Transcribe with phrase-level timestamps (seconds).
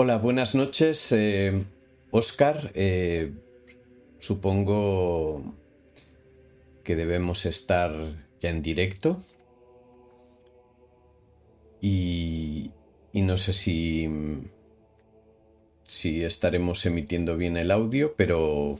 [0.00, 1.12] Hola, buenas noches.
[2.12, 3.32] Oscar, eh,
[4.20, 5.56] supongo
[6.84, 7.90] que debemos estar
[8.38, 9.20] ya en directo.
[11.80, 12.70] Y,
[13.12, 14.08] no sé si,
[16.22, 18.78] estaremos emitiendo bien el audio, pero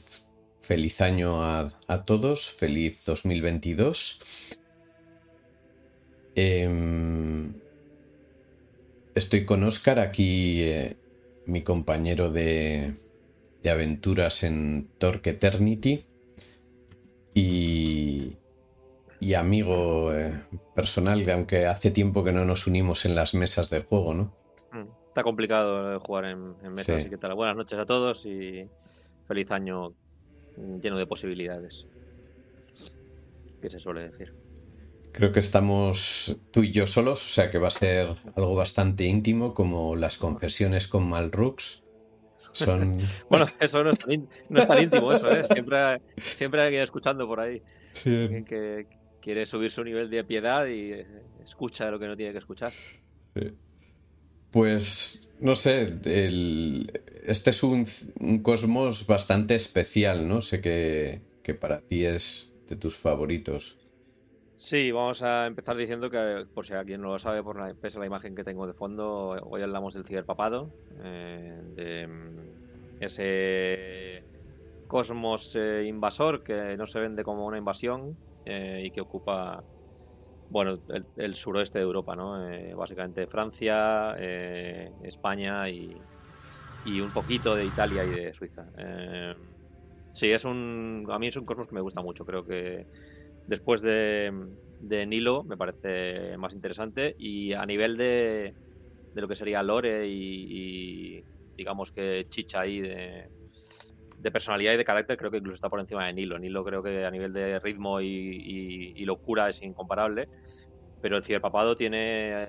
[0.60, 4.20] feliz año a, todos, feliz 2022.
[6.36, 7.54] Em,
[9.16, 10.96] estoy con Oscar, aquí eh,
[11.48, 12.92] mi compañero de,
[13.62, 16.04] de aventuras en Torque Eternity
[17.34, 18.36] y,
[19.18, 20.42] y amigo eh,
[20.74, 24.34] personal, aunque hace tiempo que no nos unimos en las mesas de juego, ¿no?
[24.72, 27.34] Mm, está complicado eh, jugar en, mesas, así que tal.
[27.34, 28.60] Buenas noches a todos y
[29.26, 29.88] feliz año
[30.82, 31.86] lleno de posibilidades.
[33.62, 34.34] ¿Qué se suele decir?
[35.18, 39.04] Creo que estamos tú y yo solos, o sea que va a ser algo bastante
[39.04, 41.82] íntimo, como las confesiones con Malrux.
[42.52, 42.92] Son...
[43.28, 45.42] bueno, eso no es, tan, íntimo, eso, ¿eh?
[45.44, 47.60] Siempre, siempre hay que ir escuchando por ahí.
[47.90, 48.44] Sí.
[48.46, 48.86] Que,
[49.20, 51.06] quiere subir su nivel de piedad y eh,
[51.44, 52.72] escucha lo que no tiene que escuchar.
[54.52, 55.98] Pues, no sé,
[57.26, 57.84] este es un,
[58.44, 60.40] cosmos bastante especial, ¿no?
[60.42, 61.22] Sé que,
[61.58, 63.80] para ti es de tus favoritos.
[64.60, 67.96] Sí, vamos a empezar diciendo que, por si alguien no lo sabe, por la, pese
[67.96, 70.68] a la imagen que tengo de fondo, hoy hablamos del ciberpapado,
[71.04, 74.24] eh, de mm, ese
[74.88, 79.62] cosmos eh, invasor que no se vende como una invasión, eh, y que ocupa
[80.50, 80.76] bueno,
[81.16, 82.50] el, suroeste de Europa, ¿no?
[82.50, 85.94] Eh, básicamente Francia, eh, España y,
[87.00, 88.64] un poquito de Italia y de Suiza.
[90.10, 92.24] sí, es un, a mí es un cosmos que me gusta mucho.
[92.24, 92.86] Creo que
[93.48, 94.30] después de,
[94.78, 98.54] de Nilo me parece más interesante y a nivel de,
[99.12, 101.24] de lo que sería Lore y,
[101.56, 103.30] digamos que chicha ahí de,
[104.18, 106.38] de personalidad y de carácter creo que incluso está por encima de Nilo.
[106.38, 110.28] Nilo creo que a nivel de ritmo y, locura es incomparable,
[111.00, 112.46] pero el ciberpapado tiene,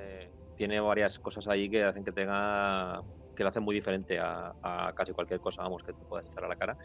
[0.53, 3.01] tiene varias cosas ahí que hacen que tenga
[3.33, 4.53] que lo hacen muy diferente a,
[4.93, 6.75] casi cualquier cosa vamos que te puedas echar a la cara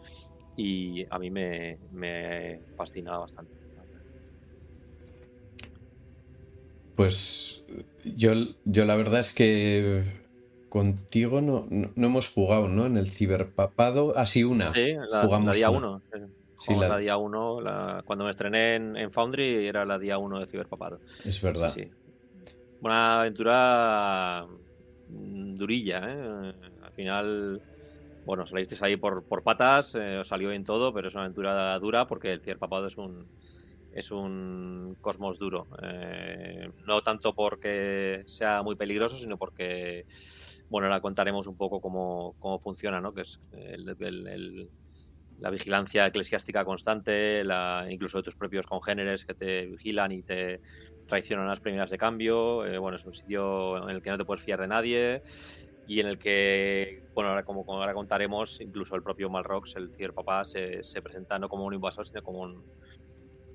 [0.55, 3.64] y a mí me, me fascina bastante.
[6.97, 7.65] Pues
[8.05, 8.32] yo,
[8.65, 10.05] yo la verdad es que
[10.69, 12.87] contigo no, no, hemos jugado, ¿no?
[12.87, 14.16] En el ciberpapado.
[14.16, 14.72] Así ah, una.
[14.72, 16.03] Sí, la, Jugamos día 1.
[16.56, 16.99] Sí, la...
[16.99, 18.03] día 1.
[18.04, 20.99] Cuando me estrené en, Foundry era la día 1 de ciberpapado.
[21.25, 21.69] Es verdad.
[21.69, 21.91] Sí,
[22.81, 24.47] Una aventura
[25.09, 26.54] durilla, ¿eh?
[26.83, 27.62] Al final,
[28.25, 31.78] bueno, salisteis ahí por, por patas, eh, os salió bien todo, pero es una aventura
[31.78, 33.27] dura porque el ciberpapado es un
[33.94, 35.69] es un cosmos duro.
[35.82, 40.05] Eh, no tanto porque sea muy peligroso, sino porque
[40.69, 43.15] bueno, ahora contaremos un poco cómo, funciona, ¿no?
[43.15, 43.38] Que es
[45.38, 50.60] la vigilancia eclesiástica constante, la, incluso de tus propios congéneres que te vigilan y te
[51.06, 52.65] traicionan las primeras de cambio.
[52.66, 55.22] Eh, bueno, es un sitio en el que no te puedes fiar de nadie
[55.87, 60.44] y en el que, bueno, ahora como, ahora contaremos, incluso el propio Malrox, el ciberpapá,
[60.44, 62.65] se, se presenta no como un invasor, sino como un,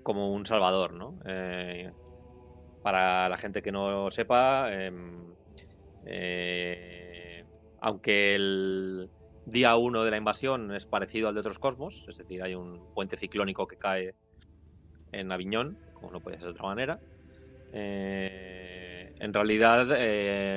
[0.04, 1.20] como un salvador, ¿no?
[1.26, 1.92] Eh,
[2.82, 5.16] para la gente que no sepa, em,
[6.06, 7.44] eh,
[7.82, 9.10] aunque el
[9.46, 12.94] día 1 de la invasión es parecido al de otros cosmos, es decir, hay un
[12.94, 14.16] puente ciclónico que cae
[15.12, 17.00] en Aviñón, como no puede ser de otra manera.
[17.74, 19.86] Eh, en realidad,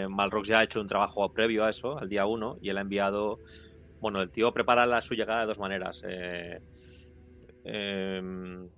[0.09, 2.83] Malrox ya ha hecho un trabajo previo a eso, al día 1, y él ha
[2.83, 3.41] enviado.
[4.01, 6.03] Bueno, el tío prepara su llegada de dos maneras.
[6.07, 6.61] Eh,
[7.65, 8.69] em,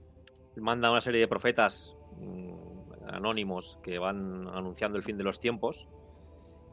[0.57, 2.55] manda una serie de profetas mm,
[3.09, 5.89] anónimos que van anunciando el fin de los tiempos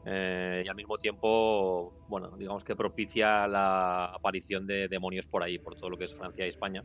[0.04, 5.58] eh, y al mismo tiempo, bueno, digamos que propicia la aparición de demonios por ahí,
[5.58, 6.84] por todo lo que es Francia y España.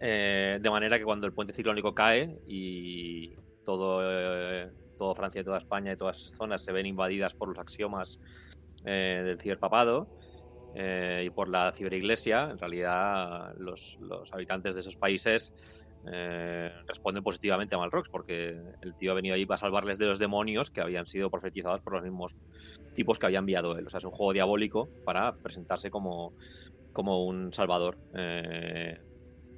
[0.00, 3.34] Eh, de manera que cuando el puente ciclónico cae y
[3.64, 7.48] todo, eh, todo Francia y toda España y todas esas zonas se ven invadidas por
[7.48, 8.20] los axiomas
[8.84, 10.06] del ciberpapado
[10.74, 17.74] y por la ciberiglesia, en realidad los, los habitantes de esos países eh, responden positivamente
[17.74, 21.06] a Malrox, porque el tío ha venido ahí para salvarles de los demonios que habían
[21.06, 22.36] sido profetizados por los mismos
[22.94, 23.86] tipos que había enviado él.
[23.86, 26.34] O sea, es un juego diabólico para presentarse como,
[26.92, 27.98] como un salvador.
[28.14, 28.98] Eh,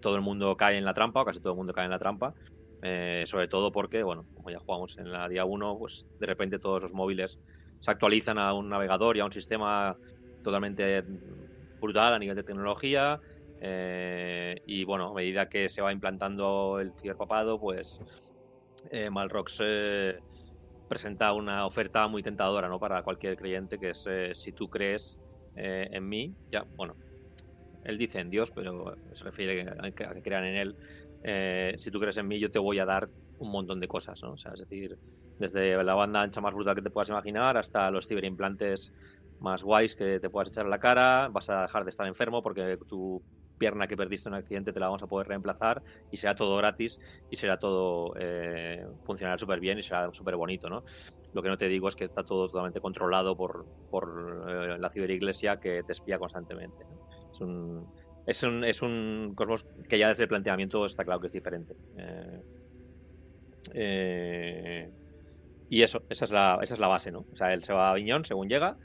[0.01, 1.99] todo el mundo cae en la trampa, o casi todo el mundo cae en la
[1.99, 2.35] trampa.
[2.83, 6.59] Eh, sobre todo porque, bueno, como ya jugamos en la día 1, pues de repente
[6.59, 7.39] todos los móviles
[7.81, 9.97] se actualizan a un navegador y a un sistema
[10.43, 11.03] totalmente
[11.81, 13.21] brutal a nivel de tecnología.
[13.61, 18.01] Eh, y bueno, a medida que se va implantando el ciberpapado, pues
[18.91, 20.19] eh, Malrox eh,
[20.89, 22.79] presenta una oferta muy tentadora ¿no?
[22.79, 25.19] para cualquier creyente, que es eh, si tú crees
[25.59, 26.97] en mí, ya, bueno,
[27.85, 31.79] él dice en Dios, pero se refiere a que, crean en él.
[31.79, 33.09] Si tú crees en mí, yo te voy a dar
[33.39, 34.33] un montón de cosas, ¿no?
[34.33, 34.99] O sea, es decir,
[35.39, 38.93] desde la banda ancha más brutal que te puedas imaginar hasta los ciberimplantes
[39.41, 42.43] más guays que te puedas echar en la cara, vas a dejar de estar enfermo
[42.43, 43.23] porque tu
[43.57, 46.57] pierna que perdiste en un accidente te la vamos a poder reemplazar y será todo
[46.57, 46.99] gratis
[47.31, 50.85] y será todo eh, funcionar súper bien y será súper bonito, ¿no?
[51.33, 54.91] Lo que no te digo es que está todo totalmente controlado por, por eh, la
[54.91, 56.85] ciberiglesia que te espía constantemente.
[57.33, 57.87] Es, un,
[58.27, 61.75] es, un, es un cosmos que ya desde el planteamiento está claro que es diferente.
[63.75, 64.91] Eh,
[65.69, 67.27] y eso, esa es, la, esa es la base, ¿no?
[67.33, 68.77] O sea, él se va a Viñón según llega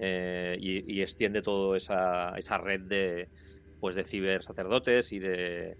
[0.00, 3.28] y, y, extiende toda esa, esa red de,
[3.80, 5.76] pues de cibersacerdotes y de,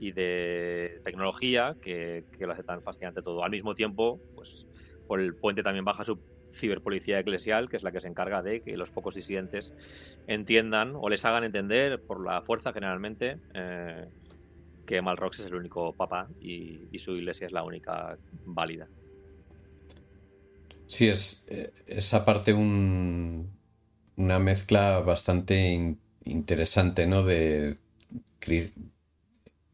[0.00, 3.44] y de tecnología que, lo hace tan fascinante todo.
[3.44, 4.66] Al mismo tiempo, pues
[5.06, 6.18] por el puente también baja su
[6.50, 11.08] ciberpolicía eclesial, que es la que se encarga de que los pocos disidentes entiendan o
[11.08, 14.06] les hagan entender por la fuerza generalmente eh,
[14.86, 18.16] que Malrox es el único papa y, su iglesia es la única
[18.46, 18.88] válida.
[20.86, 23.50] Sí, es, eh, esa parte un,
[24.16, 27.22] una mezcla bastante interesante, ¿no?
[27.22, 27.76] De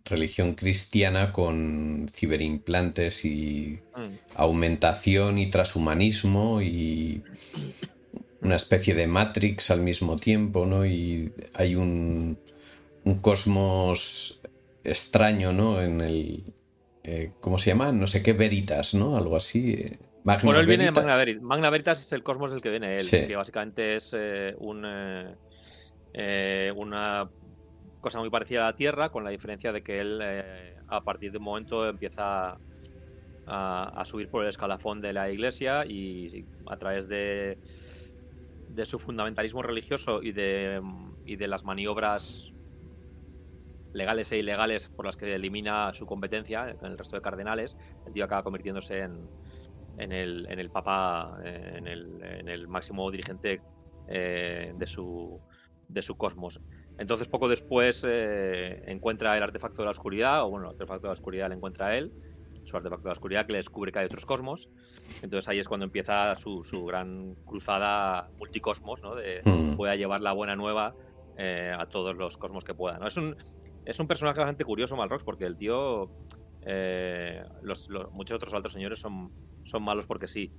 [0.04, 4.36] religión cristiana con ciberimplantes y mm.
[4.36, 7.22] aumentación y transhumanismo y
[8.42, 10.84] una especie de Matrix al mismo tiempo, ¿no?
[10.84, 12.38] Y hay un,
[13.04, 14.40] un cosmos
[14.84, 15.80] extraño, ¿no?
[15.80, 16.44] En el...
[17.04, 17.92] Eh, ¿Cómo se llama?
[17.92, 19.16] No sé qué Veritas, ¿no?
[19.16, 19.86] Algo así.
[20.24, 21.42] bueno, él viene de Magna Veritas.
[21.42, 24.84] Magna Veritas es el cosmos del que viene él, que básicamente es eh, un...
[24.86, 25.34] Eh,
[26.16, 27.28] eh, una
[28.00, 31.32] cosa muy parecida a la Tierra, con la diferencia de que él eh, a partir
[31.32, 32.56] de un momento empieza
[33.46, 37.58] a, subir por el escalafón de la iglesia y a través de,
[38.84, 40.81] su fundamentalismo religioso y de,
[41.26, 42.52] las maniobras
[43.93, 47.76] legales e ilegales por las que elimina su competencia con el resto de cardenales,
[48.06, 53.62] el tío acaba convirtiéndose en, el, papa, eh, en el máximo dirigente
[54.06, 55.40] de su
[55.94, 56.61] de su cosmos.
[56.99, 61.08] Entonces poco después eh, encuentra el artefacto de la oscuridad, o bueno, el artefacto de
[61.08, 62.12] la oscuridad le encuentra a él,
[62.64, 64.69] su artefacto de la oscuridad que le descubre que hay otros cosmos.
[65.23, 69.14] Entonces ahí es cuando empieza su, gran cruzada multicosmos, ¿no?
[69.14, 69.76] De mm.
[69.76, 70.94] pueda llevar la buena nueva
[71.38, 72.99] eh, a todos los cosmos que pueda.
[72.99, 73.06] ¿no?
[73.06, 73.37] Es, un,
[73.85, 76.11] es un personaje bastante curioso, Malrox, porque el tío...
[76.67, 79.31] Eh, los, muchos otros altos señores son,
[79.64, 80.50] son malos porque sí.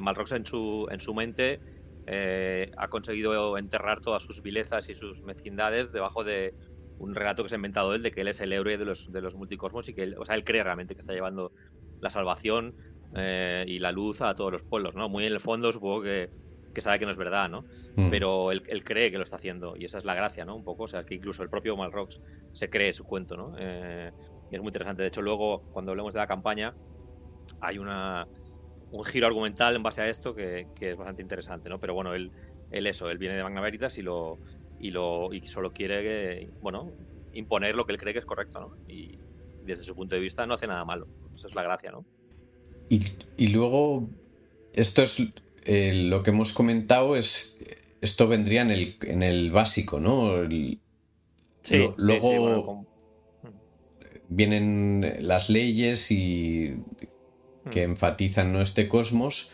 [0.00, 1.60] Malrox en su, en su mente
[2.06, 6.54] eh, ha conseguido enterrar todas sus vilezas y sus mezquindades debajo de
[6.98, 9.12] un relato que se ha inventado él de que él es el héroe de los,
[9.12, 11.52] de los multicosmos y que él, o sea, él cree realmente que está llevando
[12.00, 12.74] la salvación
[13.14, 15.08] eh, y la luz a todos los pueblos, ¿no?
[15.08, 16.30] Muy en el fondo supongo que,
[16.74, 17.64] que sabe que no es verdad, ¿no?
[17.96, 18.10] Mm.
[18.10, 20.54] Pero él, cree que lo está haciendo y esa es la gracia, ¿no?
[20.54, 22.20] Un poco, o sea, que incluso el propio Malrox
[22.52, 23.54] se cree su cuento, ¿no?
[23.58, 24.12] Eh,
[24.50, 25.02] y es muy interesante.
[25.02, 26.74] De hecho, luego, cuando hablemos de la campaña,
[27.60, 28.26] hay una
[28.96, 31.78] un giro argumental en base a esto que, es bastante interesante, ¿no?
[31.78, 32.30] Pero bueno, él,
[32.70, 34.38] él eso, él viene de Magna Veritas y lo
[34.78, 36.92] y lo y solo quiere bueno,
[37.32, 38.76] imponer lo que él cree que es correcto, ¿no?
[38.88, 39.18] Y
[39.64, 41.08] desde su punto de vista no hace nada malo.
[41.34, 42.04] Esa es la gracia, ¿no?
[42.88, 44.08] Y, luego
[44.72, 45.32] esto es
[45.64, 47.58] eh, lo que hemos comentado es
[48.00, 50.48] esto vendría en el, en el básico, ¿no?
[51.62, 52.86] sí, luego
[54.28, 56.76] vienen las leyes y
[57.70, 58.60] que enfatizan ¿no?
[58.60, 59.50] este cosmos,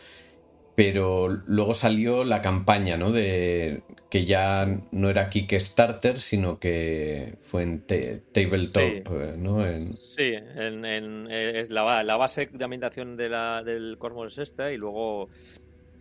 [0.75, 3.11] pero luego salió la campaña, ¿no?
[3.11, 9.63] De que ya no era Kickstarter, sino que fue en Tabletop, eh, ¿no?
[9.95, 14.77] Sí, en, es la, la, base de ambientación de la, del Cosmos es esta y
[14.77, 15.29] luego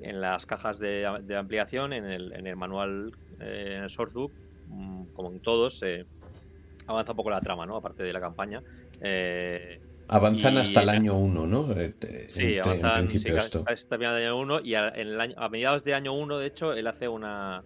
[0.01, 4.33] en las cajas de, ampliación, en el, en el manual, eh, en el sourcebook,
[4.69, 6.05] mm, como en todos, se
[6.87, 7.77] avanza un poco la trama, ¿no?
[7.77, 8.63] Aparte de la campaña.
[9.01, 9.81] Eh,
[10.13, 11.73] Avanzan hasta el año 1, ¿no?
[11.73, 13.25] Eh, sí, avanzan sí,
[13.67, 14.93] hasta el año 1 y a,
[15.37, 17.65] a mediados de año 1, de hecho, él hace una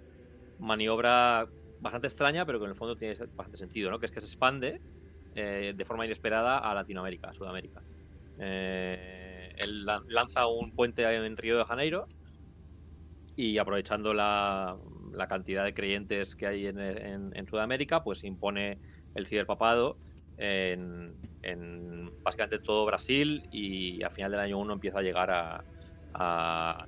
[0.61, 1.49] maniobra
[1.81, 3.99] bastante extraña, pero que en el fondo tiene bastante sentido, ¿no?
[3.99, 4.81] Que es que se expande
[5.35, 7.83] eh, de forma inesperada a Latinoamérica, a Sudamérica.
[8.39, 12.07] Eh, él lanza un puente en Río de Janeiro
[13.35, 14.77] y aprovechando la,
[15.29, 18.79] cantidad de creyentes que hay en, en Sudamérica, pues impone
[19.17, 19.97] el ciberpapado
[20.39, 25.65] en, básicamente todo Brasil y a final del año 1 empieza a llegar a,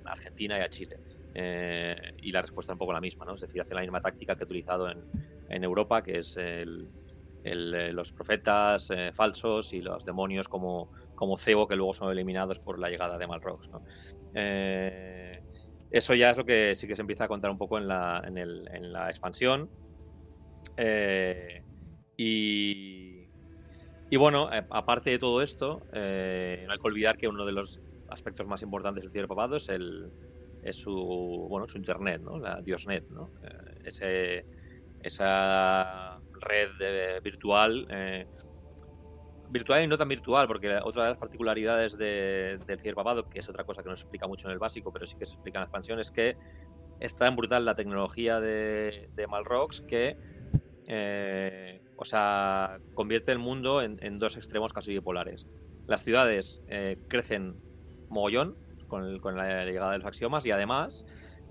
[0.07, 0.99] Argentina y a Chile.
[1.35, 3.35] Eh, y la respuesta es un poco la misma, ¿no?
[3.35, 6.88] Es decir, hace la misma táctica que ha utilizado en, Europa, que es el,
[7.45, 12.88] los profetas falsos y los demonios como, como cebo que luego son eliminados por la
[12.88, 13.69] llegada de Malrox.
[13.69, 13.83] ¿no?
[15.90, 18.23] eso ya es lo que sí que se empieza a contar un poco en la,
[18.25, 19.69] en la expansión.
[22.17, 23.08] y
[24.11, 27.53] y bueno, eh, aparte de todo esto, eh, no hay que olvidar que uno de
[27.53, 30.11] los aspectos más importantes del ciberpapado es el
[30.62, 32.38] es su bueno su internet, ¿no?
[32.38, 33.31] La Diosnet, ¿no?
[33.43, 34.47] Eh, ese,
[35.03, 37.87] esa red virtual
[39.50, 43.49] virtual y no tan virtual, porque otra de las particularidades de, del ciberpapado, que es
[43.49, 45.59] otra cosa que no se explica mucho en el básico, pero sí que se explica
[45.59, 46.37] en la expansión, es que
[47.00, 50.19] es tan brutal la tecnología de, de Malrox que
[51.99, 55.47] o sea, convierte el mundo en, dos extremos casi bipolares.
[55.87, 57.57] Las ciudades eh, crecen
[58.09, 61.07] mogollón con, la llegada de los axiomas y además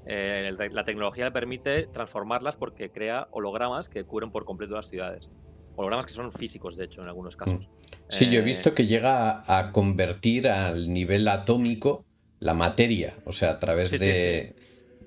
[0.05, 5.29] eh, la tecnología le permite transformarlas porque crea hologramas que cubren por completo las ciudades.
[5.75, 7.67] Hologramas que son físicos, de hecho, en algunos casos.
[7.67, 7.69] Mm.
[8.09, 12.05] Sí, yo he visto que llega a convertir al nivel atómico
[12.39, 14.55] la materia, o sea, a través de,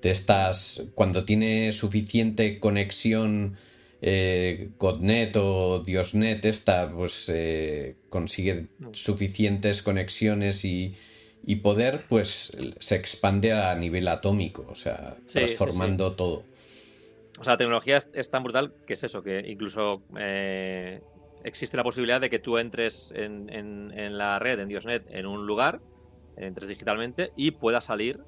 [0.01, 3.57] de estas, cuando tiene suficiente conexión
[4.01, 10.95] eh, Godnet o Diosnet esta pues eh, consigue suficientes conexiones y,
[11.61, 16.43] poder pues se expande a nivel atómico, o sea, transformando todo.
[17.39, 21.01] O sea, la tecnología es, tan brutal que es eso, que incluso eh,
[21.43, 25.47] existe la posibilidad de que tú entres en, en, la red, en Diosnet, en un
[25.47, 25.81] lugar,
[26.37, 28.19] entres digitalmente y puedas salir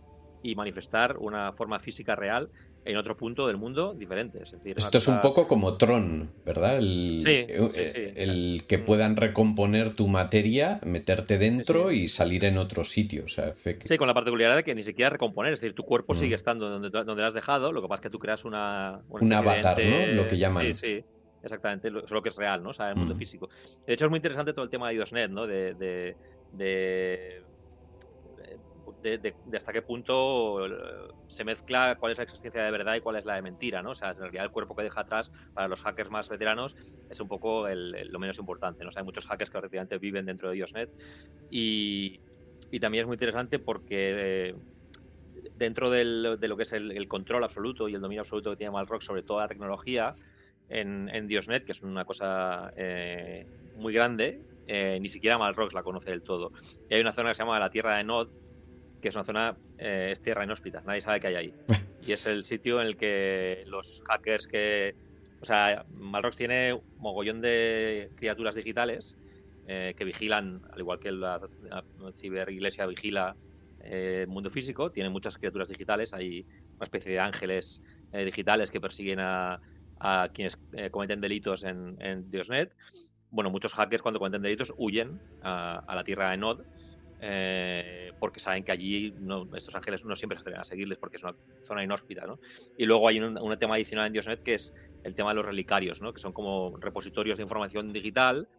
[0.43, 2.49] y manifestar una forma física real
[2.85, 4.43] en otro punto del mundo diferente.
[4.43, 6.77] Esto es un poco como Tron, ¿verdad?
[6.77, 13.23] El, eh, el que puedan recomponer tu materia, meterte dentro y salir en otro sitio.
[13.23, 16.13] O sea, Sí, con la particularidad de que ni siquiera recomponer, es decir, tu cuerpo
[16.13, 16.35] sigue mm.
[16.35, 19.01] estando donde, donde lo has dejado, lo que pasa es que tú creas una...
[19.07, 20.07] Un avatar, ¿no?
[20.13, 20.65] Lo que llaman.
[20.65, 21.05] Sí, sí.
[21.41, 22.69] Exactamente, es lo que es real, ¿no?
[22.69, 23.17] O sea, el mundo mm.
[23.17, 23.49] físico.
[23.85, 25.45] De hecho, es muy interesante todo el tema de IOSNet, ¿no?
[25.45, 26.15] de, de
[26.53, 27.42] de,
[29.53, 30.69] hasta qué punto eh,
[31.27, 33.91] se mezcla cuál es la existencia de verdad y cuál es la de mentira, ¿no?
[33.91, 36.75] O sea, en realidad el cuerpo que deja atrás para los hackers más veteranos
[37.09, 38.89] es un poco lo menos importante, ¿no?
[38.95, 40.93] hay muchos hackers que efectivamente viven dentro de Diosnet
[41.49, 42.19] y,
[42.79, 44.55] también es muy interesante porque eh,
[45.57, 49.01] dentro de lo que es el, control absoluto y el dominio absoluto que tiene Malrock
[49.01, 50.13] sobre toda la tecnología
[50.69, 53.45] en, Diosnet, que es una cosa eh,
[53.77, 56.51] muy grande, ni siquiera Malrox la conoce del todo.
[56.89, 58.29] Y hay una zona que se llama la Tierra de Nod,
[59.03, 61.53] que es una zona, eh, es tierra inhóspita, nadie sabe qué hay ahí.
[62.07, 64.95] y es el sitio en el que los hackers que...
[65.41, 69.17] O sea, Malrox tiene un mogollón de criaturas digitales
[69.67, 71.41] eh, que vigilan, al igual que la,
[72.15, 73.35] ciberiglesia vigila
[73.81, 76.45] eh, el mundo físico, tiene muchas criaturas digitales, hay
[76.75, 77.83] una especie de ángeles
[78.13, 79.59] digitales que persiguen a,
[80.33, 80.57] quienes
[80.91, 82.75] cometen delitos en, Diosnet.
[83.31, 86.61] Bueno, muchos hackers cuando cometen delitos huyen a, a la tierra de Nod
[87.25, 89.15] eh, porque saben que allí
[89.55, 92.27] estos ángeles no siempre se atreven a seguirles porque es una zona inhóspita.
[92.27, 92.37] ¿no?
[92.77, 94.73] Y luego hay un, tema adicional en Diosnet que es
[95.05, 96.11] el tema de los relicarios, ¿no?
[96.11, 98.49] que son como repositorios de información digital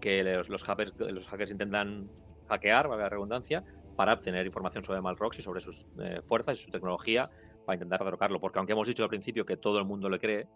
[0.00, 2.08] que los, hackers, los hackers intentan
[2.48, 3.62] hackear, valga la redundancia,
[3.96, 7.30] para obtener información sobre Malrox y sobre sus eh, fuerzas y su tecnología
[7.66, 8.40] para intentar derrocarlo.
[8.40, 10.48] Porque aunque hemos dicho al principio que todo el mundo le cree,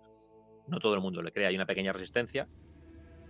[0.67, 1.47] no todo el mundo le cree.
[1.49, 2.49] Hay una pequeña resistencia,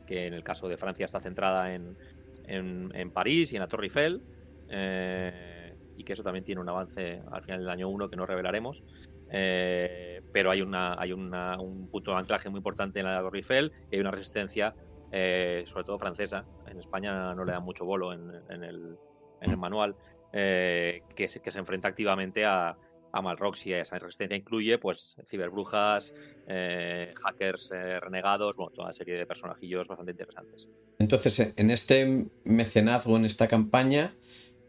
[0.06, 1.96] que en el caso de Francia está centrada en,
[2.46, 4.22] en, París y en la Torre Eiffel.
[4.68, 8.26] Eh, y que eso también tiene un avance al final del año 1 que no
[8.26, 8.82] revelaremos.
[9.30, 13.72] Eh, pero hay, una, hay un punto de anclaje muy importante en la Torre Eiffel
[13.90, 14.74] y hay una resistencia,
[15.12, 16.44] eh, sobre todo francesa.
[16.66, 18.96] En España no le dan mucho bolo en, el,
[19.40, 19.94] en el, manual,
[20.32, 22.76] que, se, que se enfrenta activamente a,
[23.14, 26.12] a Malrox y esa resistencia incluye pues ciberbrujas,
[26.48, 30.68] eh, hackers eh, renegados, bueno, toda una serie de personajillos bastante interesantes.
[30.98, 34.14] Entonces, en este mecenazgo, en esta campaña,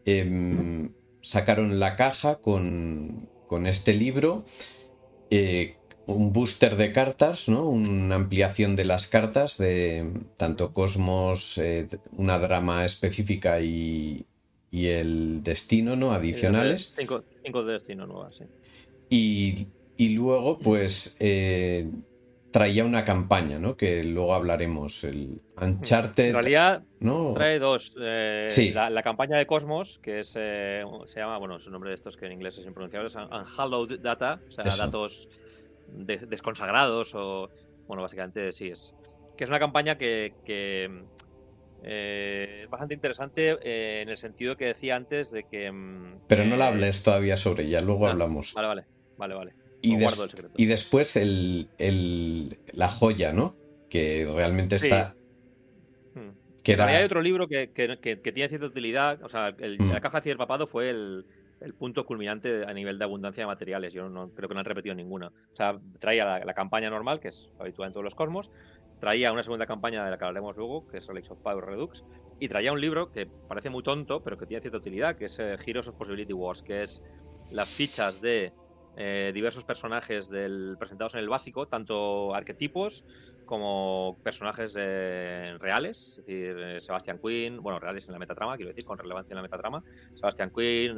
[0.04, 3.28] em, sacaron la caja con,
[3.66, 4.44] este libro,
[5.30, 5.76] eh,
[6.06, 7.64] un booster de cartas, ¿no?
[7.64, 11.60] Una ampliación de las cartas de tanto Cosmos,
[12.12, 14.26] una drama específica y,
[14.76, 16.12] y el destino, ¿no?
[16.12, 16.92] Adicionales.
[16.94, 17.24] Cinco,
[17.64, 18.34] de destino nuevas,
[19.08, 19.66] sí.
[19.96, 21.90] Y, luego, pues, eh,
[22.50, 23.74] traía una campaña, ¿no?
[23.74, 25.02] Que luego hablaremos.
[25.04, 26.26] El Uncharted.
[26.26, 27.32] En realidad, ¿no?
[27.32, 27.96] trae dos.
[27.98, 31.94] Eh, la, campaña de Cosmos, que es, eh, se llama, bueno, es un nombre de
[31.94, 35.30] estos que en inglés es impronunciable, es Unhallowed Data, o sea, datos
[35.88, 37.48] desconsagrados o,
[37.86, 38.94] bueno, básicamente sí, es
[39.38, 40.34] que es una campaña que
[41.86, 45.70] eh, es bastante interesante eh, en el sentido que decía antes de que...
[45.70, 48.52] Mm, Pero no la hables todavía sobre ella, luego ah, hablamos.
[48.54, 48.84] Vale, vale,
[49.16, 49.54] vale, vale.
[49.82, 49.96] Y,
[50.56, 51.68] y después el,
[52.72, 53.56] la joya, ¿no?
[53.88, 55.14] que realmente está...
[56.14, 56.30] Hmm.
[56.62, 57.68] Que Hay otro libro que,
[58.22, 59.92] tiene cierta utilidad, o sea, hmm.
[59.92, 61.24] la caja de papado fue el,
[61.78, 63.92] punto culminante a nivel de abundancia de materiales.
[63.92, 65.28] Yo no creo que no han repetido ninguna.
[65.28, 68.50] O sea, traía la, campaña normal, que es habitual en todos los cosmos,
[68.98, 72.04] traía una segunda campaña de la que hablaremos luego, que es Relics of Power Redux,
[72.40, 75.38] y traía un libro que parece muy tonto, pero que tiene cierta utilidad, que es
[75.38, 77.02] eh, Heroes of Possibility Wars, que es
[77.50, 78.52] las fichas de
[78.96, 83.04] eh, diversos personajes del, presentados en el básico, tanto arquetipos
[83.44, 88.84] como personajes eh, reales, es decir, Sebastian Quinn, bueno, reales en la metatrama, quiero decir,
[88.84, 89.84] con relevancia en la metatrama,
[90.14, 90.96] Sebastian Quinn,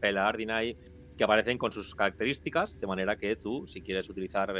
[0.00, 0.76] Pela Ardinai,
[1.16, 4.52] que aparecen con sus características, de manera que tú, si quieres utilizar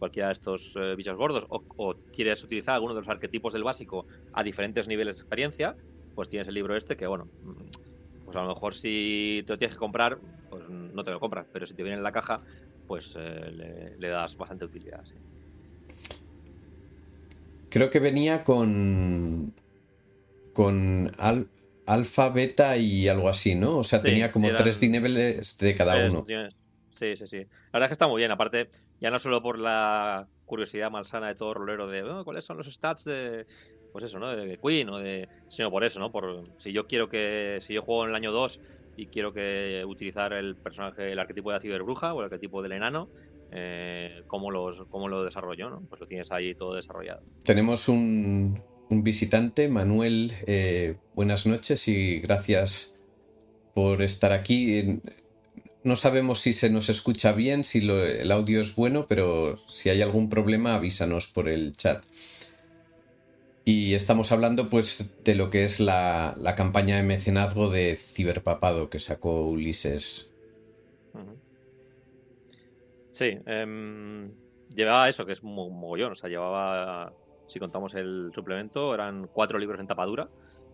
[0.00, 4.06] cualquiera de estos eh, bichos gordos o, quieres utilizar alguno de los arquetipos del básico
[4.32, 5.76] a diferentes niveles de experiencia,
[6.14, 7.28] pues tienes el libro este que, bueno,
[8.24, 10.18] pues a lo mejor si te lo tienes que comprar,
[10.70, 12.36] no te lo compras, pero si te viene en la caja,
[12.86, 15.04] pues eh, le, das bastante utilidad.
[17.68, 19.54] Creo que venía con
[20.52, 21.10] con
[21.86, 23.78] alfa, beta y algo así, ¿no?
[23.78, 26.24] O sea, tenía como tres niveles de cada uno.
[26.88, 27.38] Sí, sí, sí.
[27.38, 28.30] La verdad es que está muy bien.
[28.30, 28.68] Aparte,
[29.00, 32.66] ya no solo por la curiosidad malsana de todo rolero de oh, cuáles son los
[32.66, 33.46] stats de
[33.92, 34.34] pues eso, ¿no?
[34.34, 36.10] De Queen o de sino por eso, ¿no?
[36.10, 38.60] Por si yo quiero que si yo juego en el año 2
[38.96, 42.72] y quiero que utilizar el personaje el arquetipo de la ciberbruja o el arquetipo del
[42.72, 43.08] enano,
[43.52, 45.70] eh, ¿cómo, los, ¿cómo lo desarrollo?
[45.70, 45.82] ¿no?
[45.88, 47.22] Pues lo tienes ahí todo desarrollado.
[47.44, 50.32] Tenemos un, un visitante, Manuel.
[50.46, 52.96] Eh, buenas noches y gracias
[53.74, 55.00] por estar aquí.
[55.82, 60.02] No sabemos si se nos escucha bien, si el audio es bueno, pero si hay
[60.02, 62.04] algún problema avísanos por el chat.
[63.64, 68.98] Y estamos hablando pues de lo que es la, campaña de mecenazgo de ciberpapado que
[68.98, 70.34] sacó Ulises.
[73.12, 74.32] Sí, em,
[74.74, 77.12] llevaba eso, que es un mogollón, o sea, llevaba,
[77.46, 80.30] si contamos el suplemento, eran cuatro libros en tapadura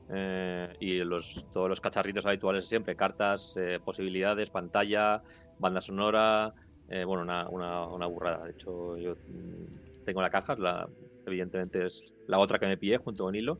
[0.08, 5.22] eh, y los, todos los cacharritos habituales siempre, cartas, eh, posibilidades, pantalla,
[5.58, 6.54] banda sonora,
[6.88, 7.48] eh, bueno, una,
[7.88, 8.40] una, burrada.
[8.44, 10.88] De hecho, yo mm, tengo la caja, la,
[11.26, 13.58] evidentemente es la otra que me pillé junto con Hilo,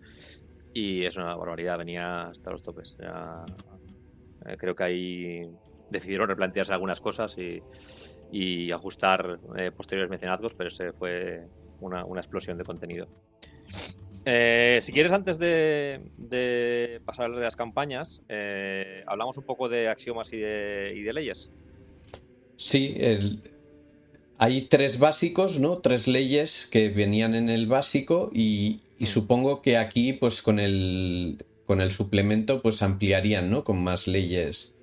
[0.72, 2.96] y es una barbaridad, venía hasta los topes.
[4.58, 5.50] creo que ahí
[5.90, 7.62] decidieron replantearse algunas cosas y,
[8.30, 9.38] y ajustar
[9.76, 11.46] posteriores mecenazgos, pero ese fue
[11.80, 13.08] una, una explosión de contenido.
[14.28, 20.32] Eh, si quieres, antes de, pasar de las campañas, eh, hablamos un poco de axiomas
[20.32, 21.48] y de, leyes.
[22.56, 22.96] Sí,
[24.38, 25.78] hay tres básicos, ¿no?
[25.78, 29.04] Tres leyes que venían en el básico y, mm.
[29.04, 33.64] supongo que aquí, pues con el, con el suplemento, pues ampliarían, ¿no?
[33.64, 34.74] Con más leyes.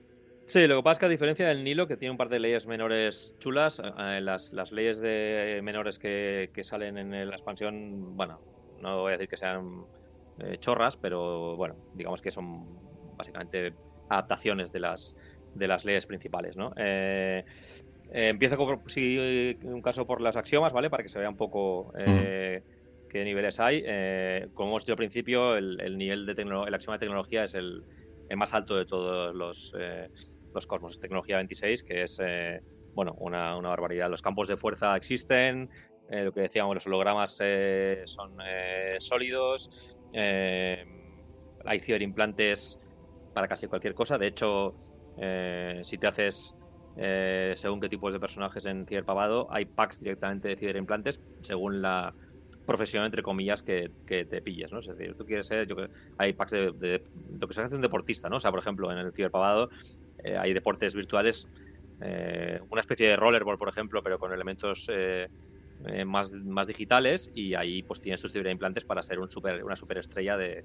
[0.46, 2.40] Sí, lo que pasa es que a diferencia del Nilo, que tiene un par de
[2.40, 8.42] leyes menores chulas, eh, las, leyes de menores que, que salen en la expansión, bueno,
[8.82, 9.86] no voy a decir que sean
[10.40, 12.66] eh, chorras, pero bueno, digamos que son
[13.16, 13.74] básicamente
[14.10, 15.16] adaptaciones de las,
[15.56, 16.74] de las leyes principales, ¿no?
[16.76, 17.46] Eh,
[18.14, 18.82] eh, empiezo con,
[19.64, 20.90] un caso por las axiomas, ¿vale?
[20.90, 23.84] Para que se vea un poco qué niveles hay.
[24.54, 27.84] como hemos dicho al principio, el, nivel de el axioma de tecnología es el,
[28.36, 29.74] más alto de todos los,
[30.54, 30.94] los cosmos.
[30.94, 32.20] Es tecnología 26, que es
[32.94, 34.10] bueno, una, una, barbaridad.
[34.10, 35.70] Los campos de fuerza existen,
[36.10, 42.80] eh, lo que decíamos, los hologramas eh, son eh, sólidos, hay ciberimplantes
[43.34, 44.18] para casi cualquier cosa.
[44.18, 44.76] De hecho,
[45.82, 46.56] si te haces
[46.96, 52.14] según qué tipos de personajes en Ciberpavado, hay packs directamente de ciberimplantes según la
[52.66, 54.80] profesión, entre comillas, que, te pilles, ¿no?
[54.80, 55.76] Es decir, tú quieres ser, yo,
[56.18, 57.04] hay packs de,
[57.40, 58.38] lo que se hace un deportista, ¿no?
[58.38, 59.70] O sea, por ejemplo, en el Ciberpavado
[60.40, 61.48] hay deportes virtuales,
[62.70, 64.90] una especie de rollerball, por ejemplo, pero con elementos
[65.86, 69.76] eh, más, más digitales y ahí pues tienes tus ciberimplantes para ser un super, una
[69.76, 70.64] superestrella de,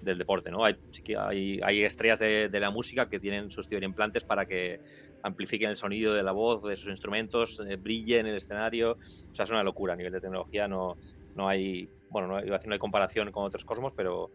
[0.00, 0.50] del deporte.
[0.50, 0.64] ¿no?
[0.64, 0.76] Hay,
[1.18, 4.80] hay, hay estrellas de, la música que tienen sus ciberimplantes para que
[5.22, 8.92] amplifiquen el sonido de la voz, de sus instrumentos, eh, brillen en el escenario.
[8.92, 10.68] O sea, es una locura a nivel de tecnología.
[10.68, 10.96] No,
[11.34, 14.30] no hay, bueno, no hay, no hay comparación con otros cosmos, pero,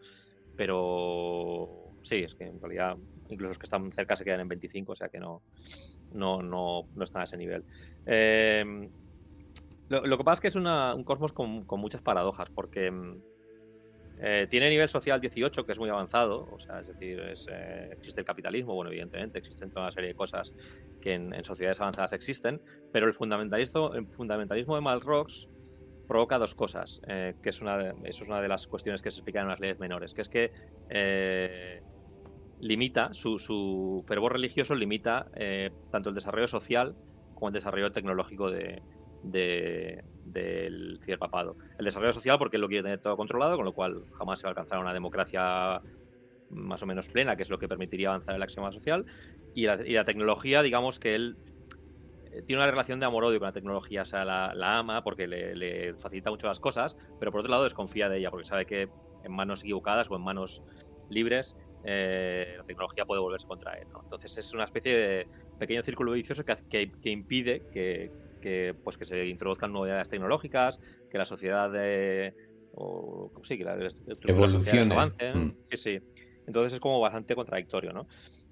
[0.57, 2.97] pero sí, es que en realidad
[3.29, 5.41] incluso los que están cerca se quedan en 25, o sea que no,
[6.13, 7.63] no, no, no están a ese nivel.
[8.05, 8.89] Eh,
[9.89, 13.21] lo, que pasa es que es un cosmos con, muchas paradojas, porque mm,
[14.19, 18.21] eh, tiene nivel social 18, que es muy avanzado, o sea, es decir, eh, existe
[18.21, 20.53] el capitalismo, bueno, evidentemente, existen toda una serie de cosas
[21.01, 25.47] que en, sociedades avanzadas existen, pero el fundamentalismo, el fundamentalismo de Malrox
[26.07, 29.11] provoca dos cosas, eh, que es una de, eso es una de las cuestiones que
[29.11, 31.81] se explican en las leyes menores, que es que
[32.59, 35.29] limita, su, su, fervor religioso limita
[35.91, 36.95] tanto el desarrollo social
[37.35, 38.81] como el desarrollo tecnológico de,
[39.25, 41.57] de, del ciberpapado.
[41.77, 44.43] El desarrollo social porque él lo quiere tener todo controlado, con lo cual jamás se
[44.43, 45.81] va a alcanzar una democracia
[46.49, 49.05] más o menos plena, que es lo que permitiría avanzar el axioma social.
[49.53, 51.37] Y la, y la tecnología, digamos que él
[52.35, 55.93] eh, tiene una relación de amor-odio con la tecnología, o sea, la, ama porque le,
[55.95, 58.89] facilita mucho las cosas, pero por otro lado desconfía de ella, porque sabe que
[59.23, 60.61] en manos equivocadas o en manos
[61.09, 63.87] libres eh, la tecnología puede volverse contra él.
[64.03, 65.27] Entonces es una especie de
[65.59, 68.11] pequeño círculo vicioso que, que, impide que,
[68.83, 70.79] pues que se introduzcan novedades tecnológicas,
[71.09, 72.33] que la sociedad de,
[72.73, 73.77] o, sí, que la,
[74.27, 74.95] evolucione.
[74.95, 75.55] Mm.
[75.71, 75.99] Sí, sí.
[76.47, 78.07] Entonces es como bastante contradictorio, ¿no?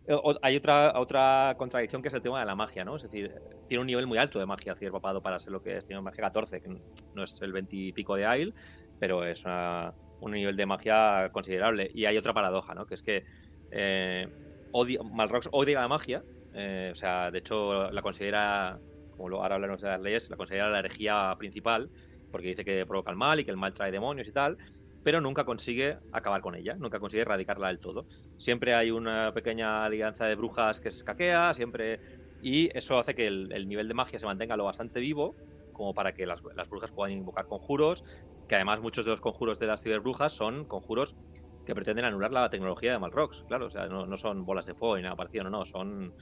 [0.08, 2.95] Eh, hay otra, otra contradicción que es el tema de la magia, ¿no?
[2.95, 3.34] Es decir,
[3.67, 5.86] tiene un nivel muy alto de magia Papado para ser lo que es.
[5.86, 6.69] Tiene magia 14, que
[7.13, 8.53] no es el 20 y pico de Ail,
[8.99, 11.89] pero es un nivel de magia considerable.
[11.93, 12.86] Y hay otra paradoja, ¿no?
[12.86, 13.23] Que es que
[13.71, 14.27] eh,
[14.71, 18.79] odia, Malrox odia la magia, eh, o sea, de hecho la considera,
[19.15, 21.89] como ahora hablaremos de las leyes, la considera la herejía principal,
[22.32, 24.58] porque dice que provoca el mal y que el mal trae demonios y tal,
[25.04, 28.06] pero nunca consigue acabar con ella, nunca consigue erradicarla del todo.
[28.38, 31.99] Siempre hay una pequeña alianza de brujas que se escaquea, siempre...
[32.41, 35.34] Y eso hace que el, nivel de magia se mantenga lo bastante vivo,
[35.71, 38.04] como para que las, brujas puedan invocar conjuros,
[38.49, 41.15] que además muchos de los conjuros de las ciberbrujas son conjuros
[41.65, 44.97] que pretenden anular la tecnología de Malrox, claro, o sea, no, son bolas de fuego
[44.97, 46.13] ni nada parecido, no, no, son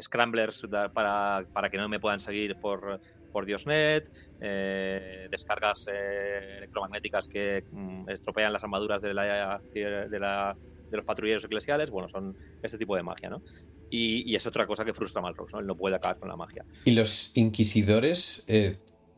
[0.00, 3.00] scramblers para, para que no me puedan seguir por
[3.30, 11.04] por Diosnet, eh, descargas eh, electromagnéticas que mm, estropean las armaduras de, la, de, los
[11.04, 11.90] patrulleros eclesiales.
[11.90, 13.42] Bueno, son este tipo de magia, ¿no?
[13.90, 15.60] Y, es otra cosa que frustra a Malrox, ¿no?
[15.60, 16.64] Él no puede acabar con la magia.
[16.84, 18.72] Y los inquisidores eh,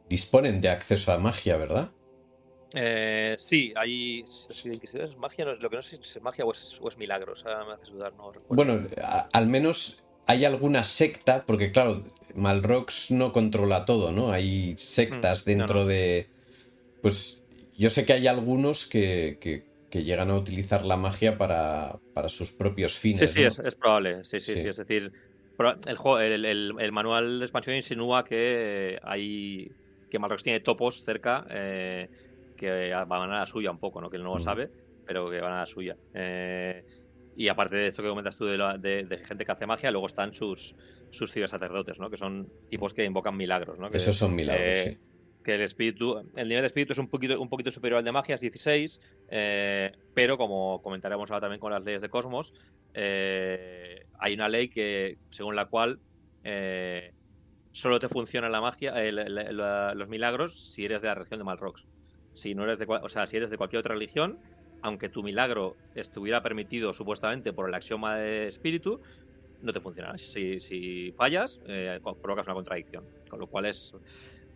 [0.09, 1.91] disponen de acceso a magia, ¿verdad?
[3.37, 4.25] sí, hay
[4.65, 8.15] inquisidores, magia, lo que no sé si es magia o es, milagro, me haces dudar,
[8.15, 8.55] no recuerdo.
[8.55, 8.89] Bueno,
[9.35, 12.03] al menos hay alguna secta, porque claro,
[12.35, 14.33] Malrox no controla todo, ¿no?
[14.33, 16.27] Hay sectas mm, dentro de...
[17.01, 17.45] Pues
[17.77, 22.51] yo sé que hay algunos que, que, llegan a utilizar la magia para, para sus
[22.51, 23.31] propios fines.
[23.31, 25.13] Sí, sí, es, probable, sí, sí, sí, Es decir,
[25.89, 29.71] el, el, el, manual de expansión insinúa que hay
[30.13, 32.07] que Malrox tiene topos cerca eh,
[32.55, 34.11] que van a la suya un poco, ¿no?
[34.11, 34.45] Que él no lo mm.
[34.45, 34.71] sabe,
[35.07, 35.97] pero que van a la suya.
[36.13, 36.85] Eh,
[37.37, 40.75] y aparte de esto que comentas tú de, gente que hace magia, luego están sus,
[41.11, 42.11] sus cibersacerdotes, ¿no?
[42.11, 43.89] Que son tipos que invocan milagros, ¿no?
[43.93, 44.99] Esos son milagros, sí.
[45.43, 48.13] Que el espíritu, el nivel de espíritu es un poquito, un poquito superior al de
[48.13, 52.53] magia, es 16, eh, pero como comentaremos ahora también con las leyes de Cosmos,
[52.95, 55.99] eh, hay una ley que, según la cual
[56.45, 57.13] eh,
[57.73, 61.87] solo te funciona la magia, los milagros, si eres de la religión de Malrox.
[62.35, 64.39] Si no eres de, o sea, si eres de cualquier otra religión,
[64.83, 69.01] aunque tu milagro estuviera permitido supuestamente por el axioma de espíritu,
[69.63, 70.19] no te funcionará.
[70.19, 73.05] Si, fallas, eh, provocas una contradicción.
[73.29, 73.95] Con lo cual es,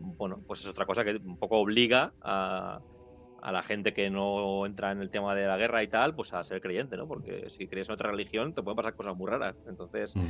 [0.01, 2.81] bueno, pues es otra cosa que un poco obliga a,
[3.43, 6.43] la gente que no entra en el tema de la guerra y tal, pues a
[6.43, 7.07] ser creyente, ¿no?
[7.07, 9.55] Porque si crees en otra religión te pueden pasar cosas muy raras.
[9.69, 10.25] Entonces, mm.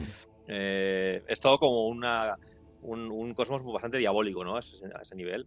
[0.48, 2.36] eh, es todo como una,
[2.82, 4.56] un, cosmos bastante diabólico, ¿no?
[4.56, 5.46] A ese, a ese nivel.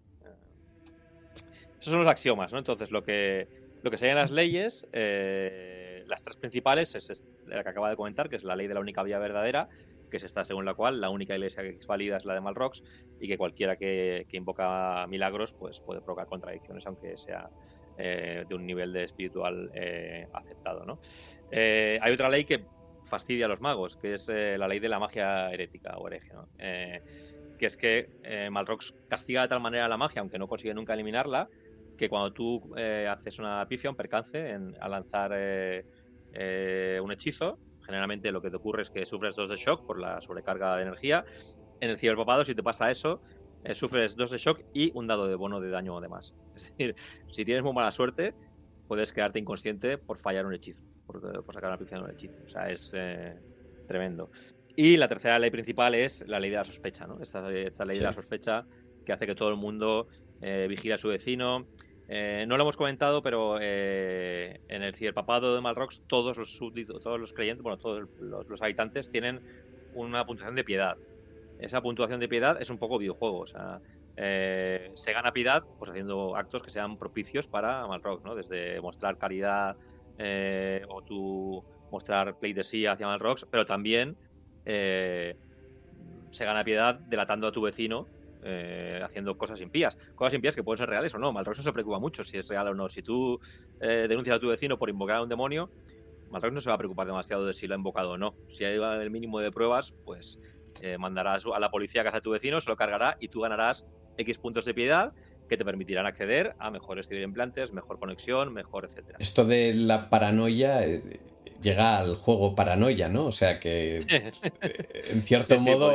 [1.79, 2.57] Esos son los axiomas, ¿no?
[2.57, 3.47] Entonces, lo que
[3.81, 8.29] lo que serían las leyes, eh, las tres principales es, la que acaba de comentar,
[8.29, 9.69] que es la ley de la única vía verdadera,
[10.09, 12.41] que es esta según la cual la única iglesia que es válida es la de
[12.41, 12.83] Malrox
[13.19, 17.49] y que cualquiera que, invoca milagros pues puede provocar contradicciones, aunque sea
[17.97, 20.85] eh, de un nivel de espiritual eh, aceptado.
[20.85, 20.99] ¿no?
[21.51, 22.65] hay otra ley que
[23.03, 26.31] fastidia a los magos, que es la ley de la magia herética o hereje.
[27.57, 31.49] que es que Malrox castiga de tal manera la magia, aunque no consigue nunca eliminarla,
[31.99, 35.85] que cuando tú eh, haces una pifia, un percance, en, a lanzar eh,
[36.33, 39.99] eh, un hechizo, generalmente lo que te ocurre es que sufres dos de shock por
[39.99, 41.25] la sobrecarga de energía.
[41.81, 43.21] En el ciberpapado, si te pasa eso,
[43.73, 46.33] sufres dos de shock y un dado de bono de daño además.
[46.55, 46.95] Es decir,
[47.31, 48.33] si tienes muy mala suerte,
[48.87, 51.21] puedes quedarte inconsciente por fallar un hechizo, por,
[51.53, 52.39] sacar una pifia en un hechizo.
[52.45, 52.95] O sea, es
[53.87, 54.31] tremendo.
[54.75, 57.19] Y la tercera ley principal es la ley de la sospecha, ¿no?
[57.21, 58.65] Esta, ley de la sospecha
[59.05, 60.07] que hace que todo el mundo
[60.41, 61.67] vigile a su vecino,
[62.11, 67.03] eh, no lo hemos comentado, pero eh, en el ciberpapado de Malrox todos los súbditos,
[67.03, 69.39] todos los creyentes, bueno, todos los, habitantes tienen
[69.93, 70.97] una puntuación de piedad.
[71.59, 73.79] Esa puntuación de piedad es un poco videojuego, o sea,
[74.17, 78.33] eh, se gana piedad pues haciendo actos que sean propicios para Malrox, ¿no?
[78.33, 79.77] Desde mostrar caridad
[80.89, 84.17] o tu mostrar pleitesía hacia Malrox, pero también
[84.65, 85.35] se
[86.45, 88.07] gana piedad delatando a tu vecino
[88.43, 89.97] eh, haciendo cosas impías.
[90.15, 91.31] Cosas impías que pueden ser reales o no.
[91.31, 92.89] Malrox no se preocupa mucho si es real o no.
[92.89, 93.39] Si tú
[93.81, 95.69] eh, denuncias a tu vecino por invocar a un demonio,
[96.29, 98.35] Malrox no se va a preocupar demasiado de si lo ha invocado o no.
[98.47, 100.39] Si hay el mínimo de pruebas, pues
[100.81, 103.41] eh, mandarás a la policía a casa de tu vecino, se lo cargará y tú
[103.41, 103.85] ganarás
[104.17, 105.13] X puntos de piedad
[105.47, 109.17] que te permitirán acceder a mejores ciberimplantes, mejor conexión, mejor, etcétera.
[109.19, 110.81] Esto de la paranoia
[111.61, 113.25] llega al juego paranoia, ¿no?
[113.25, 114.31] O sea que eh,
[115.11, 115.91] en cierto modo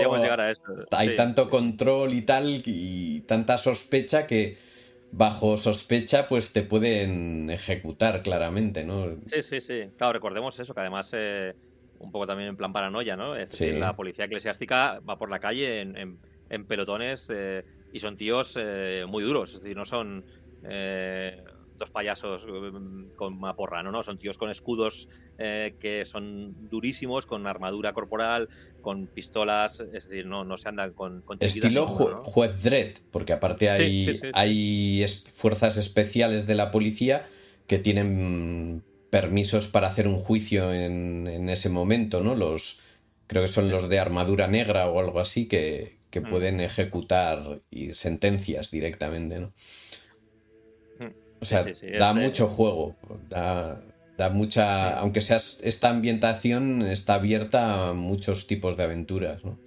[0.90, 4.56] hay tanto control y tal y tanta sospecha que
[5.12, 9.16] bajo sospecha pues te pueden ejecutar claramente, ¿no?
[9.26, 9.82] Sí, sí, sí.
[9.96, 11.54] Claro, recordemos eso, que además eh,
[12.00, 13.36] un poco también en plan paranoia, ¿no?
[13.36, 16.18] Es decir, la policía eclesiástica va por la calle en,
[16.50, 18.58] en, pelotones eh, y son tíos
[19.08, 20.24] muy duros, es decir, no son
[21.76, 24.02] dos payasos mm, con una porra, ¿no?
[24.02, 25.08] Son tíos con escudos
[25.38, 28.48] eh, que son durísimos, con armadura corporal,
[28.80, 31.24] con pistolas, es decir, no, no se andan con...
[31.40, 37.26] Estilo juez Dredd, porque aparte hay, hay fuerzas especiales de la policía
[37.66, 42.34] que tienen permisos para hacer un juicio en, en ese momento, ¿no?
[42.34, 42.80] Los,
[43.26, 46.28] creo que son los de armadura negra o algo así que, que mm.
[46.28, 49.52] pueden ejecutar y sentencias directamente, ¿no?
[51.44, 51.64] O sea,
[51.98, 52.96] da mucho juego,
[53.28, 54.98] da, mucha...
[54.98, 59.58] Aunque sea esta ambientación está abierta a muchos tipos de aventuras, ¿no?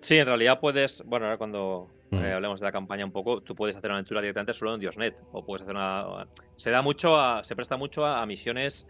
[0.00, 2.16] Sí, en realidad puedes, bueno, ahora cuando mm.
[2.16, 4.80] eh, hablemos de la campaña un poco, tú puedes hacer una aventura directamente solo en
[4.80, 6.28] Diosnet, o puedes hacer una...
[6.56, 8.86] Se da mucho a, se presta mucho a, misiones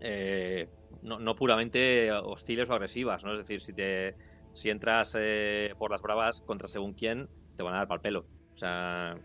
[0.00, 0.68] eh,
[1.02, 3.32] no, puramente hostiles o agresivas, ¿no?
[3.32, 4.16] Es decir, si te
[4.52, 8.26] si entras eh, por las bravas contra según quién, te van a dar pal pelo.
[8.52, 9.16] O sea,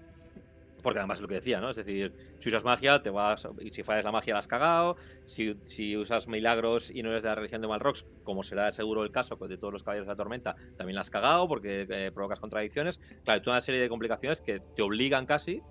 [0.82, 1.70] porque además es lo que decía, ¿no?
[1.70, 3.48] Es decir, si usas magia, te vas.
[3.60, 4.98] Y si fallas la magia, la has cagado.
[5.26, 9.04] Si, si, usas milagros y no eres de la religión de Malrox, como será seguro
[9.04, 12.12] el caso de todos los caballeros de la tormenta, también la has cagado porque eh,
[12.14, 13.00] provocas contradicciones.
[13.24, 15.62] Claro, toda una serie de complicaciones que te obligan casi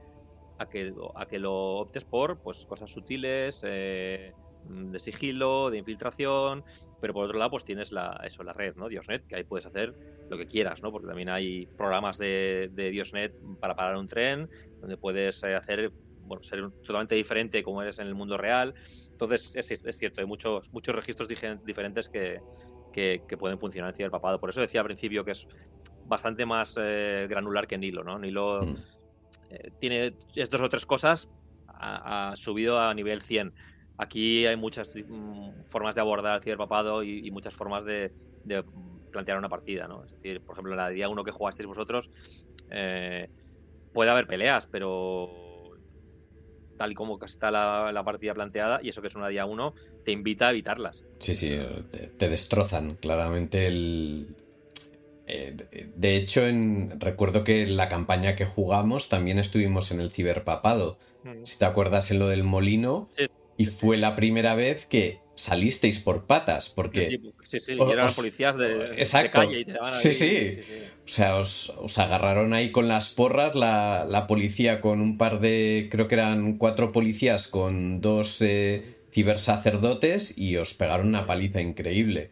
[0.59, 4.33] a que, a que lo optes por pues cosas sutiles, eh,
[4.69, 6.65] de sigilo, de infiltración,
[7.01, 8.89] pero por otro lado, pues tienes la, eso, la red, ¿no?
[8.89, 9.95] Diosnet, que ahí puedes hacer
[10.29, 10.91] lo que quieras, ¿no?
[10.91, 14.49] Porque también hay programas de, de Diosnet para parar un tren,
[14.81, 18.75] donde puedes eh, hacer, bueno, ser totalmente diferente como eres en el mundo real.
[19.11, 22.41] Entonces, es, es cierto, hay muchos, muchos registros diferentes que,
[22.93, 25.47] que, pueden funcionar en papado Por eso decía al principio que es
[26.07, 28.19] bastante más eh, granular que Nilo, ¿no?
[28.19, 28.77] Nilo mm.
[29.51, 31.29] eh, tiene estas o tres cosas,
[31.69, 33.53] ha, ha subido a nivel 100
[33.99, 38.13] Aquí hay muchas mm, formas de abordar el ciberpapado y, y muchas formas de,
[39.11, 40.05] plantear una partida, ¿no?
[40.05, 42.11] Es decir, por ejemplo, en la día 1 que jugasteis vosotros,
[42.71, 43.29] eh,
[43.93, 45.75] puede haber peleas, pero
[46.77, 50.13] tal y como está la, partida planteada, y eso que es una día 1, te
[50.13, 51.05] invita a evitarlas.
[51.19, 51.59] Sí, sí,
[51.91, 54.37] te, destrozan claramente el...
[55.27, 60.11] Eh, de hecho, en, recuerdo que en la campaña que jugamos también estuvimos en el
[60.11, 60.99] ciberpapado.
[61.25, 61.45] Mm.
[61.45, 63.27] Si te acuerdas en lo del molino, sí.
[63.59, 67.21] Y fue la primera vez que salisteis por patas, porque...
[67.49, 70.61] Sí, sí, y eran policías de, calle y te daban sí, sí,
[71.05, 75.89] O sea, os, agarraron ahí con las porras la, la, policía con un par de...
[75.91, 82.31] Creo que eran cuatro policías con dos eh, cibersacerdotes y os pegaron una paliza increíble.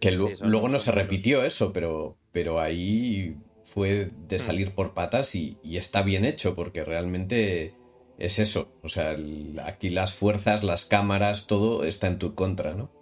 [0.00, 4.40] Que luego no se repitió eso, pero, pero ahí fue de hmm.
[4.40, 7.74] salir por patas y, y está bien hecho porque realmente
[8.20, 8.78] es eso.
[8.82, 9.16] O sea,
[9.64, 12.92] aquí las fuerzas, las cámaras, todo está en tu contra, ¿no?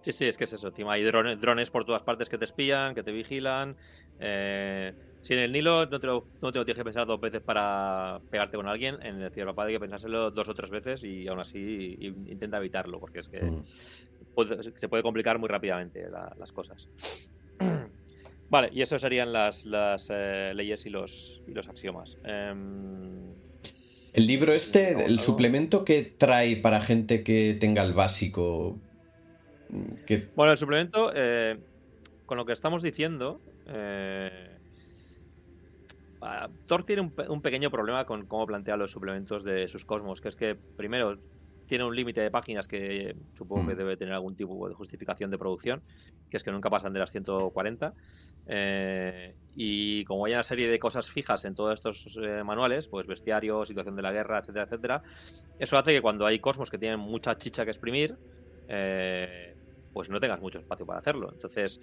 [0.00, 0.72] Sí, sí, es que es eso.
[0.88, 3.76] Hay drones, drones por todas partes que te espían, que te vigilan.
[4.20, 7.40] Eh, si en el Nilo no te, lo, no te tienes que pensar dos veces
[7.42, 11.26] para pegarte con alguien, en el Ciberpapá hay que pensárselo dos o tres veces y
[11.26, 13.62] aún así intenta evitarlo, porque es que mm.
[14.76, 16.88] se puede complicar muy rápidamente las cosas.
[18.48, 22.16] vale, y eso serían las, las eh, leyes y los, y los axiomas.
[22.22, 23.34] Em,
[24.16, 28.78] el libro este, el suplemento que trae para gente que tenga el básico.
[30.34, 31.58] Bueno, el suplemento, eh,
[32.24, 34.56] con lo que estamos diciendo, eh,
[36.66, 40.36] Thor tiene un, pequeño problema con cómo plantea los suplementos de sus cosmos, que es
[40.36, 41.18] que primero
[41.66, 43.78] tiene un límite de páginas que supongo que mm.
[43.78, 45.82] debe tener algún tipo de justificación de producción,
[46.30, 47.94] que es que nunca pasan de las 140.
[48.46, 53.06] Eh, y como hay una serie de cosas fijas en todos estos eh, manuales, pues
[53.06, 55.02] bestiario, situación de la guerra, etcétera, etcétera,
[55.58, 58.16] eso hace que cuando hay cosmos que tienen mucha chicha que exprimir,
[58.68, 59.56] eh,
[59.92, 61.30] pues no tengas mucho espacio para hacerlo.
[61.32, 61.80] Entonces,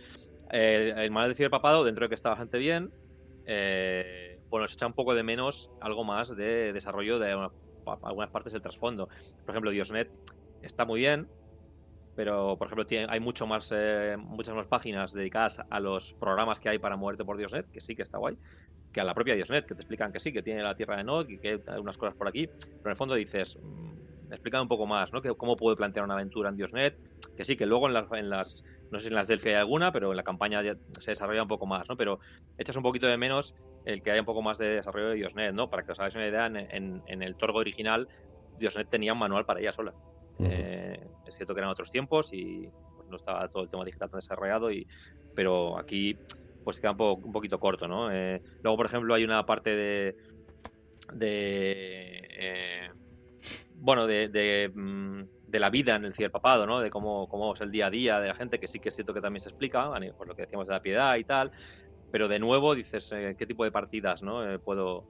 [0.50, 2.92] el manual de ciberpapado, dentro de que está bastante bien,
[4.54, 7.50] bueno, se echa un poco de menos algo más de desarrollo de
[8.04, 9.08] algunas partes del trasfondo.
[9.08, 10.10] Por ejemplo, Diosnet
[10.62, 11.28] está muy bien,
[12.16, 16.60] pero por ejemplo tiene, hay mucho más, eh, muchas más páginas dedicadas a los programas
[16.60, 18.38] que hay para moverte por Diosnet, que sí que está guay,
[18.92, 21.04] que a la propia Diosnet, que te explican que sí, que tiene la tierra de
[21.04, 23.58] Nod y que hay unas cosas por aquí, pero en el fondo dices,
[24.34, 25.22] explícame un poco más, ¿no?
[25.22, 26.98] Que, ¿Cómo puede plantear una aventura en Diosnet?
[27.36, 29.56] Que sí, que luego en las, en las no sé si en las Delphi hay
[29.56, 30.62] alguna, pero en la campaña
[31.00, 31.98] se desarrolla un poco más, ¿no?
[31.98, 32.20] Pero
[32.60, 35.54] echas un poquito de menos el que haya un poco más de desarrollo de Diosnet,
[35.54, 35.70] ¿no?
[35.70, 38.08] Para que os hagáis una idea, en, en, el Torgo original,
[38.60, 39.94] Diosnet tenía un manual para ella sola.
[40.40, 44.10] Eh, es cierto que eran otros tiempos y pues, no estaba todo el tema digital
[44.10, 44.88] tan desarrollado, y,
[45.36, 46.18] pero aquí
[46.64, 48.12] pues queda un, poquito corto, ¿no?
[48.12, 50.16] Eh, luego, por ejemplo, hay una parte de...
[51.14, 52.90] de eh,
[53.84, 56.80] bueno, de, mm, de, la vida en el ciberpapado, ¿no?
[56.80, 59.14] De cómo, es el día a día de la gente, que sí que es cierto
[59.14, 61.52] que también se explica, por lo que decíamos de la piedad y tal,
[62.10, 64.42] pero de nuevo dices, eh, ¿qué tipo de partidas, ¿no?
[64.62, 65.06] puedo,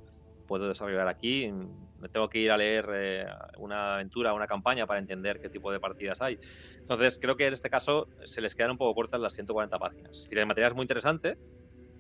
[0.47, 1.51] puedo desarrollar aquí?
[1.99, 3.27] Me tengo que ir a leer
[3.59, 6.39] una aventura, una campaña para entender qué tipo de partidas hay.
[6.79, 10.17] Entonces, creo que en este caso se les quedan un poco cortas las 140 páginas.
[10.17, 11.37] Es decir, el es muy interesante,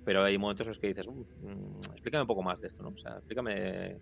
[0.03, 2.81] pero hay momentos en los que dices, mm, mm, explícame un poco más de esto,
[2.81, 2.89] ¿no?
[2.89, 3.99] O sea, explícame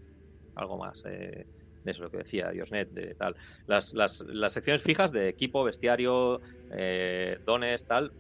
[0.56, 1.04] algo más.
[1.06, 1.46] Eh,
[1.86, 3.36] eso lo que decía Diosnet, de tal.
[3.68, 6.42] Las, las, las secciones fijas de equipo, bestiario,
[6.72, 8.12] eh, dones, tal,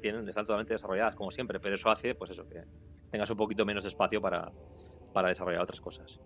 [0.00, 2.62] tienen, están totalmente desarrolladas, como siempre, pero eso hace, pues eso, que
[3.10, 4.50] tengas un poquito menos espacio para,
[5.12, 6.20] para desarrollar otras cosas.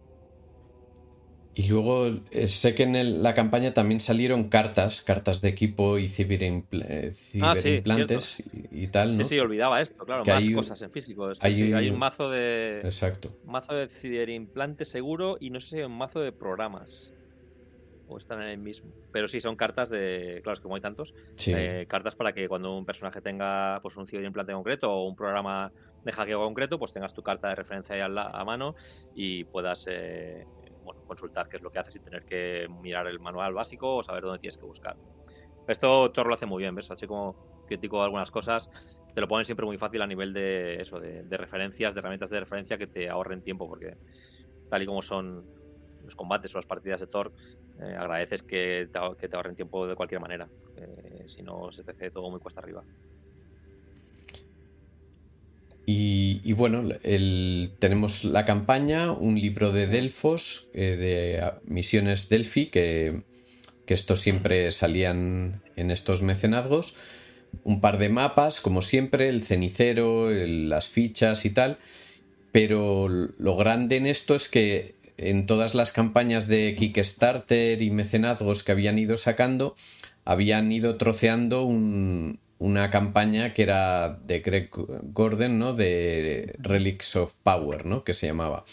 [1.58, 6.06] Y luego eh, sé que en la campaña también salieron cartas, cartas de equipo y
[6.06, 7.54] ciberimplantes ah,
[8.70, 9.24] y, tal, ¿no?
[9.24, 11.32] Sí, sí, olvidaba esto, claro, más cosas en físico.
[11.40, 12.80] Hay, un mazo de.
[12.84, 13.34] Exacto.
[13.46, 17.14] mazo de ciberimplante seguro y no sé si hay un mazo de programas.
[18.06, 18.92] O están en el mismo.
[19.10, 20.40] Pero sí, son cartas de.
[20.42, 21.14] Claro, es que como hay tantos.
[21.46, 25.72] Eh, cartas para que cuando un personaje tenga pues un ciberimplante concreto o un programa
[26.04, 28.74] de hackeo concreto, pues tengas tu carta de referencia ahí a, mano
[29.14, 29.86] y puedas.
[29.88, 30.44] Eh,
[30.86, 34.02] bueno, consultar qué es lo que haces y tener que mirar el manual básico o
[34.02, 34.96] saber dónde tienes que buscar.
[35.68, 36.90] Esto Thor lo hace muy bien, ¿ves?
[36.90, 38.70] Así como critico algunas cosas,
[39.12, 42.40] te lo ponen siempre muy fácil a nivel de eso, de, referencias, de herramientas de
[42.40, 43.96] referencia que te ahorren tiempo, porque
[44.70, 45.44] tal y como son
[46.04, 47.32] los combates o las partidas de Thor,
[47.80, 50.48] eh, agradeces que te, que te ahorren tiempo de cualquier manera,
[51.26, 52.84] si no se te hace todo muy cuesta arriba.
[56.46, 56.84] Y, bueno,
[57.80, 63.24] tenemos la campaña, un libro de Delfos, eh, de misiones Delphi, que,
[63.84, 66.94] que estos siempre salían en estos mecenazgos.
[67.64, 71.78] Un par de mapas, como siempre, el cenicero, las fichas y tal.
[72.52, 78.62] Pero lo grande en esto es que en todas las campañas de Kickstarter y mecenazgos
[78.62, 79.74] que habían ido sacando,
[80.24, 84.70] habían ido troceando un, una campaña que era de Greg
[85.12, 85.74] Gordon, ¿no?
[85.74, 88.04] De Relics of Power, ¿no?
[88.04, 88.64] Que se llamaba.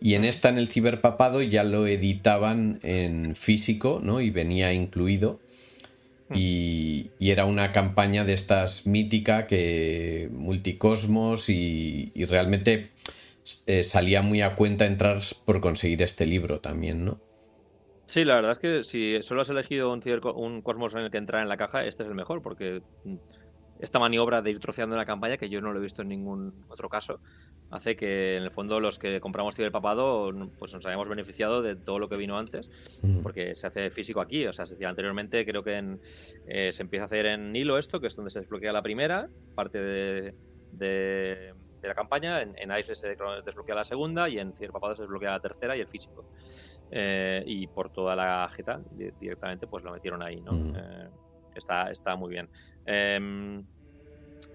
[0.00, 4.20] Y en esta, en el ciberpapado, ya lo editaban en físico, ¿no?
[4.20, 5.40] Y venía incluido.
[6.34, 12.90] Y, era una campaña de estas mítica que multicosmos y, y realmente
[13.66, 17.20] eh, salía muy a cuenta entrar por conseguir este libro también, ¿no?
[18.06, 20.00] Sí, la verdad es que si solo has elegido un,
[20.36, 23.16] un Cosmos en el que entrar en la caja, este es el mejor, porque mm,
[23.80, 26.08] esta maniobra de ir troceando en la campaña, que yo no lo he visto en
[26.08, 27.20] ningún otro caso,
[27.70, 31.98] hace que en el fondo los que compramos Papado pues nos hayamos beneficiado de todo
[31.98, 32.70] lo que vino antes,
[33.22, 34.46] porque se hace físico aquí.
[34.46, 35.98] O sea, se decía anteriormente, creo que
[36.46, 39.28] eh, se empieza a hacer en hilo esto, que es donde se desbloquea la primera
[39.54, 40.34] parte de,
[40.72, 42.42] de, la campaña.
[42.42, 45.80] En, en Ice se desbloquea la segunda y en Papado se desbloquea la tercera y
[45.80, 46.24] el físico.
[46.90, 48.80] Eh, y por toda la jeta
[49.20, 50.52] directamente pues lo metieron ahí, ¿no?
[50.52, 51.08] Eh,
[51.54, 52.48] está, está muy bien.
[52.84, 53.64] Em,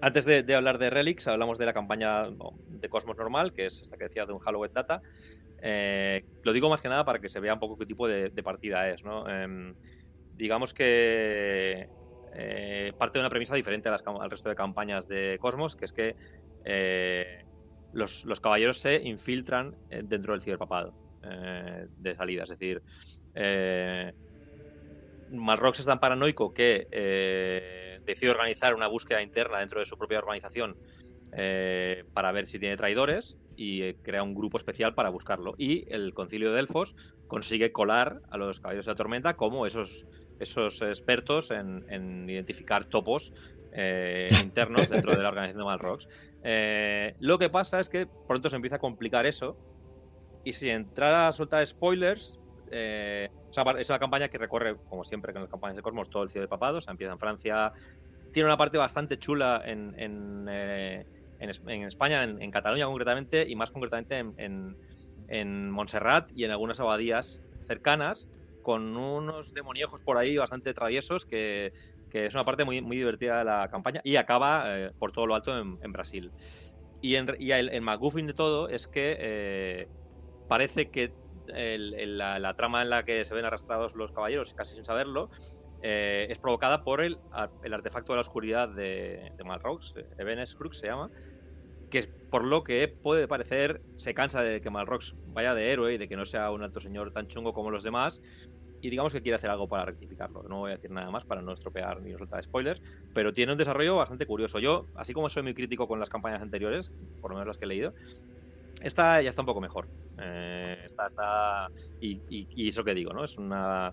[0.00, 2.24] antes de, hablar de Relics, hablamos de la campaña
[2.68, 5.02] de Cosmos normal, que es esta que decía de un Halloween Data.
[5.60, 8.30] Eh, lo digo más que nada para que se vea un poco qué tipo de,
[8.42, 9.28] partida es, ¿no?
[9.28, 9.74] Em,
[10.34, 11.88] digamos que
[12.98, 16.16] parte de una premisa diferente al resto de campañas de Cosmos, que es que
[17.92, 20.94] los, los, caballeros se infiltran dentro del ciberpapado.
[21.24, 22.42] Eh, de salida.
[22.42, 22.82] Es decir,
[23.34, 24.12] eh,
[25.30, 30.18] Malrox es tan paranoico que eh, decide organizar una búsqueda interna dentro de su propia
[30.18, 30.76] organización
[31.32, 35.54] eh, para ver si tiene traidores y crea un grupo especial para buscarlo.
[35.56, 36.96] Y el concilio de Delfos
[37.28, 40.06] consigue colar a los caballeros de la tormenta como esos,
[40.40, 43.32] esos expertos en, identificar topos
[44.42, 46.08] internos dentro de la organización de Malrox.
[47.20, 49.56] lo que pasa es que pronto se empieza a complicar eso
[50.44, 52.40] y si entrar a soltar spoilers,
[52.70, 53.28] eh,
[53.78, 56.46] es una campaña que recorre, como siempre con las campañas de Cosmos, todo el cielo
[56.46, 56.88] de papados.
[56.88, 57.72] empieza en Francia.
[58.32, 61.04] Tiene una parte bastante chula en, en, eh,
[61.38, 68.26] España, en, Cataluña concretamente, y más concretamente en, Montserrat y en algunas abadías cercanas,
[68.62, 71.72] con unos demoniejos por ahí bastante traviesos que,
[72.12, 75.34] es una parte muy, muy divertida de la campaña y acaba eh, por todo lo
[75.34, 76.30] alto en, Brasil.
[77.02, 79.88] Y, y el, el, McGuffin de todo es que
[80.52, 81.14] parece que
[81.46, 85.30] la, trama en la que se ven arrastrados los caballeros, casi sin saberlo,
[85.80, 87.16] eh, es provocada por el,
[87.64, 91.10] el, artefacto de la oscuridad de, de Malrox, Ebenes Crux se llama,
[91.88, 95.96] que por lo que puede parecer se cansa de que Malrox vaya de héroe y
[95.96, 98.20] de que no sea un alto señor tan chungo como los demás
[98.82, 100.42] y digamos que quiere hacer algo para rectificarlo.
[100.42, 102.82] No voy a decir nada más para no estropear ni soltar spoilers,
[103.14, 104.58] pero tiene un desarrollo bastante curioso.
[104.58, 106.92] Yo, así como soy muy crítico con las campañas anteriores,
[107.22, 107.94] por lo menos las que he leído,
[108.82, 109.88] esta ya está un poco mejor.
[110.18, 111.68] Eh, está, está
[112.00, 113.24] y, eso que digo, ¿no?
[113.24, 113.92] Es una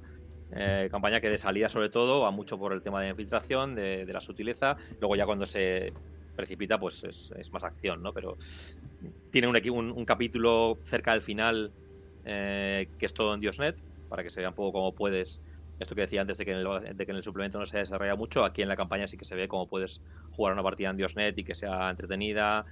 [0.52, 4.06] eh, campaña que de salida sobre todo va mucho por el tema de infiltración, de,
[4.06, 4.78] la sutileza.
[5.00, 5.94] Luego ya cuando se
[6.36, 8.14] precipita, pues es, más acción, ¿no?
[8.14, 8.38] Pero
[9.32, 11.72] tiene un, un, capítulo cerca del final
[12.26, 15.42] eh, que es todo en Diosnet, para que se vea un poco cómo puedes.
[15.80, 17.78] Esto que decía antes de que, en el, de que en el suplemento no se
[17.78, 20.90] desarrolla mucho, aquí en la campaña sí que se ve cómo puedes jugar una partida
[20.90, 22.66] en Diosnet y que sea entretenida.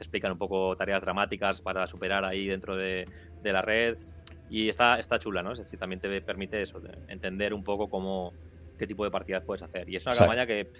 [0.00, 3.04] Te explican un poco tareas dramáticas para superar ahí dentro de,
[3.44, 3.98] la red.
[4.48, 5.52] Y está, está chula, ¿no?
[5.52, 8.32] Es decir, también te permite eso, entender un poco cómo,
[8.78, 9.90] qué tipo de partidas puedes hacer.
[9.90, 10.72] Y es una campaña que.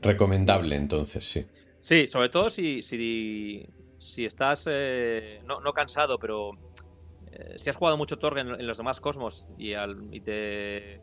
[0.00, 1.44] Recomendable, entonces, sí.
[1.80, 3.66] Sí, sobre todo si, si,
[3.98, 6.52] si estás eh, no, no, cansado, pero
[7.32, 9.72] eh, si has jugado mucho Torg en, los demás cosmos y,
[10.12, 11.00] y te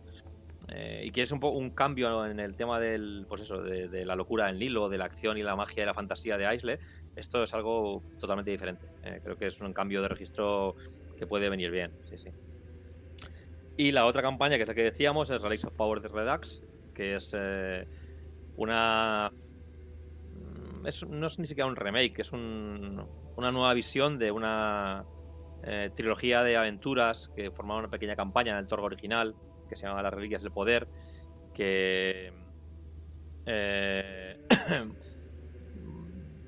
[0.69, 4.49] eh, y quieres un, un cambio en el tema del pues eso de, la locura
[4.49, 6.79] en Lilo, de la acción y la magia y la fantasía de Aisle,
[7.17, 8.85] esto es algo totalmente diferente.
[9.03, 10.75] Eh, creo que es un cambio de registro
[11.17, 11.91] que puede venir bien.
[12.05, 12.29] Sí, sí.
[13.75, 16.63] Y la otra campaña, que es la que decíamos, es Relics of Power de Redux,
[16.93, 17.35] que es
[18.55, 19.29] una.
[20.33, 25.05] Mm, no es ni siquiera un remake, es una nueva visión de una
[25.63, 29.35] eh, trilogía de aventuras que formaban una pequeña campaña en el Torgo original,
[29.67, 30.87] que se llamaba Las Reliquias del Poder,
[31.53, 32.31] que...
[33.45, 34.47] Eh,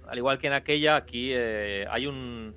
[0.10, 2.56] al igual que en aquella, aquí eh, hay un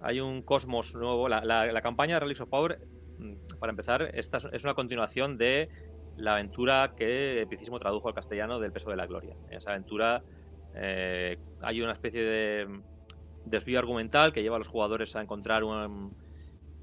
[0.00, 1.28] hay un cosmos nuevo.
[1.28, 2.80] La, campaña de Relics of Power,
[3.18, 5.68] mm, para empezar, esta es una continuación de
[6.16, 9.36] la aventura que Epicismo tradujo al castellano del peso de la gloria.
[9.48, 10.22] En esa aventura
[10.74, 12.80] hay una especie de
[13.44, 16.14] desvío argumental que lleva a los jugadores a encontrar un,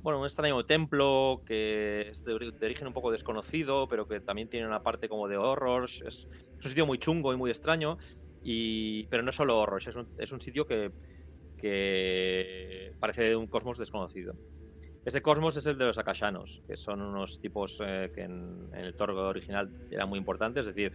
[0.01, 4.66] bueno, un extraño templo que es de, origen un poco desconocido, pero que también tiene
[4.66, 6.01] una parte como de horrors.
[6.05, 7.97] Es, un sitio muy chungo y muy extraño,
[8.44, 10.92] y, pero no solo horrors, es un, es un sitio que,
[11.58, 14.36] que parece de un cosmos desconocido.
[15.06, 18.86] Ese cosmos es el de los akashanos, que son unos tipos eh, que en, en,
[18.86, 20.92] el Torgo original eran muy importantes, es decir,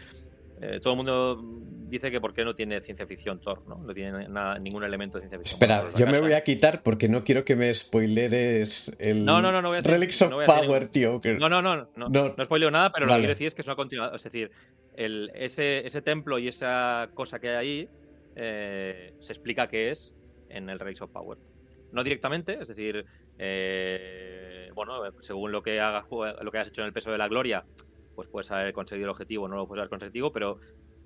[0.61, 1.43] eh, todo el mundo
[1.89, 3.77] dice que por qué no tiene ciencia ficción Thor, ¿no?
[3.77, 5.57] No tiene nada, ningún elemento de ciencia ficción.
[5.57, 9.51] Espera, yo me voy a quitar porque no quiero que me spoileres el no, no,
[9.51, 11.21] no, no voy a Relics of Power, tío.
[11.41, 13.69] No, no, no, no, no, spoileo nada, pero lo que quiero decir es que es
[13.69, 14.17] una continuación.
[14.17, 14.51] Es decir,
[14.95, 17.89] el, ese, ese templo y esa cosa que hay ahí
[18.37, 20.15] eh, se explica qué es
[20.49, 21.39] en el Relics of Power.
[21.93, 23.05] No directamente, es decir,
[23.39, 27.29] eh, bueno, según lo que, hagas, lo que has hecho en el peso de la
[27.29, 27.65] gloria,
[28.15, 30.59] pues puedes haber conseguido el objetivo, no lo puedes haber conseguido, pero,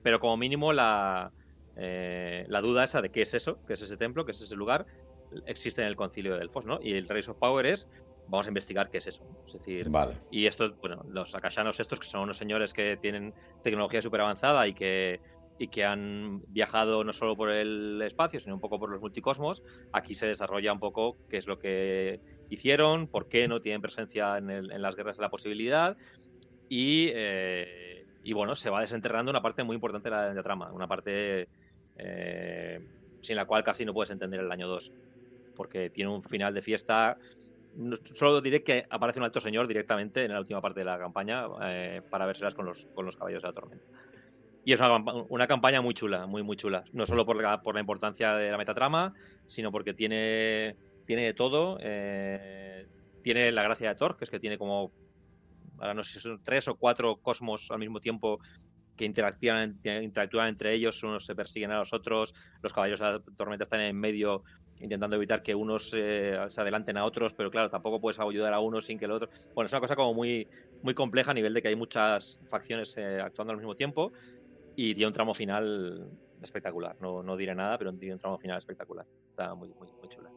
[0.03, 1.33] pero como mínimo la,
[1.77, 4.57] eh, la duda esa de qué es eso, qué es ese templo, qué es ese
[4.57, 4.87] lugar,
[5.47, 6.81] existe en el concilio de Delfos, ¿no?
[6.83, 7.89] Y el Race of Power es,
[8.29, 9.25] vamos a investigar qué es eso.
[9.47, 9.91] Es decir,
[10.31, 14.67] y esto, bueno, los akashanos estos, que son unos señores que tienen tecnología súper avanzada
[14.67, 15.21] y que,
[15.59, 19.63] y que han viajado no solo por el espacio, sino un poco por los multicosmos,
[19.93, 22.21] aquí se desarrolla un poco qué es lo que
[22.51, 25.97] hicieron, por qué no tienen presencia en, en las guerras de la posibilidad
[26.71, 31.49] eh, y, bueno, se va desenterrando una parte muy importante de la, trama, una parte
[31.97, 32.81] eh,
[33.21, 34.93] sin la cual casi no puedes entender el año 2,
[35.55, 37.17] porque tiene un final de fiesta.
[38.05, 41.45] Solo diré que aparece un alto señor directamente en la última parte de la campaña
[41.63, 43.85] eh, para verselas con los, con los caballos de la tormenta.
[44.65, 46.85] Y es una, campaña muy chula, muy, muy chula.
[46.93, 49.15] No solo por la, por la importancia de la metatrama,
[49.47, 50.77] sino porque tiene,
[51.07, 51.79] tiene de todo.
[53.23, 54.93] tiene la gracia de Thor, que es que tiene como
[55.79, 58.41] ahora no sé tres o cuatro cosmos al mismo tiempo
[58.97, 63.21] que interactúan, interactúan entre ellos, unos se persiguen a los otros, los caballeros de la
[63.37, 64.43] tormenta están en medio
[64.81, 68.61] intentando evitar que unos eh, se adelanten a otros, pero claro, tampoco puedes ayudar a
[68.61, 69.29] uno sin que el otro...
[69.55, 70.49] Bueno, es una cosa como muy,
[70.83, 74.13] muy compleja a nivel de que hay muchas facciones eh, actuando al mismo tiempo
[74.77, 76.11] y tiene un tramo final
[76.43, 76.97] espectacular.
[77.01, 79.07] No, no diré nada, pero tiene un tramo final espectacular.
[79.31, 80.31] Está muy, muy, muy chula.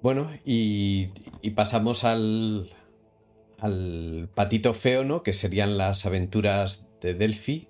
[0.00, 1.08] Bueno, y
[1.54, 2.68] pasamos al,
[3.58, 5.22] al patito feo, ¿no?
[5.22, 7.68] Que serían las aventuras de Delphi,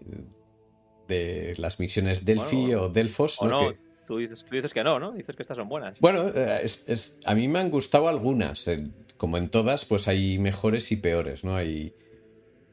[1.06, 3.72] de las misiones Delphi o Delfos, ¿no?
[4.06, 5.12] Tú, dices, que no, ¿no?
[5.12, 5.98] Dices que estas son buenas.
[6.00, 8.70] Bueno, eh, es, a mí me han gustado algunas.
[9.16, 11.56] Como en todas, pues hay mejores y peores, ¿no?
[11.56, 11.94] Hay,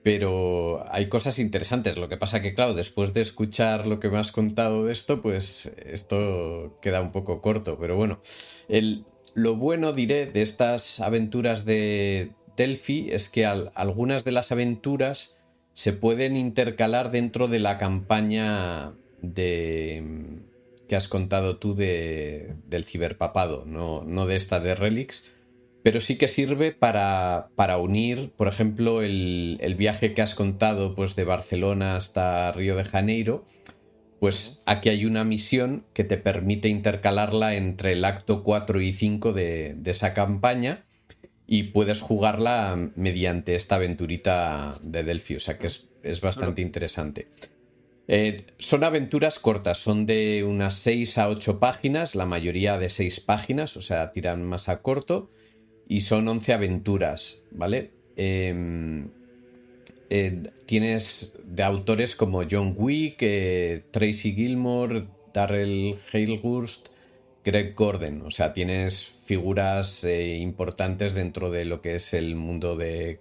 [0.03, 1.97] pero hay cosas interesantes.
[1.97, 5.21] Lo que pasa que, claro, después de escuchar lo que me has contado de esto,
[5.21, 7.77] pues esto queda un poco corto.
[7.79, 8.19] Pero bueno,
[8.67, 15.37] el, lo bueno, diré, de estas aventuras de Delphi es que algunas de las aventuras
[15.73, 20.43] se pueden intercalar dentro de la campaña de
[20.91, 25.31] que has contado tú de, del ciberpapado, no, no de esta de Relics,
[25.83, 30.93] pero sí que sirve para, para unir, por ejemplo, el, el, viaje que has contado
[30.93, 33.45] pues, de Barcelona hasta Río de Janeiro,
[34.19, 39.31] pues aquí hay una misión que te permite intercalarla entre el acto 4 y 5
[39.31, 40.83] de, de esa campaña
[41.47, 47.29] y puedes jugarla mediante esta aventurita de Delphi, o sea que es, es bastante interesante.
[48.13, 53.21] Eh, son aventuras cortas, son de unas 6 a 8 páginas, la mayoría de 6
[53.21, 55.29] páginas, o sea, tiran más a corto,
[55.87, 57.91] y son 11 aventuras, ¿vale?
[58.17, 59.11] Em,
[60.09, 66.89] eh, tienes de autores como John Wick, eh, Tracy Gilmore, Darrell Hailhurst,
[67.43, 72.75] Greg Gordon, o sea, tienes figuras eh, importantes dentro de lo que es el mundo
[72.75, 73.19] de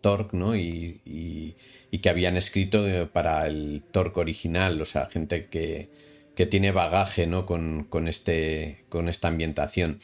[0.00, 0.56] Torque, ¿no?
[0.56, 1.54] Y,
[2.00, 5.90] que habían escrito eh, para el Torque original, o sea, gente que,
[6.48, 7.44] tiene bagaje, ¿no?
[7.44, 9.98] Con, este, con esta ambientación.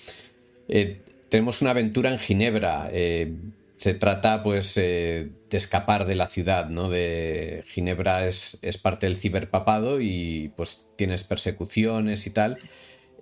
[0.69, 2.91] Eh, tenemos una aventura en Ginebra.
[2.91, 6.91] se trata, pues, de escapar de la ciudad, ¿no?
[6.91, 12.59] De Ginebra es, es parte del ciberpapado y, pues, tienes persecuciones y tal.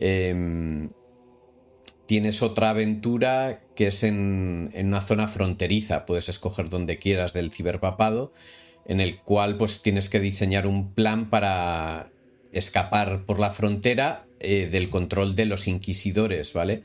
[0.05, 0.91] Em,
[2.07, 8.33] tienes otra aventura que es en, una zona fronteriza, puedes escoger donde quieras del ciberpapado,
[8.85, 12.11] en el cual pues tienes que diseñar un plan para
[12.51, 16.83] escapar por la frontera eh, del control de los inquisidores, ¿vale?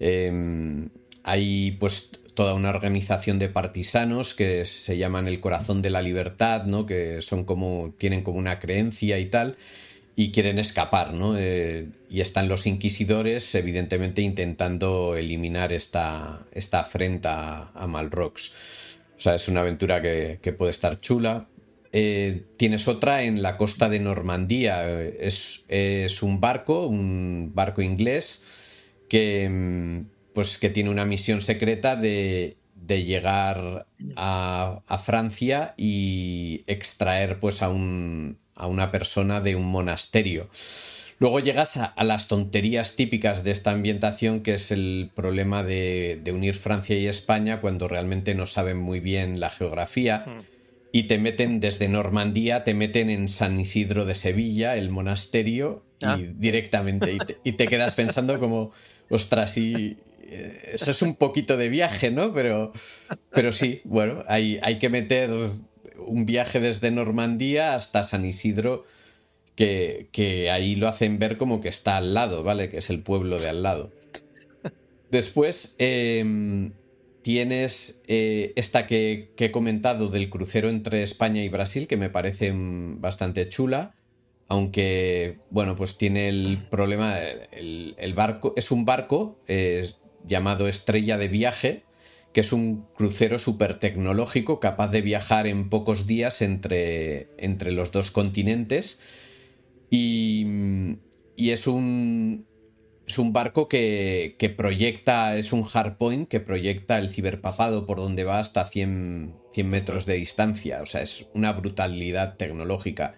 [0.00, 0.90] Em,
[1.22, 6.64] hay pues toda una organización de partisanos que se llaman el corazón de la libertad,
[6.64, 6.84] ¿no?
[6.84, 9.56] Que son como, tienen como una creencia y tal
[10.18, 11.36] y quieren escapar, ¿no?
[11.36, 19.00] Eh, y están los inquisidores, evidentemente, intentando eliminar esta, esta afrenta a Malrox.
[19.14, 21.48] O sea, es una aventura que, puede estar chula.
[21.92, 24.90] Eh, tienes otra en la costa de Normandía.
[24.90, 25.66] Es,
[26.22, 28.42] un barco, un barco inglés,
[29.10, 33.86] que, mm, pues, que tiene una misión secreta de, de llegar
[34.16, 40.48] a, a Francia y extraer pues a un, a una persona de un monasterio.
[41.18, 46.54] Luego llegas a, las tonterías típicas de esta ambientación, que es el problema de, unir
[46.54, 50.26] Francia y España cuando realmente no saben muy bien la geografía.
[50.92, 56.04] Y te meten desde Normandía, te meten en San Isidro de Sevilla, el monasterio, y
[56.04, 56.18] ah.
[56.34, 57.16] directamente.
[57.44, 58.72] Y te, quedas pensando como,
[59.08, 59.96] ostras, y,
[60.28, 62.32] eh, eso es un poquito de viaje, ¿no?
[62.32, 62.72] Pero,
[63.30, 65.30] pero sí, bueno, hay, hay que meter
[65.98, 68.84] un viaje desde Normandía hasta San Isidro,
[69.56, 72.68] que, ahí lo hacen ver como que está al lado, ¿vale?
[72.68, 73.90] Que es el pueblo de al lado.
[75.10, 76.72] Después em,
[77.22, 82.52] tienes eh, esta que, he comentado del crucero entre España y Brasil, que me parece
[82.52, 83.94] mm, bastante chula.
[84.48, 89.90] Aunque, bueno, pues tiene el problema, el, barco, es un barco eh,
[90.24, 91.85] llamado Estrella de Viaje,
[92.36, 97.92] que es un crucero súper tecnológico capaz de viajar en pocos días entre, entre los
[97.92, 99.00] dos continentes
[99.88, 100.46] y,
[101.38, 102.46] es un,
[103.06, 108.38] es un barco que, proyecta, es un hardpoint que proyecta el ciberpapado por donde va
[108.38, 110.82] hasta 100, 100 metros de distancia.
[110.82, 113.14] O sea, es una brutalidad tecnológica.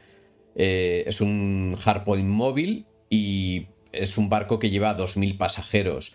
[0.54, 6.14] Eh, es un hardpoint móvil y es un barco que lleva 2.000 pasajeros.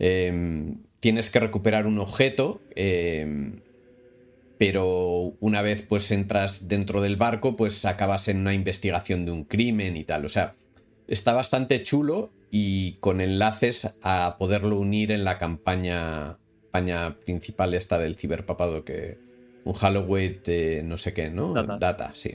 [0.00, 3.52] Em, tienes que recuperar un objeto, eh,
[4.58, 9.44] pero una vez pues entras dentro del barco, pues acabas en una investigación de un
[9.44, 10.26] crimen y tal.
[10.26, 10.54] O sea,
[11.08, 17.98] está bastante chulo y con enlaces a poderlo unir en la campaña, campaña principal esta
[17.98, 19.18] del ciberpapado que
[19.64, 21.54] un Halloween de no sé qué, ¿no?
[21.54, 22.34] Data, sí.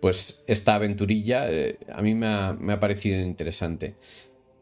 [0.00, 3.94] Pues esta aventurilla eh, a mí me ha, me ha parecido interesante.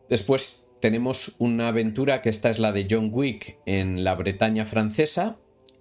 [0.09, 5.39] Después tenemos una aventura que esta es la de John Wick en la Bretaña francesa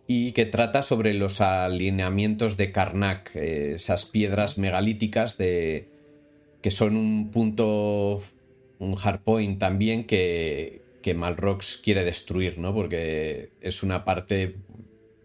[0.07, 5.89] y que trata sobre los alineamientos de Karnak, eh, esas piedras megalíticas de,
[6.61, 8.21] que son un punto,
[8.79, 12.73] un hardpoint también que, que Malrox quiere destruir, ¿no?
[12.73, 14.55] Porque es una parte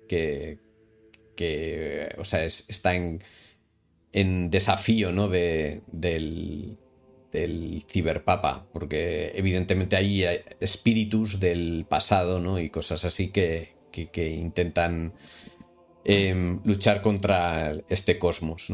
[0.08, 0.58] que,
[1.36, 3.22] que o sea, está en,
[4.10, 5.28] en desafío, ¿no?
[5.28, 6.78] De, del,
[7.32, 10.24] del ciberpapa, porque evidentemente hay
[10.60, 12.58] espíritus del pasado ¿no?
[12.58, 13.76] y cosas así que,
[14.16, 15.12] intentan
[16.04, 18.72] em, luchar contra este cosmos.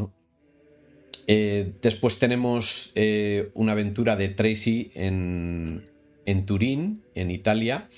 [1.27, 5.83] Eh, después tenemos eh, una aventura de Tracy en,
[6.25, 7.89] en Turín, en Italia,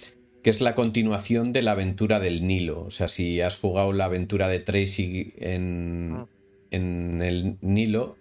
[0.44, 2.86] que es la continuación de la aventura del Nilo.
[2.86, 6.28] O sea, si has jugado la aventura de Tracy en, ah.
[6.72, 8.16] en el Nilo,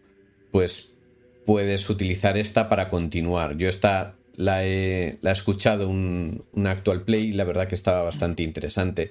[0.51, 0.96] pues
[1.47, 3.57] puedes utilizar esta para continuar.
[3.57, 8.03] Yo esta la he, la he escuchado un, actual play y la verdad que estaba
[8.03, 9.11] bastante interesante.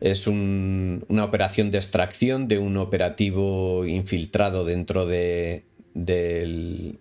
[0.00, 6.98] Es una operación de extracción de un operativo infiltrado dentro de, del,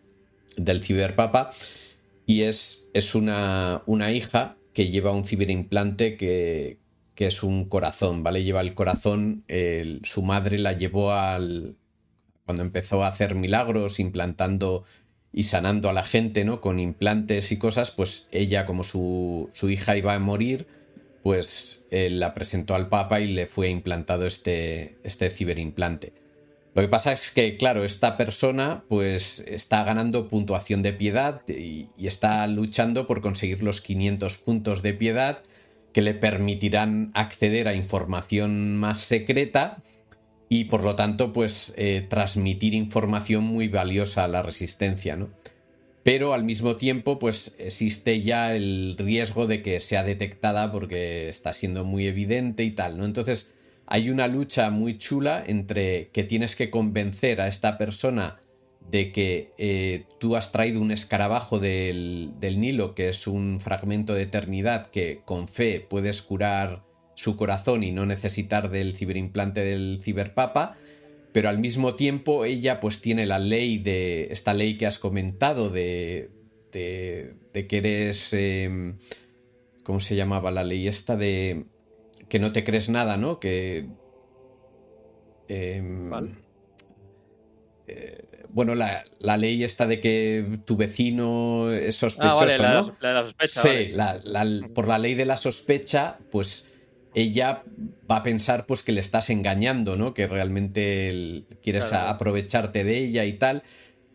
[0.58, 1.52] del ciberpapa
[2.26, 6.78] y es, es una, una, hija que lleva un ciberimplante que,
[7.16, 8.44] que, es un corazón, ¿vale?
[8.44, 9.44] Lleva el corazón,
[10.04, 11.76] su madre la llevó al...
[12.46, 14.84] cuando empezó a hacer milagros implantando
[15.32, 16.62] y sanando a la gente, ¿no?
[16.62, 20.68] Con implantes y cosas, pues ella, como su, su hija iba a morir,
[21.24, 26.14] pues él la presentó al Papa y le fue implantado este, este ciberimplante.
[26.76, 31.88] Lo que pasa es que, claro, esta persona pues está ganando puntuación de piedad y,
[31.98, 35.44] y, está luchando por conseguir los 500 puntos de piedad
[35.94, 39.82] que le permitirán acceder a información más secreta
[40.54, 45.32] y por lo tanto pues eh, transmitir información muy valiosa a la resistencia, ¿no?
[46.04, 51.54] Pero al mismo tiempo pues existe ya el riesgo de que sea detectada porque está
[51.54, 53.06] siendo muy evidente y tal, ¿no?
[53.06, 53.54] Entonces
[53.88, 58.40] hay una lucha muy chula entre que tienes que convencer a esta persona
[58.92, 64.14] de que eh, tú has traído un escarabajo del, del Nilo, que es un fragmento
[64.14, 66.84] de eternidad que con fe puedes curar
[67.16, 70.78] su corazón y no necesitar del ciberimplante del ciberpapa,
[71.32, 75.70] pero al mismo tiempo ella pues tiene la ley de esta ley que has comentado
[75.70, 76.32] de,
[76.72, 78.34] de, de que eres...
[78.34, 78.98] Em,
[79.84, 81.66] ¿Cómo se llamaba la ley esta de
[82.30, 83.40] que no te crees nada, ¿no?
[83.40, 83.86] Que...
[85.50, 86.10] Em,
[87.88, 89.04] eh, bueno, la,
[89.38, 92.98] ley esta de que tu vecino es sospechoso, ah, la, ¿no?
[93.02, 93.62] La, la sospecha.
[93.62, 93.94] Sí,
[94.74, 96.73] por la ley de la sospecha, pues
[97.16, 97.64] ella
[98.10, 100.14] va a pensar pues que le estás engañando, ¿no?
[100.14, 103.64] Que realmente quieres aprovecharte de ella y tal.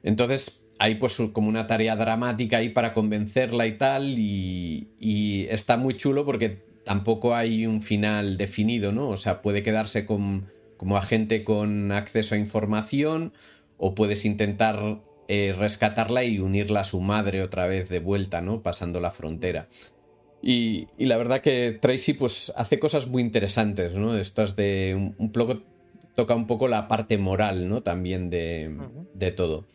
[0.02, 5.76] Entonces hay pues como una tarea dramática ahí para convencerla y tal y, y, está
[5.76, 9.08] muy chulo porque tampoco hay un final definido, ¿no?
[9.08, 13.32] O sea, puede quedarse con, como agente con acceso a información
[13.76, 18.62] o puedes intentar eh, rescatarla y unirla a su madre otra vez de vuelta, ¿no?
[18.62, 19.68] Pasando la frontera.
[20.40, 24.16] Y, la verdad que Tracy pues hace cosas muy interesantes, ¿no?
[24.16, 25.60] Estas de un, poco
[26.14, 27.82] toca un poco la parte moral, ¿no?
[27.82, 28.76] También de,
[29.14, 29.66] de todo.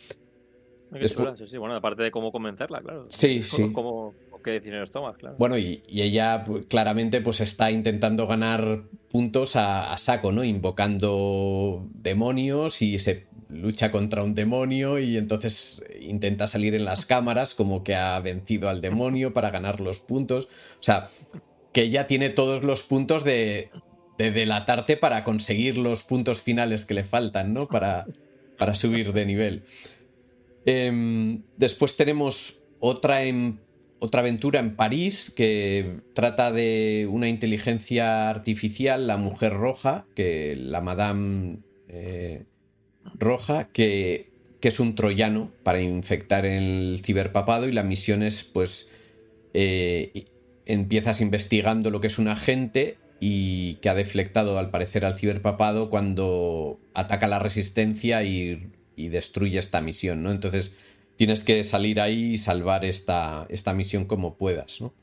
[0.99, 3.05] sí, sí, bueno, aparte de cómo convencerla, claro.
[3.09, 3.73] Sí, sí.
[3.73, 5.35] Cómo, qué decisiones tomas, claro.
[5.37, 10.43] Bueno, y, ella pues, claramente pues está intentando ganar puntos a, a, saco, ¿no?
[10.43, 17.53] Invocando demonios y se lucha contra un demonio y entonces intenta salir en las cámaras
[17.53, 20.45] como que ha vencido al demonio para ganar los puntos.
[20.45, 21.09] O sea,
[21.71, 23.69] que ella tiene todos los puntos de,
[24.17, 27.67] de delatarte para conseguir los puntos finales que le faltan, ¿no?
[27.67, 28.05] Para,
[28.57, 29.63] para subir de nivel.
[30.65, 33.59] Em, después tenemos otra, en,
[33.99, 40.81] otra aventura en París que trata de una inteligencia artificial, la mujer roja, que la
[40.81, 42.45] Madame eh,
[43.17, 48.91] roja que, es un troyano para infectar el ciberpapado y la misión es pues
[49.53, 50.23] eh,
[50.65, 55.89] empiezas investigando lo que es un agente y que ha deflectado al parecer al ciberpapado
[55.89, 60.31] cuando ataca la resistencia y, destruye esta misión, ¿no?
[60.31, 60.77] Entonces
[61.17, 64.93] tienes que salir ahí y salvar esta, esta misión como puedas, ¿no?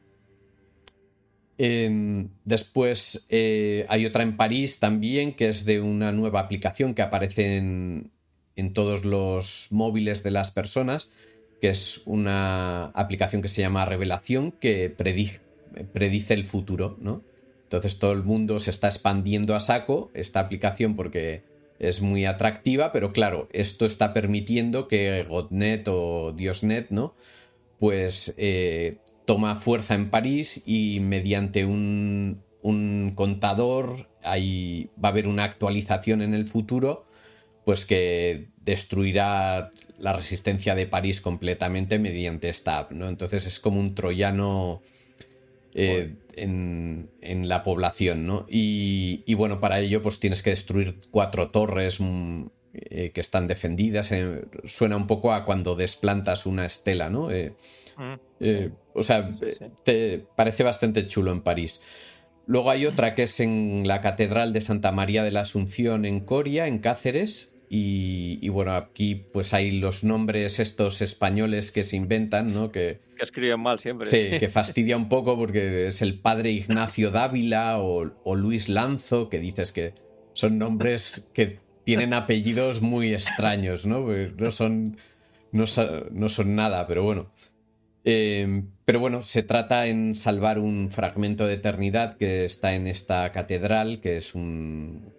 [2.45, 7.59] Después eh, hay otra en París también, que es de una nueva aplicación que aparece
[7.59, 8.13] en,
[8.75, 11.13] todos los móviles de las personas,
[11.61, 17.25] que es una aplicación que se llama Revelación, que predice, el futuro, ¿no?
[17.63, 21.43] Entonces todo el mundo se está expandiendo a saco esta aplicación porque
[21.79, 27.15] es muy atractiva, pero claro, esto está permitiendo que Godnet o Diosnet, ¿no?
[27.79, 28.99] Pues eh,
[29.31, 32.43] toma fuerza en París y mediante un,
[33.15, 37.07] contador ahí va a haber una actualización en el futuro
[37.65, 43.09] pues que destruirá la resistencia de París completamente mediante esta app, ¿no?
[43.09, 44.83] Entonces es como un troyano
[45.75, 48.47] eh, en, la población, ¿no?
[48.49, 54.11] Y, bueno, para ello pues tienes que destruir cuatro torres mm, eh, que están defendidas.
[54.11, 57.29] Eh, suena un poco a cuando desplantas una estela, ¿no?
[58.41, 59.31] Eh, o sea,
[59.85, 61.81] te parece bastante chulo en París.
[62.47, 66.21] Luego hay otra que es en la Catedral de Santa María de la Asunción en
[66.21, 72.53] Coria, en Cáceres, y, bueno, aquí pues hay los nombres estos españoles que se inventan,
[72.53, 72.73] ¿no?
[72.73, 74.07] Que, que escriben mal siempre.
[74.07, 79.29] Sí, que fastidia un poco porque es el padre Ignacio Dávila o, o Luis Lanzo,
[79.29, 79.95] que dices que
[80.33, 84.03] son nombres que tienen apellidos muy extraños, ¿no?
[84.03, 84.97] Pues no son,
[85.53, 85.65] no,
[86.11, 87.31] no son nada, pero bueno.
[88.05, 93.31] Eh, pero bueno, se trata en salvar un fragmento de eternidad que está en esta
[93.33, 95.15] catedral, que es un,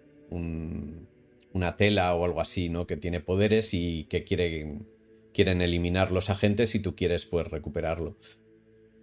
[1.52, 2.86] una tela o algo así, ¿no?
[2.86, 4.86] Que tiene poderes y que quieren,
[5.34, 8.16] eliminar los agentes y tú quieres pues recuperarlo.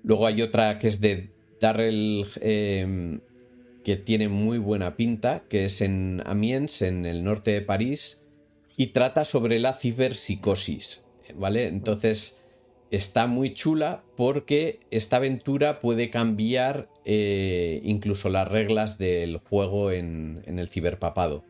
[0.04, 3.20] Luego hay otra que es de Darrell, eh,
[3.84, 8.26] que tiene muy buena pinta, que es en Amiens, en el norte de París,
[8.78, 11.06] y trata sobre la ciberpsicosis,
[11.36, 11.68] ¿vale?
[11.68, 12.39] Entonces
[12.92, 20.44] está muy chula porque esta aventura puede cambiar eh, incluso las reglas del juego en,
[20.46, 21.44] el ciberpapado.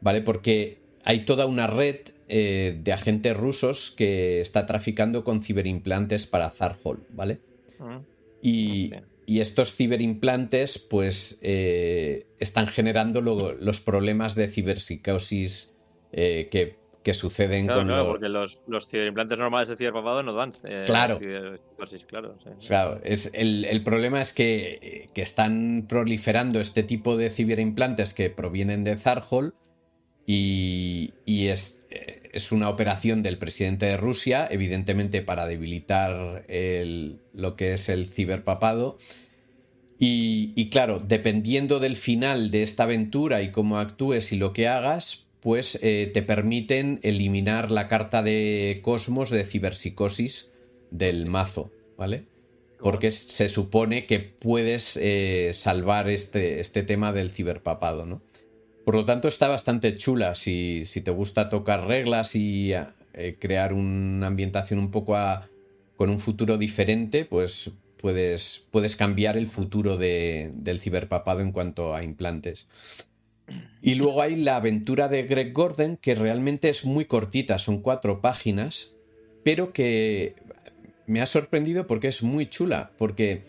[0.00, 0.22] ¿Vale?
[0.22, 1.96] Porque hay toda una red
[2.28, 7.40] eh, de agentes rusos que está traficando con ciberimplantes para Zarhol, ¿vale?
[7.78, 8.00] Ah,
[8.42, 8.92] y,
[9.26, 15.74] estos ciberimplantes, pues, eh, están generando los problemas de ciberpsicosis
[16.10, 20.84] que que suceden con claro, porque los, los ciberimplantes normales de ciberpapado no dan eh,
[20.86, 21.18] claro.
[22.06, 22.36] claro,
[22.66, 28.96] claro es, el, problema es que, están proliferando este tipo de ciberimplantes que provienen de
[28.96, 29.54] Zarhol
[30.26, 36.44] y, es, es, una operación del presidente de Rusia evidentemente para debilitar
[37.32, 38.96] lo que es el ciberpapado.
[39.98, 44.66] Y, y claro, dependiendo del final de esta aventura y cómo actúes y lo que
[44.66, 50.52] hagas, pues eh, te permiten eliminar la carta de Cosmos de ciberpsicosis
[50.90, 52.24] del mazo, ¿vale?
[52.78, 58.22] Porque se supone que puedes eh, salvar este, este, tema del ciberpapado, ¿no?
[58.84, 60.34] Por lo tanto, está bastante chula.
[60.34, 65.16] Si, te gusta tocar reglas y eh, crear una ambientación un poco
[65.96, 72.02] con un futuro diferente, pues puedes, puedes cambiar el futuro del ciberpapado en cuanto a
[72.02, 72.66] implantes.
[73.82, 78.20] Y luego hay la aventura de Greg Gordon, que realmente es muy cortita, son cuatro
[78.20, 78.96] páginas,
[79.42, 80.34] pero que
[81.06, 83.42] me ha sorprendido porque es muy chula, porque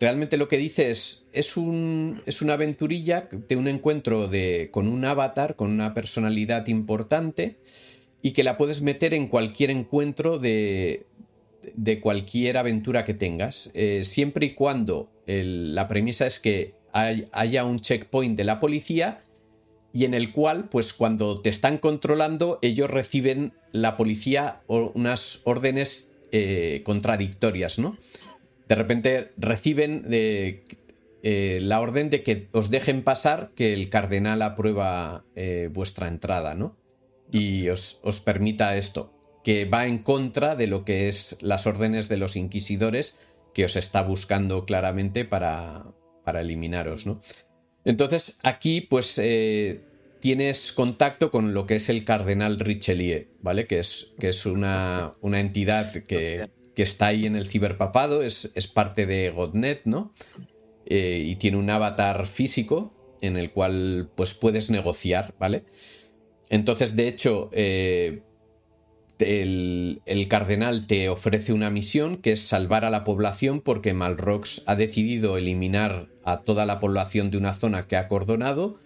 [0.00, 4.86] realmente lo que dice es, es, un, es una aventurilla de un encuentro de, con
[4.86, 7.56] un avatar, con una personalidad importante,
[8.22, 11.04] y que la puedes meter en cualquier encuentro de,
[11.74, 17.80] de cualquier aventura que tengas, eh, siempre y cuando la premisa es que haya un
[17.80, 19.23] checkpoint de la policía
[19.94, 26.14] y en el cual, pues cuando te están controlando, ellos reciben la policía unas órdenes
[26.32, 27.96] eh, contradictorias, ¿no?
[28.66, 30.64] De repente reciben eh,
[31.62, 36.76] la orden de que os dejen pasar, que el cardenal aprueba eh, vuestra entrada, ¿no?
[37.30, 39.12] Y os, os, permita esto,
[39.44, 43.20] que va en contra de lo que es las órdenes de los inquisidores,
[43.54, 45.86] que os está buscando claramente para,
[46.24, 47.20] para eliminaros, ¿no?
[47.84, 49.80] Entonces aquí pues eh,
[50.20, 53.66] tienes contacto con lo que es el cardenal Richelieu, ¿vale?
[53.66, 59.04] Que es, que es una, entidad que, está ahí en el ciberpapado, es, es parte
[59.04, 60.14] de Godnet, ¿no?
[60.86, 65.64] Eh, y tiene un avatar físico en el cual pues puedes negociar, ¿vale?
[66.48, 68.22] Entonces, de hecho, eh,
[69.18, 74.62] el, el, cardenal te ofrece una misión que es salvar a la población porque Malrox
[74.66, 78.78] ha decidido eliminar a toda la población de una zona que ha acordonado,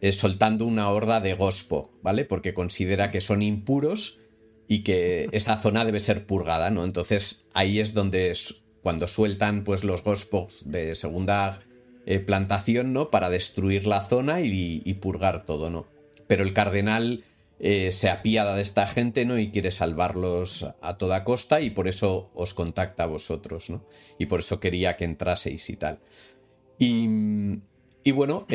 [0.00, 2.24] eh, soltando una horda de gospo, ¿vale?
[2.24, 4.20] Porque considera que son impuros
[4.68, 6.84] y que esa zona debe ser purgada, ¿no?
[6.84, 8.36] Entonces ahí es donde
[8.82, 11.60] cuando sueltan pues los gospos de segunda
[12.06, 13.10] eh, plantación, ¿no?
[13.10, 15.86] Para destruir la zona y, y purgar todo, ¿no?
[16.26, 17.24] Pero el cardenal
[17.60, 19.36] eh, se apiada de esta gente, ¿no?
[19.38, 23.84] Y quiere salvarlos a toda costa y por eso os contacta a vosotros, ¿no?
[24.16, 25.98] Y por eso quería que entraseis y tal.
[26.78, 28.46] Y, bueno,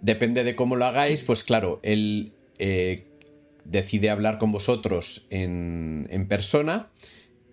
[0.00, 3.06] depende de cómo lo hagáis, pues claro, él eh,
[3.64, 6.90] decide hablar con vosotros en, persona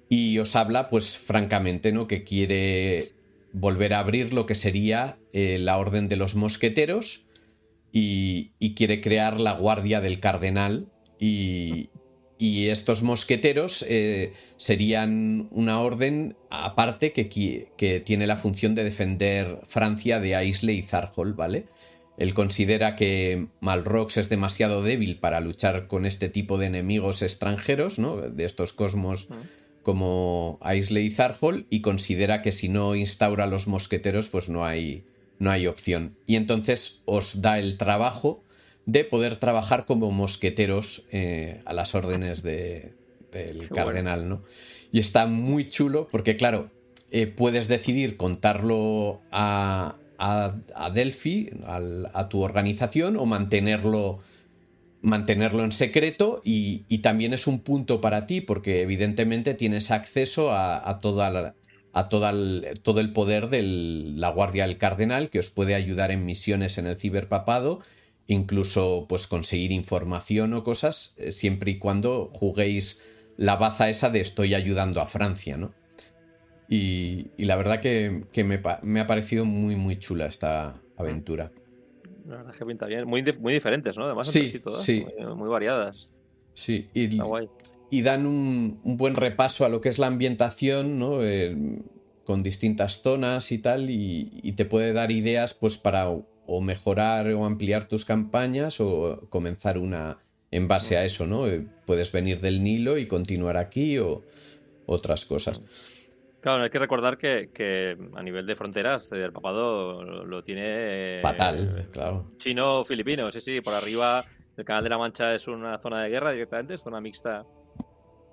[0.10, 2.08] y os habla, pues francamente, ¿no?
[2.08, 3.14] Que quiere
[3.54, 7.28] volver a abrir lo que sería eh, la Orden de los Mosqueteros
[7.92, 10.90] y, quiere crear la Guardia del Cardenal
[11.20, 11.90] y,
[12.42, 20.20] estos mosqueteros eh, serían una orden aparte que, que, tiene la función de defender Francia
[20.20, 21.66] de Aisle y Zarhol, ¿vale?
[22.18, 28.00] Él considera que Malrox es demasiado débil para luchar con este tipo de enemigos extranjeros,
[28.00, 28.18] ¿no?
[28.18, 29.28] De estos cosmos
[29.84, 35.06] como Aisle y Zarhol, y considera que si no instaura los mosqueteros, pues no hay,
[35.38, 36.18] no hay opción.
[36.26, 38.44] Y entonces os da el trabajo
[38.86, 42.94] de poder trabajar como mosqueteros eh, a las órdenes de,
[43.32, 44.44] del cardenal, ¿no?
[44.92, 46.70] Y está muy chulo porque, claro,
[47.12, 54.20] eh, puedes decidir contarlo a, a, Delphi, a tu organización, o mantenerlo,
[55.02, 61.00] mantenerlo en secreto y, también es un punto para ti porque evidentemente tienes acceso a,
[61.02, 61.56] toda
[61.94, 66.78] a todo el poder de la Guardia del Cardenal que os puede ayudar en misiones
[66.78, 67.82] en el ciberpapado,
[68.28, 73.04] incluso pues conseguir información o cosas, eh, siempre y cuando juguéis
[73.38, 75.74] la baza esa de estoy ayudando a Francia, ¿no?
[76.70, 78.24] Y, la verdad que,
[78.84, 81.52] me, ha parecido muy, muy chula esta aventura.
[82.26, 83.06] La verdad es que pinta bien.
[83.06, 84.06] Muy, muy diferentes, ¿no?
[84.06, 85.06] Además, sí, sí.
[85.36, 86.08] Muy, variadas.
[86.54, 87.20] Sí, y,
[87.90, 91.22] y dan un, buen repaso a lo que es la ambientación, ¿no?
[91.22, 91.84] Eh,
[92.24, 96.08] con distintas zonas y tal, y, te puede dar ideas pues para
[96.54, 100.20] o mejorar o ampliar tus campañas o comenzar una
[100.52, 101.48] en base a eso, ¿no?
[101.48, 104.24] Eh, puedes venir del Nilo y continuar aquí o
[104.86, 105.62] otras cosas.
[106.42, 111.20] Claro, hay que recordar que, a nivel de fronteras el papado lo, tiene...
[111.22, 112.32] Fatal, claro.
[112.38, 114.26] Chino-filipino, sí, sí, por arriba
[114.58, 117.46] el Canal de la Mancha es una zona de guerra directamente, es zona mixta.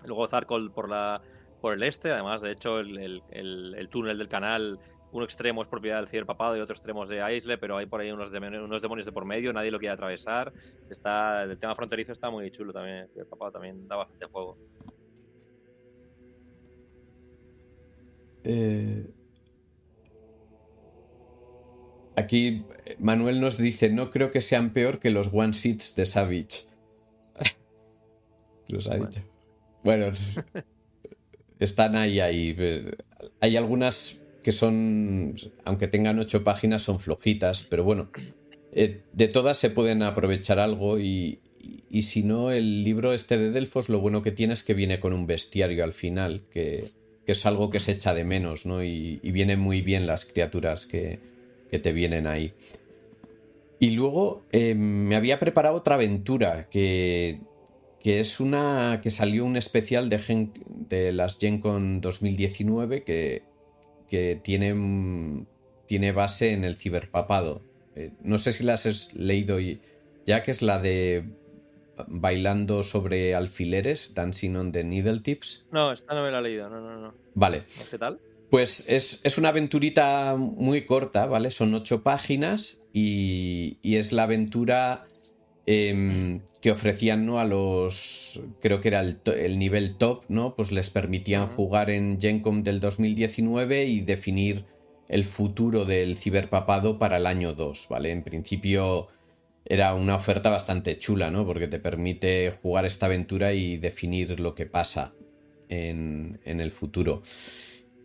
[0.07, 1.21] Luego Zarkol por, la,
[1.61, 3.23] por el este, además, de hecho, el,
[3.91, 4.79] túnel del canal,
[5.13, 8.01] un extremo es propiedad del ciberpapado y otro extremo es de Aisle, pero hay por
[8.01, 10.53] ahí unos, demonios, unos demonios de por medio, nadie lo quiere atravesar.
[10.91, 14.59] Está, el tema fronterizo está muy chulo también, el papado también da bastante juego.
[18.45, 19.07] Eh,
[22.17, 22.65] aquí
[22.99, 26.67] Manuel nos dice, no creo que sean peor que los One Seats de Savage.
[28.69, 29.23] los ha dicho.
[29.83, 30.07] Bueno,
[31.59, 32.57] están ahí, ahí.
[33.41, 35.35] Hay algunas que son,
[35.67, 38.09] aunque tengan ocho páginas, son flojitas, pero bueno,
[38.73, 41.41] eh, de todas se pueden aprovechar algo y,
[41.91, 45.01] y, si no, el libro este de Delfos, lo bueno que tiene es que viene
[45.01, 46.93] con un bestiario al final, que,
[47.27, 48.83] que es algo que se echa de menos, ¿no?
[48.83, 51.21] Y, vienen muy bien las criaturas que,
[51.71, 52.55] te vienen ahí.
[53.79, 57.41] Y luego eh, me había preparado otra aventura que,
[58.03, 60.49] que, es una que salió un especial de,
[60.89, 63.48] de las Gen Con 2019 que,
[64.09, 65.47] que tiene,
[65.87, 67.63] tiene base en el ciberpapado.
[67.95, 69.59] Eh, no sé si las has leído
[70.27, 71.25] ya que es la de
[72.07, 75.67] bailando sobre alfileres, Dancing on the Needle Tips.
[75.73, 77.15] No, esta no me la he leído, no, no, no.
[77.35, 77.63] Vale.
[77.91, 78.21] ¿Qué tal?
[78.51, 81.51] Pues es, una aventurita muy corta, ¿vale?
[81.51, 85.05] Son ocho páginas y, es la aventura
[85.71, 87.39] em, que ofrecían, ¿no?
[87.39, 90.57] A los, creo que era el, nivel top, ¿no?
[90.57, 94.65] Pues les permitían jugar en Gencom del 2019 y definir
[95.09, 98.13] el futuro del ciberpapado para el año 2, ¿vale?
[98.13, 99.09] En principio
[99.67, 101.45] era una oferta bastante chula, ¿no?
[101.45, 105.13] Porque te permite jugar esta aventura y definir lo que pasa
[105.69, 107.21] en, el futuro.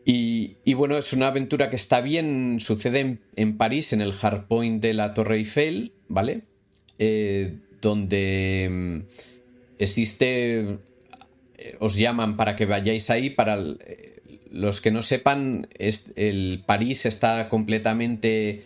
[0.03, 4.93] Y, bueno, es una aventura que está bien, sucede en, París, en el hardpoint de
[4.93, 6.43] la Torre Eiffel, ¿vale?
[6.99, 8.99] Eh, donde mm,
[9.77, 10.79] existe,
[11.57, 14.13] eh, os llaman para que vayáis ahí, para eh,
[14.51, 18.63] los que no sepan, es, el París está completamente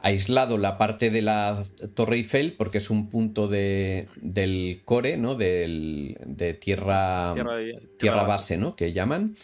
[0.00, 1.62] aislado la parte de la
[1.94, 5.34] Torre Eiffel porque es un punto de, del core, ¿no?
[5.34, 7.34] Del, de tierra,
[7.98, 8.76] tierra, base, ¿no?
[8.76, 9.34] Que llaman.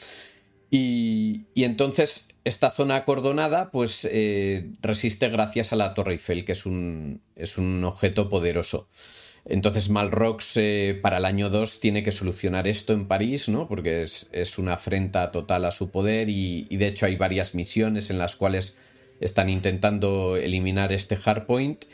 [0.71, 6.65] Y, entonces esta zona acordonada pues eh, resiste gracias a la Torre Eiffel, que es
[6.65, 8.89] un, es un objeto poderoso.
[9.45, 13.69] Entonces Malrox eh, para el año 2 tiene que solucionar esto en París, ¿no?
[13.69, 18.11] Porque es, es una afrenta total a su poder y, de hecho hay varias misiones
[18.11, 18.77] en las cuales
[19.21, 21.85] están intentando eliminar este hardpoint.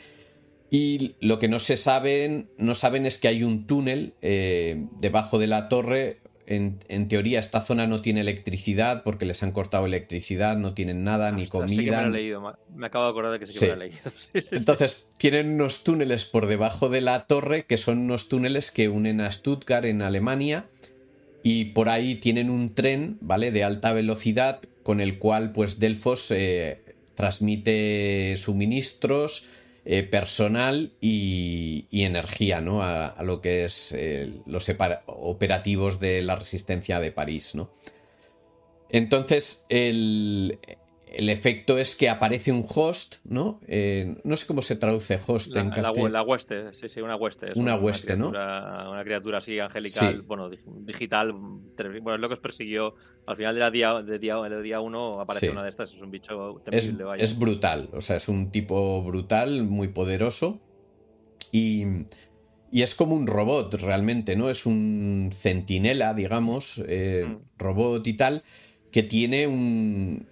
[0.69, 5.39] Y lo que no se saben, no saben es que hay un túnel eh, debajo
[5.39, 6.17] de la torre.
[6.49, 11.33] En, teoría, esta zona no tiene electricidad porque les han cortado electricidad, no tienen nada,
[11.33, 12.05] ni comida.
[12.05, 13.99] me, leído, me acabo de acordar de que sí que me lo he leído.
[14.51, 19.19] Entonces, tienen unos túneles por debajo de la torre que son unos túneles que unen
[19.19, 20.65] a Stuttgart en Alemania
[21.43, 23.51] y por ahí tienen un tren, ¿vale?
[23.51, 26.79] De alta velocidad con el cual, pues, Delfos eh,
[27.15, 29.47] transmite suministros,
[29.89, 32.83] eh, personal y, energía ¿no?
[32.83, 34.69] a, lo que es eh, los
[35.05, 37.55] operativos de la resistencia de París.
[37.55, 37.71] ¿no?
[38.89, 40.59] Entonces, el,
[41.13, 43.59] el efecto es que aparece un host, ¿no?
[43.67, 46.09] Eh, no sé cómo se traduce host en castellano.
[46.09, 47.51] La, hueste, sí, sí, una hueste.
[47.55, 48.29] una hueste, ¿no?
[48.29, 51.33] Una criatura así angelical, bueno, digital.
[51.33, 52.95] Bueno, es lo que os persiguió.
[53.25, 56.11] Al final de la día, de día, día uno aparece una de estas, es un
[56.11, 60.61] bicho temible, es, es brutal, o sea, es un tipo brutal, muy poderoso.
[61.51, 61.85] Y,
[62.71, 64.49] y es como un robot realmente, ¿no?
[64.49, 67.57] Es un centinela, digamos, eh, mm.
[67.57, 68.43] robot y tal,
[68.91, 70.27] que tiene un...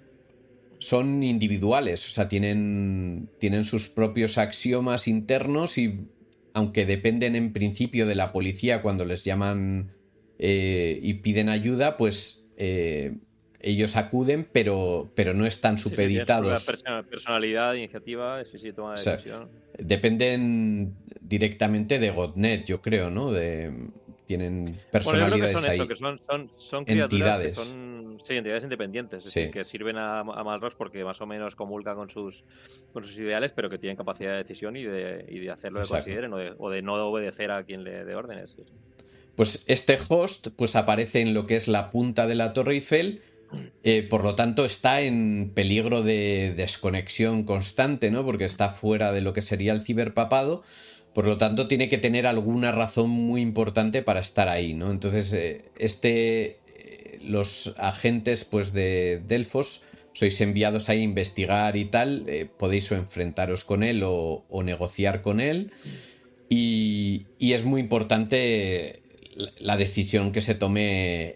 [0.86, 6.08] Son individuales, o sea, tienen, tienen sus propios axiomas internos y
[6.54, 9.96] aunque dependen en principio de la policía cuando les llaman
[10.38, 13.18] eh, y piden ayuda, pues eh,
[13.62, 16.62] ellos acuden, pero, pero no están supeditados.
[16.62, 16.72] Sí,
[17.10, 19.50] personalidad, iniciativa, sí, sí, toma de decisión.
[19.80, 23.32] Dependen directamente de Godnet, yo creo, ¿no?
[23.32, 23.90] De,
[24.28, 25.88] tienen personalidades bueno, son ahí.
[25.88, 27.58] que son, son, son entidades.
[27.58, 27.85] Que son,
[28.26, 31.96] sí, entidades independientes, es decir, que sirven a, a, Malros porque más o menos comulga
[31.96, 32.44] con sus,
[32.92, 35.82] con sus ideales, pero que tienen capacidad de decisión y de, y de hacer lo
[35.82, 38.56] que consideren o de, o de, no obedecer a quien le dé órdenes.
[39.36, 43.22] Pues este host pues aparece en lo que es la punta de la Torre Eiffel
[43.84, 48.26] eh, por lo tanto, está en peligro de desconexión constante, ¿no?
[48.26, 50.64] Porque está fuera de lo que sería el ciberpapado.
[51.14, 54.92] Por lo tanto, tiene que tener alguna razón muy importante para estar ahí, ¿no?
[54.92, 56.60] Entonces, eh, este.
[57.26, 62.26] Eh, los agentes, pues, de Delfos sois enviados a investigar y tal.
[62.58, 65.72] podéis o enfrentaros con él o, negociar con él.
[66.50, 69.02] Y, y es muy importante
[69.60, 71.36] la decisión que se tome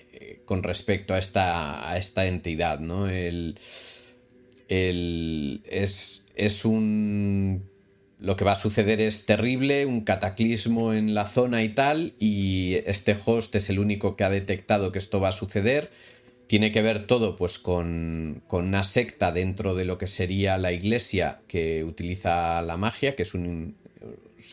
[0.49, 3.07] con respecto a esta, a esta entidad, ¿no?
[3.07, 3.55] El,
[4.67, 7.69] es, es un...
[8.19, 12.75] Lo que va a suceder es terrible, un cataclismo en la zona y tal, y
[12.85, 15.89] este host es el único que ha detectado que esto va a suceder.
[16.47, 20.73] Tiene que ver todo pues con, con una secta dentro de lo que sería la
[20.73, 23.77] iglesia que utiliza la magia, que es un,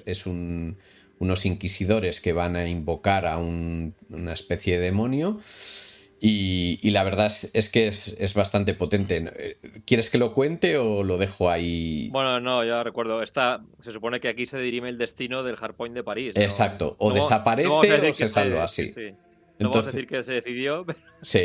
[0.04, 0.76] es un,
[1.18, 5.40] unos inquisidores que van a invocar a un, una especie de demonio.
[6.18, 9.58] Y, la verdad es, que es, bastante potente.
[9.84, 12.08] ¿Quieres que lo cuente o lo dejo ahí?
[12.10, 13.22] Bueno, no, ya recuerdo.
[13.22, 16.32] Esta, se supone que aquí se dirime el destino del Hardpoint de París.
[16.36, 16.96] Exacto.
[16.98, 18.94] O desaparece o se salva así.
[19.58, 20.84] No vamos a decir que se decidió.
[21.22, 21.44] Sí.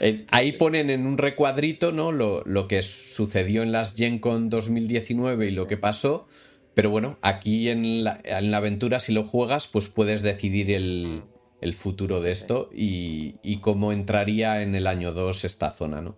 [0.00, 2.10] Eh, ahí ponen en un recuadrito ¿no?
[2.10, 6.26] Lo, lo, que sucedió en las Gen Con 2019 y lo que pasó.
[6.74, 11.22] Pero bueno, aquí en la, en la aventura, si lo juegas, pues puedes decidir el,
[11.64, 16.16] el futuro de esto y, cómo entraría en el año 2 esta zona, ¿no?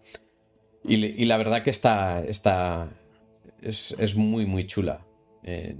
[0.83, 2.91] Y, la verdad que está, está
[3.63, 5.07] es, muy, muy chula.
[5.45, 5.77] Eh,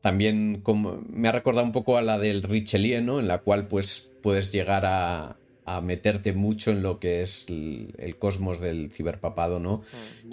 [0.00, 3.20] también como, me ha recordado un poco a la del Richelieu, ¿no?
[3.20, 5.38] En la cual pues puedes llegar a,
[5.82, 9.82] meterte mucho en lo que es el, cosmos del ciberpapado, ¿no?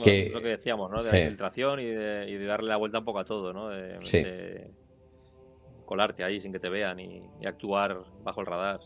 [0.03, 1.03] que, lo que decíamos, ¿no?
[1.03, 3.71] De la infiltración y de, darle la vuelta un poco a todo, ¿no?
[3.99, 4.23] sí
[5.93, 8.79] colarte ahí sin que te vean y, actuar bajo el radar.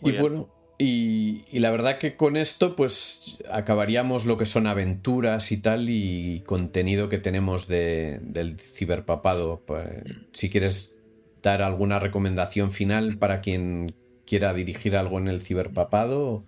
[0.00, 5.62] Y bueno, y, la verdad que con esto pues acabaríamos lo que son aventuras y
[5.62, 9.62] tal y contenido que tenemos de, del ciberpapado.
[9.64, 9.88] Pues,
[10.32, 10.98] si quieres
[11.44, 13.94] dar alguna recomendación final para quien
[14.26, 16.42] quiera dirigir algo en el ciberpapado.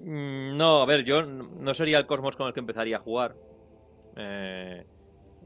[0.00, 3.36] Mm, no, a ver, yo no sería el Cosmos con el que empezaría a jugar.
[4.16, 4.84] Eh,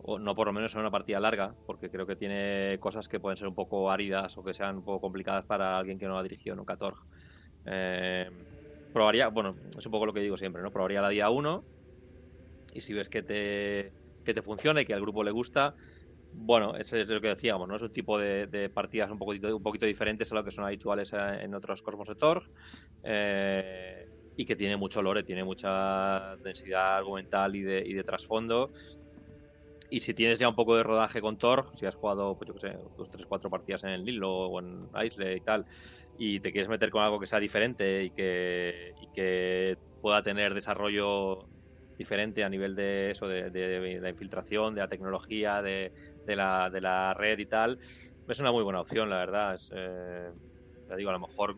[0.03, 3.21] o no por lo menos en una partida larga, porque creo que tiene cosas que
[3.21, 6.19] pueden ser un poco áridas o que sean un poco complicadas para alguien que no
[6.19, 6.99] ha dirigido nunca Torg.
[7.67, 8.31] Eh,
[8.93, 10.71] probaría, bueno, es un poco lo que digo siempre, ¿no?
[10.71, 11.65] Probaría la día 1
[12.75, 13.93] y si ves que te,
[14.25, 15.75] que te funciona y que al grupo le gusta,
[16.33, 17.77] bueno, ese es lo que decíamos, ¿no?
[17.77, 21.13] Es un tipo de, partidas un poquito, un poquito diferentes a lo que son habituales
[21.13, 22.51] en otros Cosmos de.
[23.03, 28.71] Eh, y que tiene mucho lore, tiene mucha densidad argumental y de, y de trasfondo
[29.91, 32.55] y si tienes ya un poco de rodaje con Thor, si has jugado, pues yo
[32.55, 35.67] qué sé, dos, tres, cuatro partidas en el Lilo o en Isley y tal,
[36.17, 41.47] y te quieres meter con algo que sea diferente y que, pueda tener desarrollo
[41.99, 45.93] diferente a nivel de eso, de, la infiltración, de la tecnología, de,
[46.27, 47.79] la, de la red y tal,
[48.31, 49.55] es una muy buena opción, la verdad.
[49.55, 50.31] Es, eh,
[50.97, 51.57] digo, a lo mejor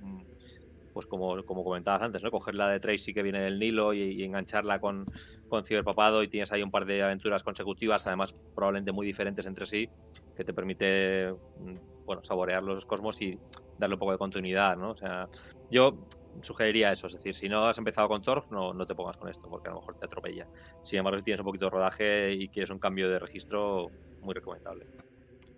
[0.93, 2.31] pues como, como comentabas antes, ¿no?
[2.31, 5.05] Coger la de Tracy que viene del Nilo y, engancharla con,
[5.49, 9.67] con Ciberpapado y tienes ahí un par de aventuras consecutivas, además probablemente muy diferentes entre
[9.67, 9.89] sí,
[10.37, 13.39] que te permite mm, bueno, saborear los cosmos y
[13.79, 14.91] darle un poco de continuidad, ¿no?
[14.91, 15.29] O sea,
[15.71, 16.07] yo
[16.41, 19.29] sugeriría eso, es decir, si no has empezado con Torf, no, no te pongas con
[19.29, 20.47] esto, porque a lo mejor te atropella.
[20.83, 23.91] Sin embargo, si tienes un poquito de rodaje y quieres un cambio de registro,
[24.21, 24.87] muy recomendable.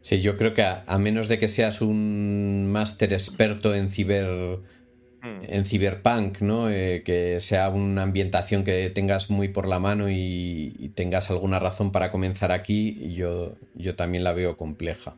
[0.01, 4.61] Sí, yo creo que a menos de que seas un máster experto en ciber.
[5.25, 6.71] En Cyberpunk, ¿no?
[6.71, 11.91] Eh, que sea una ambientación que tengas muy por la mano y, tengas alguna razón
[11.91, 15.17] para comenzar aquí, yo, yo también la veo compleja.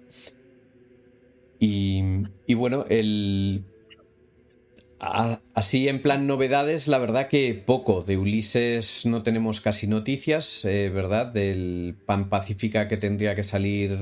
[1.59, 3.65] Y, bueno, el...
[5.55, 8.03] así en plan novedades, la verdad que poco.
[8.03, 11.27] De Ulises no tenemos casi noticias, eh, ¿verdad?
[11.27, 13.99] Del Pan Pacífica que tendría que salir,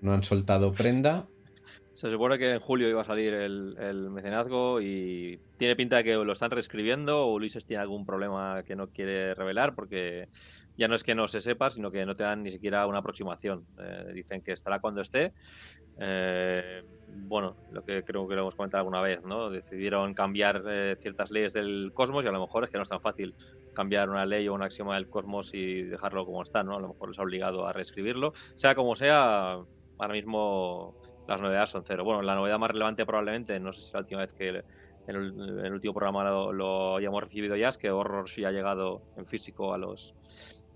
[0.00, 1.26] no han soltado prenda.
[2.04, 6.14] Se supone que en julio iba a salir el, mecenazgo y tiene pinta de que
[6.16, 10.28] lo están reescribiendo o Ulises tiene algún problema que no quiere revelar porque
[10.76, 12.98] ya no es que no se sepa, sino que no te dan ni siquiera una
[12.98, 13.64] aproximación.
[13.78, 15.32] Eh, dicen que estará cuando esté.
[15.98, 19.48] Eh, bueno, lo que creo que lo hemos comentado alguna vez, ¿no?
[19.48, 22.90] Decidieron cambiar eh, ciertas leyes del cosmos y a lo mejor es que no es
[22.90, 23.34] tan fácil
[23.72, 26.76] cambiar una ley o un axioma del cosmos y dejarlo como está, ¿no?
[26.76, 28.34] A lo mejor les ha obligado a reescribirlo.
[28.56, 29.54] Sea como sea,
[29.98, 32.04] ahora mismo las novedades son cero.
[32.04, 35.72] Bueno, la novedad más relevante probablemente, no sé si la última vez que en el,
[35.72, 39.78] último programa lo, hayamos recibido ya, es que Horror sí ha llegado en físico a
[39.78, 40.14] los,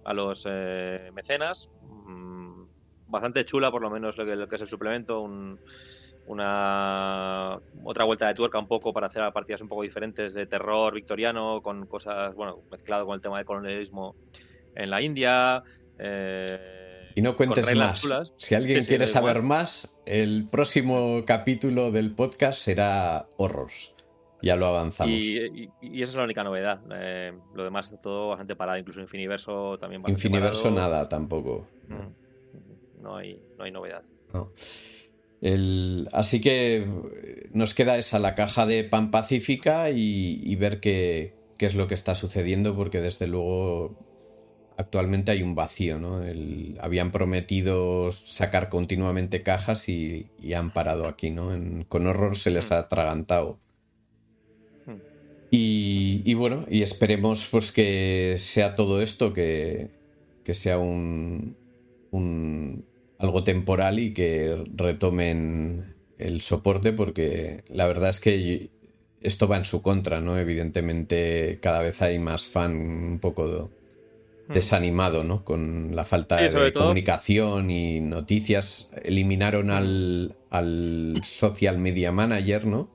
[0.04, 1.70] a los eh, mecenas.
[1.82, 2.64] Mm,
[3.06, 5.26] bastante chula, por lo menos lo que, lo es el suplemento,
[6.26, 10.92] una otra vuelta de tuerca un poco para hacer partidas un poco diferentes de terror
[10.94, 14.14] victoriano con cosas, bueno, mezclado con el tema del colonialismo
[14.74, 15.62] en la India.
[15.98, 16.77] Eh,
[17.18, 18.08] y no cuentes más.
[18.36, 23.96] Si alguien quiere saber más, el próximo capítulo del podcast será Horrors.
[24.40, 25.16] Ya lo avanzamos.
[25.16, 26.80] Y, esa es la única novedad.
[26.92, 28.78] Eh, lo demás es todo bastante parado.
[28.78, 31.66] Incluso Infiniverso también va Infiniverso nada tampoco.
[31.88, 33.02] Mm.
[33.02, 34.04] No, hay, no hay novedad.
[36.12, 36.86] así que
[37.50, 41.94] nos queda esa la caja de Pan Pacífica y, ver qué, qué, es lo que
[41.94, 44.07] está sucediendo, porque desde luego
[44.78, 46.22] actualmente hay un vacío, ¿no?
[46.80, 51.50] habían prometido sacar continuamente cajas y, han parado aquí, ¿no?
[51.88, 53.58] con horror se les ha atragantado.
[55.50, 59.88] Y, bueno, y esperemos pues que sea todo esto, que,
[60.44, 61.56] que sea un,
[62.10, 62.84] un,
[63.18, 68.70] algo temporal y que retomen el soporte, porque la verdad es que
[69.22, 70.38] esto va en su contra, ¿no?
[70.38, 73.70] Evidentemente cada vez hay más fan un poco.
[74.48, 75.44] Desanimado, ¿no?
[75.44, 78.92] Con la falta de comunicación y noticias.
[79.02, 82.90] Eliminaron al, al social media manager, ¿no?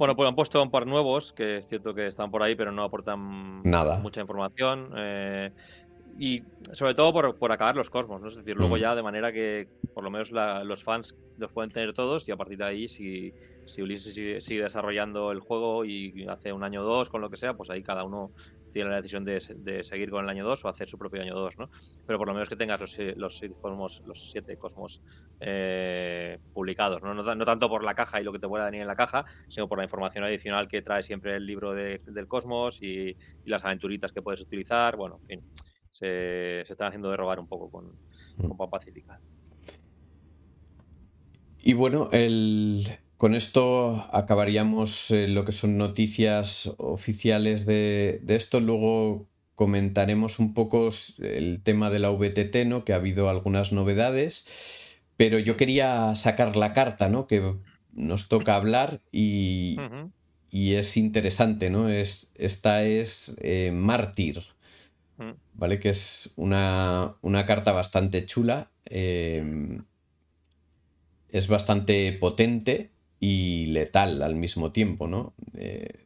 [0.00, 2.72] Bueno, pues han puesto un par nuevos, que es cierto que están por ahí, pero
[2.72, 3.98] no aportan Nada.
[3.98, 4.90] mucha información.
[4.96, 5.50] Eh,
[6.18, 6.42] y
[6.72, 8.28] sobre todo por, por, acabar los cosmos, ¿no?
[8.28, 8.80] Es decir, luego hmm.
[8.80, 12.36] ya de manera que por lo menos los fans los pueden tener todos y a
[12.36, 13.34] partir de ahí si,
[13.66, 17.28] si Ulises sigue, sigue, desarrollando el juego y hace un año o dos con lo
[17.28, 18.32] que sea, pues ahí cada uno
[18.70, 21.58] tiene la decisión de, seguir con el año 2 o hacer su propio año 2,
[21.58, 21.70] ¿no?
[22.06, 25.02] Pero por lo menos que tengas los, los, cosmos, los siete cosmos
[25.40, 27.14] eh, publicados, ¿no?
[27.14, 27.44] ¿no?
[27.44, 29.78] tanto por la caja y lo que te pueda venir en la caja, sino por
[29.78, 34.40] la información adicional que trae siempre el libro del cosmos y, las aventuritas que puedes
[34.40, 35.52] utilizar, bueno, en fin,
[35.90, 37.92] se, están haciendo derrogar un poco con,
[38.36, 39.20] con Papa Pacífica.
[41.62, 42.84] Y bueno, el,
[43.20, 48.60] con esto acabaríamos eh, lo que son noticias oficiales de, esto.
[48.60, 52.82] Luego comentaremos un poco el tema de la VTT, ¿no?
[52.86, 55.02] Que ha habido algunas novedades.
[55.18, 57.26] Pero yo quería sacar la carta, ¿no?
[57.26, 57.56] Que
[57.92, 59.76] nos toca hablar y,
[60.50, 61.90] es interesante, ¿no?
[61.90, 64.42] Es, esta es eh, Mártir,
[65.52, 65.78] ¿vale?
[65.78, 68.70] Que es una, carta bastante chula.
[68.86, 69.78] Eh,
[71.28, 75.34] es bastante potente y letal al mismo tiempo, ¿no?
[75.54, 76.04] Eh,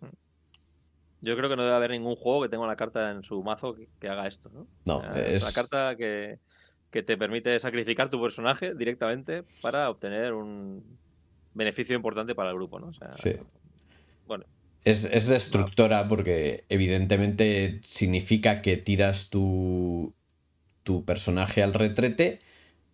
[1.23, 3.77] Yo creo que no debe haber ningún juego que tenga una carta en su mazo
[4.01, 4.67] que, haga esto, ¿no?
[4.85, 5.43] No, es...
[5.45, 6.41] una carta que,
[6.91, 10.85] te permite sacrificar tu personaje directamente para obtener un
[11.53, 12.93] beneficio importante para el grupo, ¿no?
[13.15, 13.33] sí.
[14.27, 14.45] Bueno.
[14.85, 20.15] Es, destructora porque evidentemente significa que tiras tu,
[20.83, 22.39] tu personaje al retrete,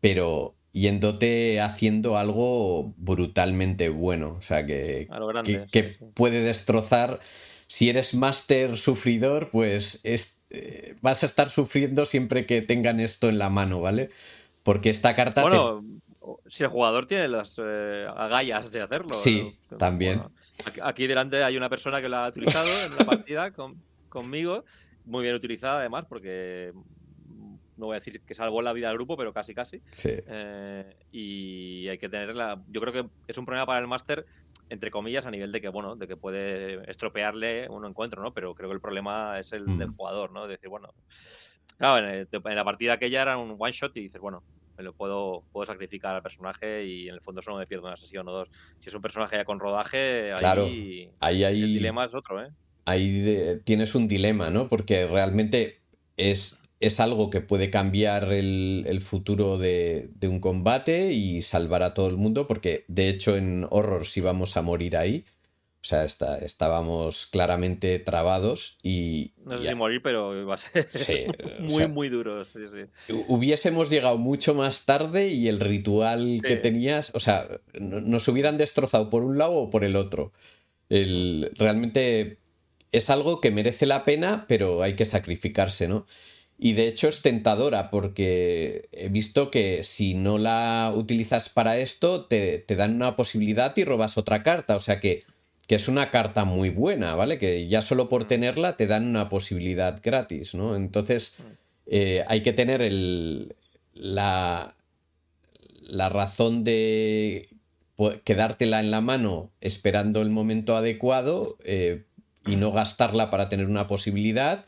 [0.00, 4.36] pero yéndote haciendo algo brutalmente bueno.
[4.38, 5.08] O sea, que,
[5.70, 7.20] que, puede destrozar.
[7.66, 13.28] Si eres máster sufridor, pues es, eh, vas a estar sufriendo siempre que tengan esto
[13.28, 14.10] en la mano, ¿vale?
[14.64, 15.42] Porque esta carta.
[15.42, 15.84] Bueno,
[16.48, 19.12] si el jugador tiene las eh, agallas de hacerlo.
[19.12, 20.22] Sí, también.
[20.82, 23.52] aquí, delante hay una persona que lo ha utilizado en una partida
[24.08, 24.64] conmigo,
[25.04, 26.72] muy bien utilizada además, porque
[27.80, 29.82] no voy a decir que salvó la vida del grupo, pero casi casi.
[29.90, 30.10] Sí.
[30.26, 32.62] Eh, y hay que tenerla.
[32.68, 34.26] Yo creo que es un problema para el máster,
[34.68, 38.32] entre comillas, a nivel de que, bueno, de que puede estropearle un encuentro, ¿no?
[38.32, 39.94] Pero creo que el problema es el del mm.
[39.94, 40.46] jugador, ¿no?
[40.46, 40.92] decir, bueno.
[41.78, 44.44] Claro, en, la partida aquella era un one shot y dices, bueno,
[44.76, 47.96] me lo puedo, puedo sacrificar al personaje y en el fondo solo me pierdo una
[47.96, 48.50] sesión o dos.
[48.78, 52.50] Si es un personaje ya con rodaje, claro, ahí, ahí, el dilema es otro, ¿eh?
[52.84, 54.68] Ahí tienes un dilema, ¿no?
[54.68, 55.80] Porque realmente
[56.16, 62.08] es es algo que puede cambiar el, futuro de, un combate y salvar a todo
[62.08, 65.24] el mundo, porque de hecho en Horror sí vamos a morir ahí.
[65.82, 69.32] O sea, está, estábamos claramente trabados y...
[69.44, 70.86] No sé si morir, pero iba a ser
[71.60, 72.42] muy, muy duro.
[73.28, 77.46] Hubiésemos llegado mucho más tarde y el ritual que tenías, o sea,
[77.78, 80.32] nos hubieran destrozado por un lado o por el otro.
[80.90, 82.38] El, realmente
[82.92, 86.06] es algo que merece la pena, pero hay que sacrificarse, ¿no?
[86.62, 92.26] Y de hecho es tentadora porque he visto que si no la utilizas para esto,
[92.26, 94.76] te, te dan una posibilidad y robas otra carta.
[94.76, 95.24] O sea que
[95.66, 97.38] que es una carta muy buena, ¿vale?
[97.38, 100.74] Que ya solo por tenerla te dan una posibilidad gratis, ¿no?
[100.74, 101.36] Entonces
[101.86, 103.54] eh, hay que tener el,
[103.94, 104.74] la,
[105.82, 107.48] la razón de
[108.24, 112.02] quedártela en la mano esperando el momento adecuado eh,
[112.46, 114.64] y no gastarla para tener una posibilidad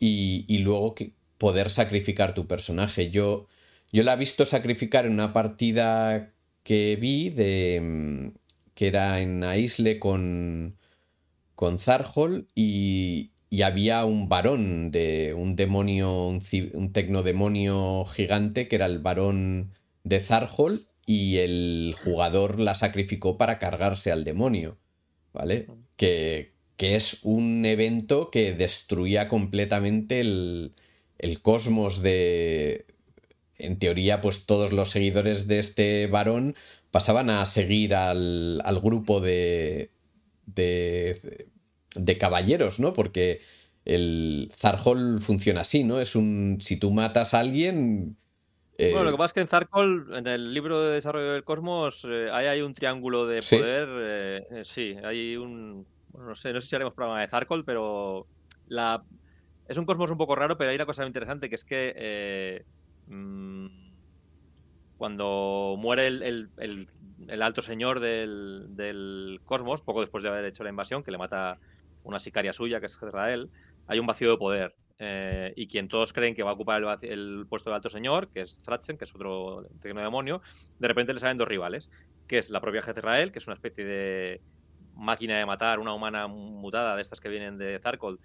[0.00, 0.96] y, luego
[1.42, 3.10] poder sacrificar tu personaje.
[3.10, 3.48] Yo,
[3.92, 6.32] yo la he visto sacrificar en una partida
[6.62, 8.38] que vi de, mm,
[8.76, 10.76] que era en Aisle con,
[11.56, 16.40] con Zarhol y, y había un varón de un demonio, un,
[16.74, 19.72] un tecnodemonio gigante que era el varón
[20.04, 24.78] de Zarhol y el jugador la sacrificó para cargarse al demonio,
[25.32, 25.66] ¿vale?
[25.96, 30.74] Que, que es un evento que destruía completamente el,
[31.22, 32.84] el cosmos de...
[33.58, 36.56] En teoría, pues todos los seguidores de este varón
[36.90, 39.90] pasaban a seguir al, al grupo de,
[40.46, 41.48] de,
[41.94, 42.92] de, caballeros, ¿no?
[42.92, 43.40] Porque
[43.84, 46.00] el Zarhol funciona así, ¿no?
[46.00, 46.58] Es un.
[46.60, 48.16] Si tú matas a alguien.
[48.78, 51.44] Eh, bueno, lo que pasa es que en Zarhol, en el libro de desarrollo del
[51.44, 53.88] cosmos, eh, ahí hay un triángulo de poder.
[53.90, 55.86] Eh, sí, hay un.
[56.12, 58.26] no sé, no sé si haremos programa de Zarhol, pero.
[58.68, 59.04] La,
[59.68, 62.64] es un cosmos un poco raro, pero hay una cosa interesante que es que.
[63.06, 63.92] Mm,
[65.02, 71.10] cuando muere el, alto señor del, cosmos, poco después de haber hecho la invasión, que
[71.10, 71.58] le mata
[72.04, 73.50] una sicaria suya, que es Israel,
[73.88, 74.76] hay un vacío de poder.
[75.00, 78.42] Eh, y quien todos creen que va a ocupar el, puesto del alto señor, que
[78.42, 80.40] es Thrachen, que es otro demonio,
[80.78, 81.90] de repente le salen dos rivales,
[82.28, 84.40] que es la propia Jezrael, que es una especie de
[84.94, 88.20] máquina de matar, una humana mutada de estas que vienen de Zarkol,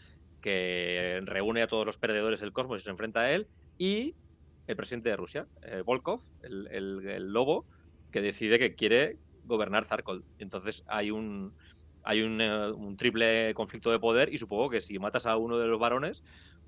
[0.47, 4.15] que reúne a todos los perdedores del cosmos y se enfrenta a él, y
[4.65, 7.65] el presidente de Rusia, eh, Volkov, el, lobo,
[8.11, 10.23] que decide que quiere gobernar Zarkol.
[10.39, 11.53] Entonces hay un
[12.05, 15.67] hay eh, un, triple conflicto de poder y supongo que si matas a uno de
[15.67, 16.23] los varones,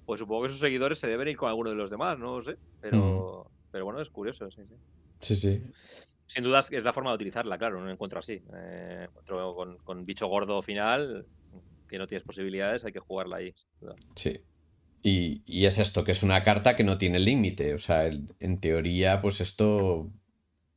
[0.06, 2.42] pues supongo que sus seguidores se deben ir con alguno de los demás, no lo
[2.42, 2.58] sé.
[2.82, 4.76] Pero, pero bueno, es curioso, sí, sí.
[5.22, 5.64] Sí, sí.
[6.28, 8.44] Sin duda es la forma de utilizarla, claro, un encuentro así.
[8.54, 11.26] Eh, encuentro con, con bicho gordo final,
[11.90, 13.54] que no tienes posibilidades, hay que jugarla ahí.
[14.16, 14.40] Sí.
[15.02, 17.74] Y, es esto, que es una carta que no tiene límite.
[17.74, 18.10] O sea,
[18.40, 20.10] en teoría, pues esto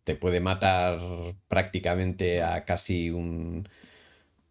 [0.04, 0.98] te puede matar
[1.48, 3.68] prácticamente a casi un,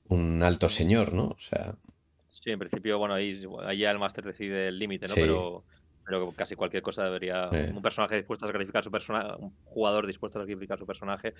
[0.07, 1.27] un alto señor, ¿no?
[1.29, 1.75] O sea.
[2.27, 5.15] Sí, en principio, bueno, ahí, ahí ya el máster decide el límite, ¿no?
[5.15, 5.63] Pero,
[6.05, 7.49] pero casi cualquier cosa debería.
[7.73, 11.33] Un personaje dispuesto a sacrificar su personaje, un jugador dispuesto a sacrificar su personaje,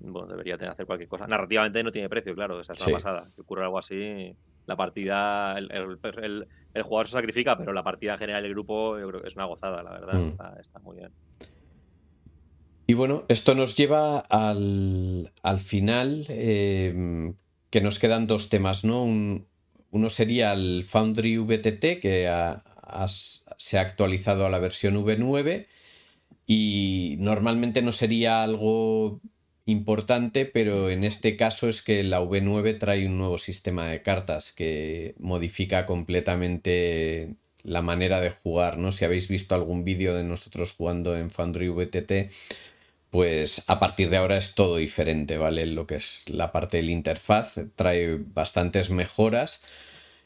[0.00, 1.26] bueno, debería tener, hacer cualquier cosa.
[1.26, 3.22] Narrativamente no tiene precio, claro, esa es la pasada.
[3.22, 4.34] Si ocurre algo así,
[4.66, 9.22] la partida, el, el, jugador se sacrifica, pero la partida general del grupo yo creo
[9.22, 10.14] que es una gozada, la verdad.
[10.14, 10.60] Mm.
[10.60, 11.10] Está, muy bien.
[12.86, 17.34] Y bueno, esto nos lleva al, al final, em,
[17.70, 19.04] que nos quedan dos temas, ¿no?
[19.04, 22.28] uno sería el Foundry VTT, que
[23.58, 25.66] se ha actualizado a la versión V9
[26.46, 29.20] y normalmente no sería algo
[29.66, 34.52] importante, pero en este caso es que la V9 trae un nuevo sistema de cartas
[34.52, 38.92] que modifica completamente la manera de jugar, ¿no?
[38.92, 42.30] Si habéis visto algún vídeo de nosotros jugando en Foundry VTT,
[43.10, 45.64] pues a partir de ahora es todo diferente, ¿vale?
[45.66, 49.62] Lo que es la parte del interfaz trae bastantes mejoras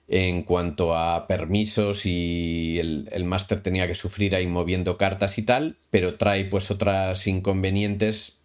[0.09, 5.43] en cuanto a permisos y el, el máster tenía que sufrir ahí moviendo cartas y
[5.43, 8.39] tal, pero trae pues otras inconvenientes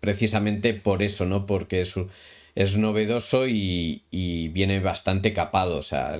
[0.00, 1.46] precisamente por eso, ¿no?
[1.46, 1.94] Porque es,
[2.54, 4.02] es novedoso y,
[4.52, 5.78] viene bastante capado.
[5.78, 6.18] O sea,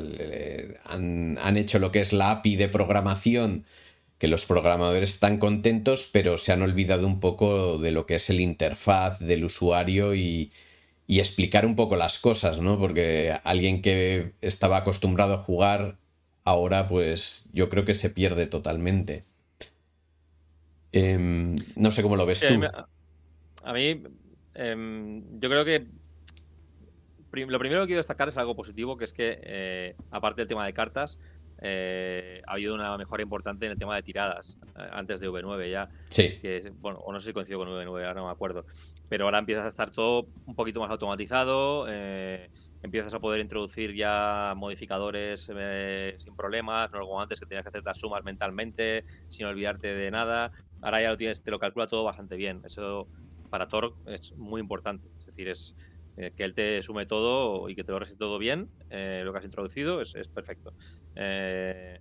[0.85, 3.65] han, hecho lo que es la API de programación,
[4.19, 8.31] que los programadores están contentos, pero se han olvidado un poco de lo que es
[8.31, 10.51] el interfaz del usuario y,
[11.07, 12.79] y explicar un poco las cosas, ¿no?
[12.79, 15.99] Porque alguien que estaba acostumbrado a jugar
[16.45, 19.23] ahora, pues yo creo que se pierde totalmente.
[20.93, 22.61] Em, no sé cómo lo ves tú.
[23.65, 24.03] A mí,
[24.55, 25.87] em, yo creo que
[27.33, 30.65] lo primero que quiero destacar es algo positivo, que es que, eh, aparte del tema
[30.65, 31.19] de cartas,
[31.61, 35.71] eh, ha habido una mejora importante en el tema de tiradas, eh, antes de V9
[35.71, 35.89] ya.
[36.11, 36.39] Sí.
[36.41, 38.67] Que, bueno, o no sé si coincido con V9, ahora no me acuerdo.
[39.09, 41.87] Pero ahora empieza a estar todo un poquito más automatizado
[42.85, 47.71] empiezas a poder introducir ya modificadores eh, sin problemas, no como antes que tenías que
[47.71, 50.53] hacer las sumas mentalmente, sin olvidarte de nada.
[50.83, 52.61] Ahora ya lo tienes, te lo calcula todo bastante bien.
[52.63, 53.09] Eso
[53.49, 55.09] para Thor es muy importante.
[55.19, 55.75] Es decir, es
[56.19, 59.33] eh, que él te sume todo y que te lo reste todo bien, eh, lo
[59.33, 60.75] que has introducido, es, perfecto.
[61.15, 62.01] Eh,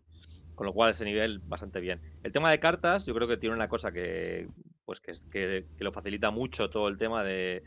[0.55, 2.01] con lo cual ese nivel bastante bien.
[2.23, 4.49] El tema de cartas, yo creo que tiene una cosa que,
[4.85, 7.63] pues que, que, que lo facilita mucho todo el tema de,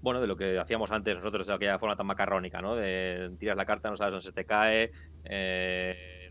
[0.00, 2.76] bueno, de lo que hacíamos antes nosotros de aquella forma tan macarrónica, ¿no?
[2.76, 4.92] De tiras la carta, no sabes dónde se te cae,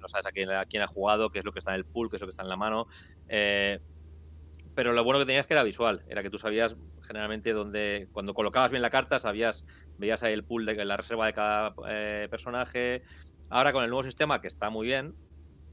[0.01, 1.85] no sabes a quién, a quién, ha jugado, qué es lo que está en el
[1.85, 2.87] pool, qué es lo que está en la mano.
[4.75, 6.75] pero lo bueno que tenías que era visual, era que tú sabías
[7.05, 9.65] generalmente donde cuando colocabas bien la carta sabías,
[9.97, 13.03] veías ahí el pool de la reserva de cada eh, personaje.
[13.49, 15.13] Ahora con el nuevo sistema, que está muy bien,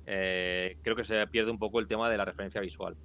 [0.07, 2.97] eh, creo que se pierde un poco el tema de la referencia visual.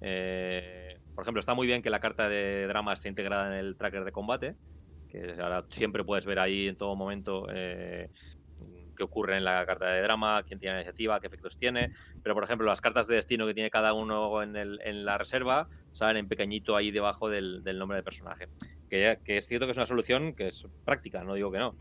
[0.00, 3.76] Eh, por ejemplo, está muy bien que la carta de drama esté integrada en el
[3.76, 4.56] tracker de combate,
[5.08, 7.46] que ahora siempre puedes ver ahí en todo momento
[8.96, 11.92] qué ocurre en la carta de drama, quién tiene la iniciativa, qué efectos tiene.
[12.22, 15.18] Pero, por ejemplo, las cartas de destino que tiene cada uno en, el, en la
[15.18, 18.48] reserva salen en pequeñito ahí debajo del, nombre del personaje.
[18.88, 21.76] Que, que, es cierto que es una solución que es práctica, no digo que no.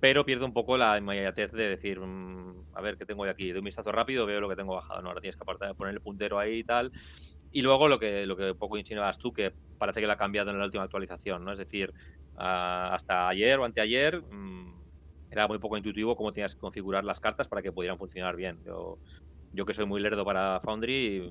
[0.00, 3.52] Pero pierde un poco la inmediatez de decir, mm, a ver, ¿qué tengo aquí?
[3.52, 5.00] De un vistazo rápido veo lo que tengo bajado.
[5.00, 6.90] No, ahora tienes que apartar, de poner el puntero ahí y tal.
[7.52, 10.50] Y luego lo que, lo que poco insinuabas tú, que parece que lo ha cambiado
[10.50, 11.52] en la última actualización, ¿no?
[11.52, 11.92] Es decir,
[12.36, 14.82] ah, hasta ayer o anteayer mm,
[15.30, 18.62] era muy poco intuitivo cómo tenías que configurar las cartas para que pudieran funcionar bien.
[18.64, 19.00] Yo,
[19.52, 21.30] yo que soy muy lerdo para Foundry,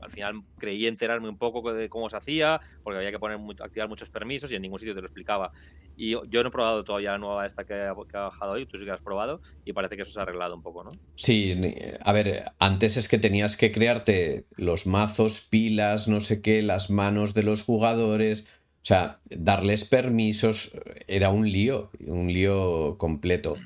[0.00, 3.88] al final creí enterarme un poco de cómo se hacía, porque había que poner activar
[3.88, 5.52] muchos permisos y en ningún sitio te lo explicaba.
[5.96, 8.84] Y yo no he probado todavía la nueva esta que ha, bajado hoy, tú sí
[8.84, 10.90] que has probado, y parece que eso se ha arreglado un poco, ¿no?
[11.14, 11.54] Sí,
[12.00, 16.90] a ver, antes es que tenías que crearte los mazos, pilas, no sé qué, las
[16.90, 18.48] manos de los jugadores
[18.82, 20.72] o sea, darles permisos
[21.06, 23.56] era un lío, un lío completo.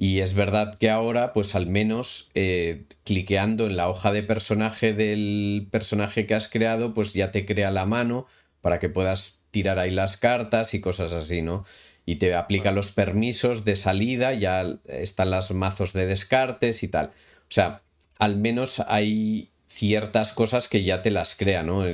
[0.00, 4.92] Y es verdad que ahora, pues al menos eh, cliqueando en la hoja de personaje
[4.92, 8.26] del personaje que has creado, pues ya te crea la mano
[8.60, 11.64] para que puedas tirar ahí las cartas y cosas así, ¿no?
[12.06, 17.08] Y te aplica los permisos de salida, ya están los mazos de descartes y tal.
[17.08, 17.82] O sea,
[18.18, 21.84] al menos hay ciertas cosas que ya te las crea, ¿no?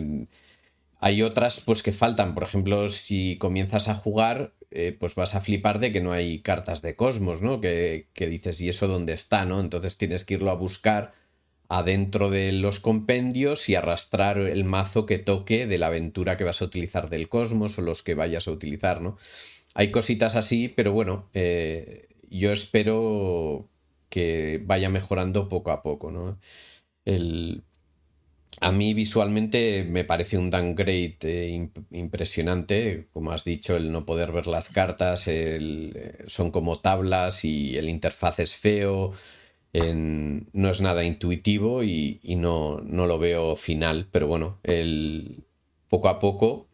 [1.01, 5.41] Hay otras pues que faltan, por ejemplo, si comienzas a jugar, eh, pues vas a
[5.41, 7.61] flipar de que no hay cartas de Cosmos, ¿no?
[7.61, 9.61] Que, que, dices, ¿y eso dónde está, no?
[9.61, 11.15] Entonces tienes que irlo a buscar
[11.69, 16.61] adentro de los compendios y arrastrar el mazo que toque de la aventura que vas
[16.61, 19.17] a utilizar del Cosmos o los que vayas a utilizar, ¿no?
[19.75, 23.69] Hay cositas así, pero bueno, eh, yo espero
[24.09, 26.39] que vaya mejorando poco a poco, ¿no?
[27.05, 27.63] El,
[28.61, 34.33] a mí visualmente me parece un downgrade eh, impresionante, como has dicho, el no poder
[34.33, 39.13] ver las cartas, eh, son como tablas y el interfaz es feo,
[39.73, 44.61] no es nada intuitivo y, no, no, lo veo final, pero bueno,
[45.89, 46.69] poco a poco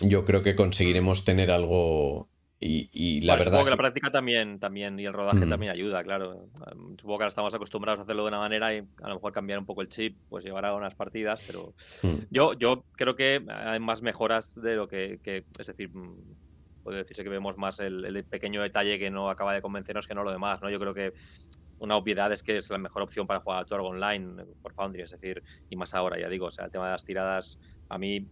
[0.00, 2.29] yo creo que conseguiremos tener algo
[2.62, 3.52] y, la verdad.
[3.52, 6.46] Supongo que, la práctica también, también y el rodaje también ayuda, claro.
[6.98, 9.58] Supongo que ahora estamos acostumbrados a hacerlo de una manera y a lo mejor cambiar
[9.58, 12.24] un poco el chip, pues llevará unas partidas, pero mm.
[12.30, 15.18] yo, yo creo que hay más mejoras de lo que,
[15.58, 19.62] es decir, mm, puede decirse que vemos más el, pequeño detalle que no acaba de
[19.62, 20.68] convencernos que no lo demás, ¿no?
[20.68, 21.14] Yo creo que
[21.78, 25.00] una obviedad es que es la mejor opción para jugar a Torg online por Foundry,
[25.00, 27.58] es decir, y más ahora, ya digo, o sea, el tema de las tiradas,
[27.88, 28.28] a mí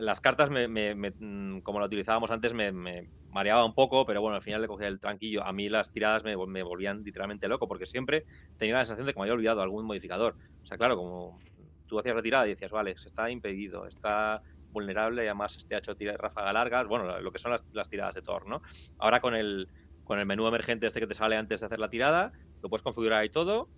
[0.00, 4.42] las cartas, me, mm, como lo utilizábamos antes, me, mareaba un poco, pero bueno, al
[4.42, 5.44] final le cogía el tranquillo.
[5.44, 8.24] A mí las tiradas me, volvían literalmente loco, porque siempre
[8.56, 10.36] tenía la sensación de que me había olvidado algún modificador.
[10.62, 11.38] O sea, claro, como
[11.86, 15.74] tú hacías la tirada y decías, vale, se está impedido, está vulnerable y además este
[15.74, 18.62] ha hecho ráfaga largas, bueno, lo que son las, tiradas de Thor, ¿no?
[18.98, 19.68] Ahora con el,
[20.04, 22.32] con el menú emergente este que te sale antes de hacer la tirada,
[22.62, 23.70] lo puedes configurar ahí todo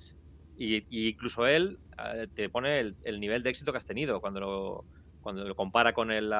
[0.57, 4.41] y, incluso él eh, te pone el, el, nivel de éxito que has tenido cuando
[4.41, 4.85] lo,
[5.21, 6.33] cuando lo compara con el, el,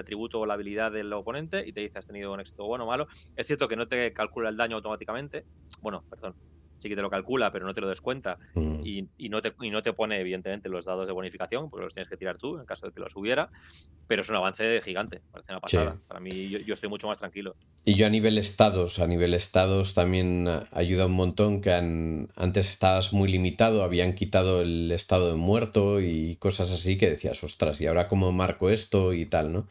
[0.00, 2.86] atributo o la habilidad del oponente y te dice has tenido un éxito bueno o
[2.86, 3.06] malo.
[3.36, 5.44] Es cierto que no te calcula el daño automáticamente.
[5.80, 6.34] Bueno, perdón,
[6.84, 8.36] sí que te lo calcula, pero no te lo descuenta.
[8.54, 8.80] Mm.
[8.84, 11.94] Y, y, no te, y no te pone, evidentemente, los dados de bonificación, porque los
[11.94, 13.50] tienes que tirar tú en caso de que los hubiera.
[14.06, 15.98] Pero es un avance gigante, parece una pasada.
[16.06, 17.56] Para mí, yo, estoy mucho más tranquilo.
[17.86, 23.14] Y yo a nivel estados, a nivel estados también ayuda un montón que antes estabas
[23.14, 27.86] muy limitado, habían quitado el estado de muerto y cosas así que decías, ostras, ¿y
[27.86, 29.66] ahora cómo marco esto y tal, no?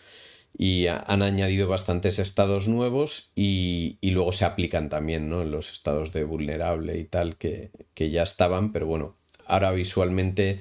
[0.55, 5.41] Y han añadido bastantes estados nuevos y, luego se aplican también ¿no?
[5.41, 9.15] en los estados de vulnerable y tal que, ya estaban, pero bueno,
[9.47, 10.59] ahora visualmente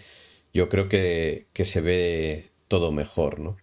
[0.55, 3.57] yo creo que, se ve todo mejor, ¿no?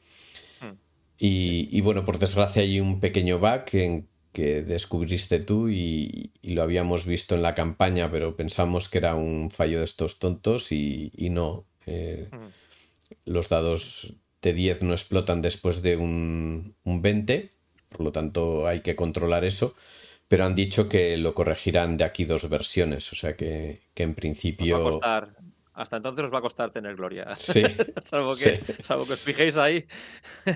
[0.62, 0.78] Hmm.
[1.18, 7.06] Y, bueno, por desgracia hay un pequeño bug en que descubriste tú y, lo habíamos
[7.06, 11.66] visto en la campaña, pero pensamos que era un fallo de estos tontos y, no.
[11.88, 12.30] Eh,
[13.26, 17.52] los dados de 10 no explotan después de un, un 20,
[17.90, 19.76] por lo tanto hay que controlar eso
[20.30, 25.02] pero han dicho que lo corregirán de aquí dos versiones, o sea que, en principio
[25.74, 27.34] hasta entonces os va a costar tener gloria.
[27.36, 27.64] Sí.
[28.04, 29.86] salvo, que, que os fijéis ahí.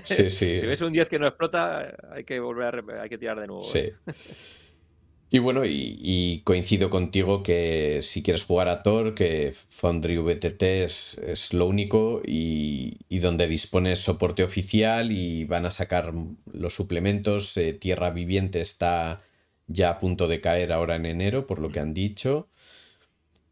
[0.04, 0.58] Sí, sí.
[0.60, 3.46] si veis un 10 que no explota, hay que volver a hay que tirar de
[3.46, 3.62] nuevo.
[3.62, 3.78] Sí.
[3.78, 3.94] ¿eh?
[5.34, 11.18] Y bueno, y, coincido contigo que si quieres jugar a Thor, que Foundry VTT es,
[11.18, 16.12] es lo único y, donde dispones soporte oficial y van a sacar
[16.52, 17.56] los suplementos.
[17.56, 19.22] Eh, Tierra Viviente está
[19.66, 22.46] ya a punto de caer ahora en enero, por lo que han dicho.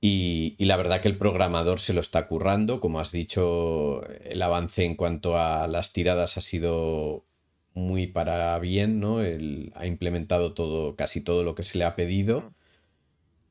[0.00, 2.80] Y, la verdad que el programador se lo está currando.
[2.80, 7.24] Como has dicho, el avance en cuanto a las tiradas ha sido
[7.74, 9.22] muy para bien, ¿no?
[9.22, 12.54] Él ha implementado todo, casi todo lo que se le ha pedido.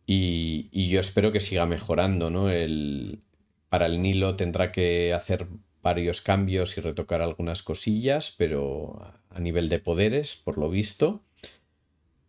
[0.07, 2.49] Y, y yo espero que siga mejorando, ¿no?
[2.49, 3.21] El,
[3.69, 5.47] para el Nilo tendrá que hacer
[5.81, 8.99] varios cambios y retocar algunas cosillas, pero
[9.29, 11.23] a nivel de poderes, por lo visto.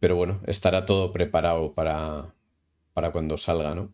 [0.00, 2.34] Pero bueno, estará todo preparado para,
[2.92, 3.92] para cuando salga, ¿no?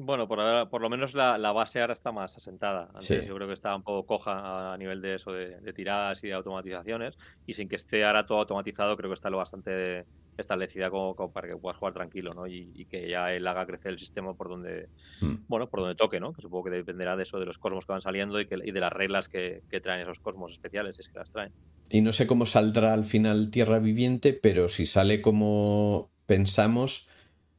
[0.00, 2.88] Bueno, por, ahora, por lo menos la, base ahora está más asentada.
[2.94, 6.28] Antes yo creo que estaba un poco coja a nivel de eso, de, tiradas y
[6.28, 7.18] de automatizaciones.
[7.48, 10.06] Y sin que esté ahora todo automatizado, creo que está lo bastante
[10.36, 12.46] establecida como, para que puedas jugar tranquilo, ¿no?
[12.46, 14.88] Y, que ya él haga crecer el sistema por donde,
[15.20, 15.34] hmm.
[15.48, 16.32] bueno, por donde toque, ¿no?
[16.32, 18.70] Que supongo que dependerá de eso, de los cosmos que van saliendo y, que, y
[18.70, 21.52] de las reglas que, que traen esos cosmos especiales, si es que las traen.
[21.90, 27.08] Y no sé cómo saldrá al final Tierra Viviente, pero si sale como pensamos,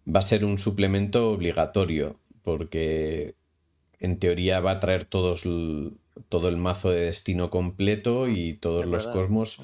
[0.08, 3.36] va a ser un suplemento obligatorio porque
[4.00, 5.44] en teoría va a traer todos
[6.30, 9.62] todo el mazo de destino completo y todos los cosmos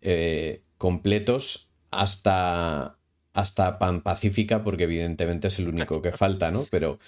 [0.00, 2.98] eh, completos hasta
[3.38, 6.66] hasta Pan Pacífica, porque evidentemente es el único que falta, ¿no?
[6.72, 6.98] Pero,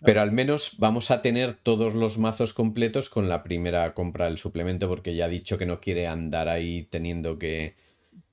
[0.00, 4.38] pero al menos vamos a tener todos los mazos completos con la primera compra del
[4.38, 7.76] suplemento, porque ya ha dicho que no quiere andar ahí teniendo que,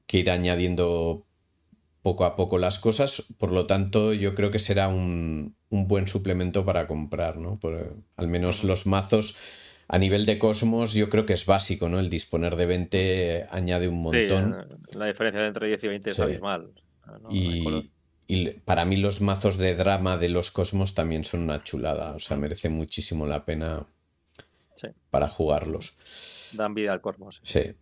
[0.05, 1.25] que ir añadiendo
[2.01, 6.07] poco a poco las cosas, por lo tanto yo creo que será un, un buen
[6.07, 7.59] suplemento para comprar, ¿no?
[7.59, 9.35] Por, al menos los mazos
[9.87, 11.99] a nivel de Cosmos yo creo que es básico, ¿no?
[11.99, 14.67] El disponer de 20 añade un montón.
[14.95, 16.71] la diferencia entre 10 y 20 es abismal.
[17.31, 17.91] Y,
[18.27, 22.19] y, para mí los mazos de drama de los Cosmos también son una chulada, o
[22.19, 23.87] sea, merece muchísimo la pena
[25.09, 25.97] para jugarlos.
[26.53, 27.41] Dan vida al Cosmos.
[27.43, 27.73] Sí.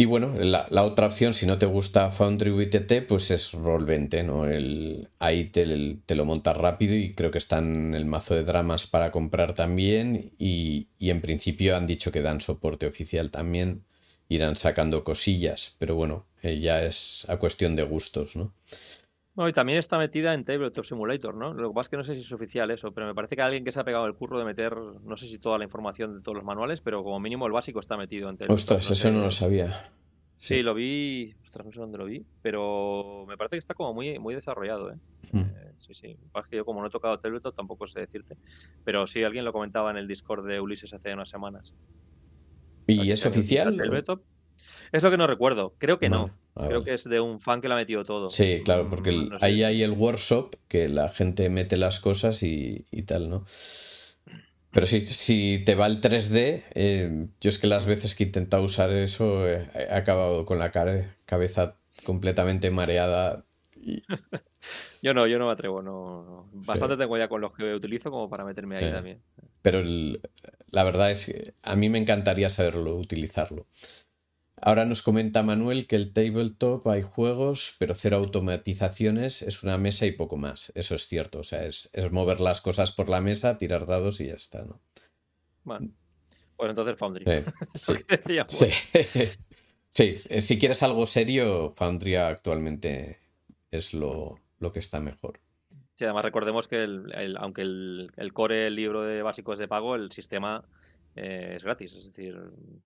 [0.00, 4.46] Y bueno, la, otra opción, si no te gusta Foundry VTT, pues es Roll20, ¿no?
[4.46, 5.66] El, ahí te,
[6.14, 10.86] lo montas rápido y creo que están el mazo de dramas para comprar también y,
[11.00, 13.82] en principio han dicho que dan soporte oficial también,
[14.28, 18.52] irán sacando cosillas, pero bueno, eh, ya es a cuestión de gustos, ¿no?
[19.46, 21.54] Y también está metida en Tabletop Simulator, ¿no?
[21.54, 23.42] Lo que pasa es que no sé si es oficial eso, pero me parece que
[23.42, 26.14] alguien que se ha pegado el curro de meter, no sé si toda la información
[26.16, 28.56] de todos los manuales, pero como mínimo el básico está metido en Tabletop.
[28.56, 29.92] Ostras, eso no lo sabía.
[30.34, 33.92] Sí, lo vi, ostras, no sé dónde lo vi, pero me parece que está como
[33.92, 34.96] muy, muy desarrollado, ¿eh?
[35.32, 35.40] Hmm.
[35.40, 36.16] eh sí, sí.
[36.34, 38.36] Lo que yo como no he tocado Tabletop tampoco sé decirte,
[38.84, 41.74] pero sí, alguien lo comentaba en el Discord de Ulises hace unas semanas.
[42.86, 43.76] ¿Y es oficial?
[44.92, 45.74] Es lo que no recuerdo.
[45.78, 46.30] Creo que no.
[46.66, 48.30] Creo que es de un fan que lo ha metido todo.
[48.30, 53.30] Sí, claro, porque ahí hay el workshop que la gente mete las cosas y, tal,
[53.30, 53.44] ¿no?
[54.70, 58.26] Pero sí, si te va el 3D, eh, yo es que las veces que he
[58.26, 63.44] intentado usar eso he acabado con la cabeza completamente mareada.
[65.02, 65.82] yo no, yo no me atrevo.
[65.82, 69.22] No, Bastante tengo ya con los que utilizo como para meterme ahí también.
[69.62, 69.82] Pero
[70.70, 73.66] la verdad es que a mí me encantaría saberlo utilizarlo.
[74.62, 80.06] Ahora nos comenta Manuel que el tabletop hay juegos, pero cero automatizaciones, es una mesa
[80.06, 80.72] y poco más.
[80.74, 81.40] Eso es cierto.
[81.40, 84.80] O sea, es, mover las cosas por la mesa, tirar dados y ya está, ¿no?
[85.64, 85.90] Bueno,
[86.56, 87.24] pues entonces Foundry.
[87.74, 87.94] sí.
[89.92, 90.20] sí.
[90.28, 93.18] Eh, si quieres algo serio, Foundry actualmente
[93.70, 94.40] es lo,
[94.72, 95.40] que está mejor.
[95.94, 96.86] Sí, además recordemos que
[97.38, 100.64] aunque el, el core, el libro de básicos de pago, el sistema
[101.16, 101.92] eh, es gratis.
[101.94, 102.38] Es decir,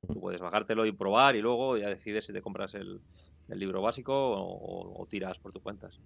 [0.08, 3.00] tú puedes bajártelo y probar y luego ya decides si te compras el,
[3.48, 6.00] libro básico o, tiras por tu cuentas.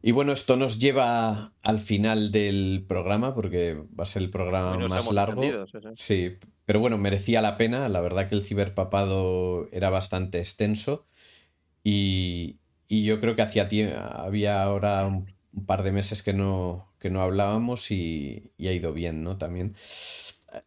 [0.00, 4.78] Y bueno, esto nos lleva al final del programa porque va a ser el programa
[4.86, 5.42] más largo.
[5.96, 7.88] Sí, pero bueno, merecía la pena.
[7.88, 11.04] La verdad que el ciberpapado era bastante extenso
[11.82, 13.68] y, yo creo que hacía
[14.12, 15.34] había ahora un,
[15.66, 19.38] par de meses que no, que no hablábamos y, y ha ido bien, ¿no?
[19.38, 19.74] También.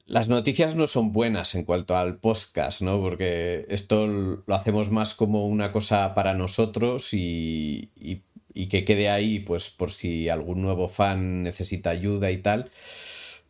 [0.05, 2.99] Las noticias no son buenas en cuanto al podcast, ¿no?
[2.99, 8.21] Porque esto lo hacemos más como una cosa para nosotros y, y,
[8.67, 12.69] que quede ahí, pues por si algún nuevo fan necesita ayuda y tal.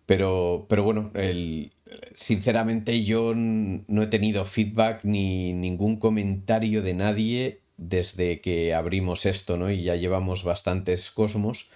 [0.05, 1.71] Pero, pero bueno, el,
[2.13, 9.57] sinceramente yo no he tenido feedback ni ningún comentario de nadie desde que abrimos esto,
[9.57, 9.71] ¿no?
[9.71, 11.69] Y ya llevamos bastantes cosmos.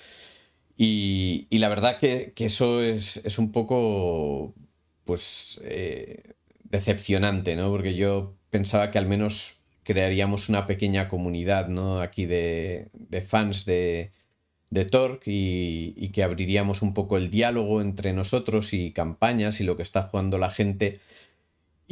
[0.78, 4.54] Y, la verdad que, eso es, un poco,
[5.06, 6.34] pues, eh,
[6.64, 7.70] decepcionante, ¿no?
[7.70, 12.00] Porque yo pensaba que al menos crearíamos una pequeña comunidad, ¿no?
[12.02, 12.90] Aquí de,
[13.28, 14.12] fans de,
[14.72, 19.64] de Torque y, y, que abriríamos un poco el diálogo entre nosotros y campañas y
[19.64, 21.00] lo que está jugando la gente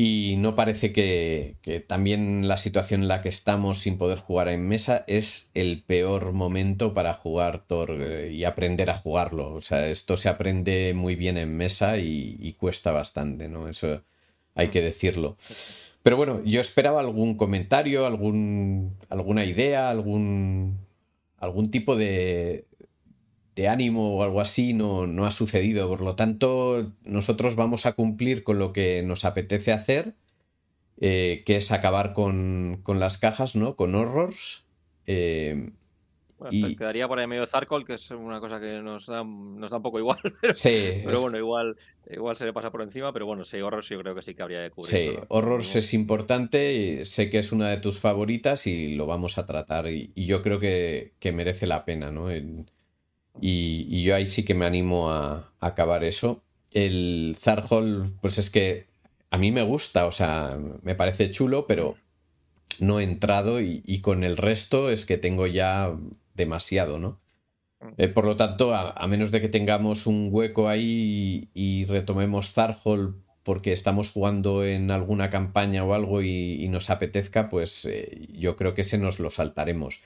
[0.04, 4.68] y no parece que, también la situación en la que estamos sin poder jugar en
[4.68, 9.54] mesa es el peor momento para jugar Thor eh, y aprender a jugarlo.
[9.54, 13.68] O sea, esto se aprende muy bien en mesa y, cuesta bastante, ¿no?
[13.68, 14.02] Eso
[14.56, 15.38] hay que decirlo.
[16.02, 20.80] Pero bueno, yo esperaba algún comentario, algún, alguna idea, algún,
[21.38, 22.66] algún tipo de,
[23.56, 25.88] de ánimo o algo así no, no, ha sucedido.
[25.88, 30.16] Por lo tanto, nosotros vamos a cumplir con lo que nos apetece hacer,
[31.00, 33.76] eh, que es acabar con, las cajas, ¿no?
[33.76, 34.68] Con horrors.
[35.06, 35.72] Eh,
[36.50, 36.76] y...
[36.76, 39.84] quedaría por ahí medio Zarkol, que es una cosa que nos da, nos da un
[39.84, 40.20] poco igual.
[40.42, 41.78] Pero, sí, pero bueno, igual,
[42.10, 44.42] igual se le pasa por encima, pero bueno, sí, Horrors yo creo que sí que
[44.42, 44.90] habría de cubrir.
[44.90, 49.46] Sí, Horrors es importante, sé que es una de tus favoritas y lo vamos a
[49.46, 49.88] tratar.
[49.88, 52.30] Y, yo creo que, merece la pena, ¿no?
[53.40, 56.42] Y, yo ahí sí que me animo a, acabar eso.
[56.72, 58.88] El Zarhol, pues es que
[59.30, 61.96] a mí me gusta, o sea, me parece chulo, pero
[62.80, 65.96] no he entrado y, con el resto es que tengo ya
[66.34, 67.20] demasiado, ¿no?
[67.98, 73.24] Eh, por lo tanto, a, menos de que tengamos un hueco ahí y, retomemos Zarhol
[73.44, 78.74] porque estamos jugando en alguna campaña o algo y, nos apetezca, pues eh, yo creo
[78.74, 80.02] que ese nos lo saltaremos.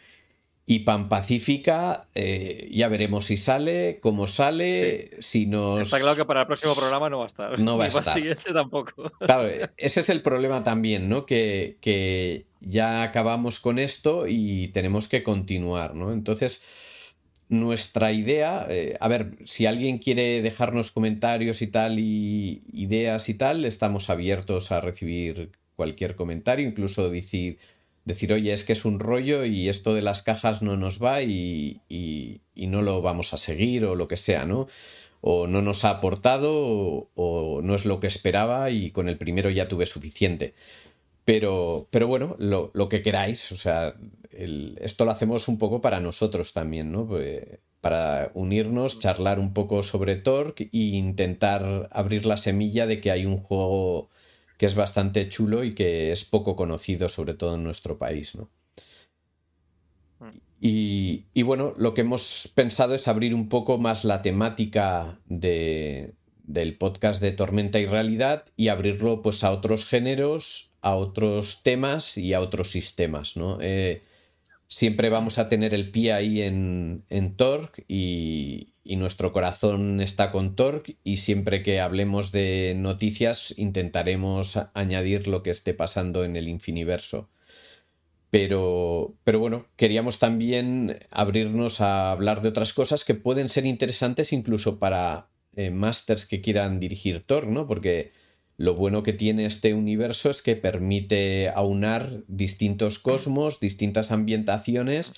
[0.68, 5.82] Y Pan Pacífica, eh, ya veremos si sale, cómo sale, si nos...
[5.82, 7.60] Está claro que para el próximo programa no va a estar.
[7.60, 8.04] No va a estar.
[8.04, 9.12] Para el siguiente tampoco.
[9.20, 9.48] Claro,
[9.78, 11.28] ese es el problema también, ¿no?
[11.28, 16.12] Que, que ya acabamos con esto y tenemos que continuar, ¿no?
[16.12, 17.16] Entonces,
[17.48, 23.36] nuestra idea, eh, a ver, si alguien quiere dejarnos comentarios y tal, y ideas y
[23.36, 27.60] tal, estamos abiertos a recibir cualquier comentario, incluso decir
[28.06, 31.24] decir, oye, es que es un rollo y esto de las cajas no nos va
[31.24, 34.68] y, y, no lo vamos a seguir o lo que sea, ¿no?
[35.22, 39.50] O no nos ha aportado o, no es lo que esperaba y con el primero
[39.50, 40.54] ya tuve suficiente.
[41.26, 43.96] Pero, pero bueno, lo, lo que queráis, o sea,
[44.32, 47.08] esto lo hacemos un poco para nosotros también, ¿no?
[47.08, 47.44] Pues,
[47.82, 53.26] para unirnos, charlar un poco sobre Torque e intentar abrir la semilla de que hay
[53.26, 54.10] un juego
[54.58, 58.50] que es bastante chulo y que es poco conocido, sobre todo en nuestro país, ¿no?
[60.20, 60.30] Mm.
[60.62, 66.78] Y, bueno, lo que hemos pensado es abrir un poco más la temática de, del
[66.78, 72.34] podcast de Tormenta y Realidad y abrirlo pues a otros géneros, a otros temas y
[72.34, 73.60] a otros sistemas, ¿no?
[73.62, 74.04] Eh,
[74.68, 80.32] siempre vamos a tener el pie ahí en, en Torque y, y nuestro corazón está
[80.32, 86.36] con Torque y siempre que hablemos de noticias intentaremos añadir lo que esté pasando en
[86.36, 87.28] el infiniverso.
[88.30, 94.32] Pero, pero bueno, queríamos también abrirnos a hablar de otras cosas que pueden ser interesantes
[94.32, 97.66] incluso para eh, masters que quieran dirigir Tor, ¿no?
[97.66, 98.12] Porque
[98.58, 105.14] lo bueno que tiene este universo es que permite aunar distintos cosmos, distintas ambientaciones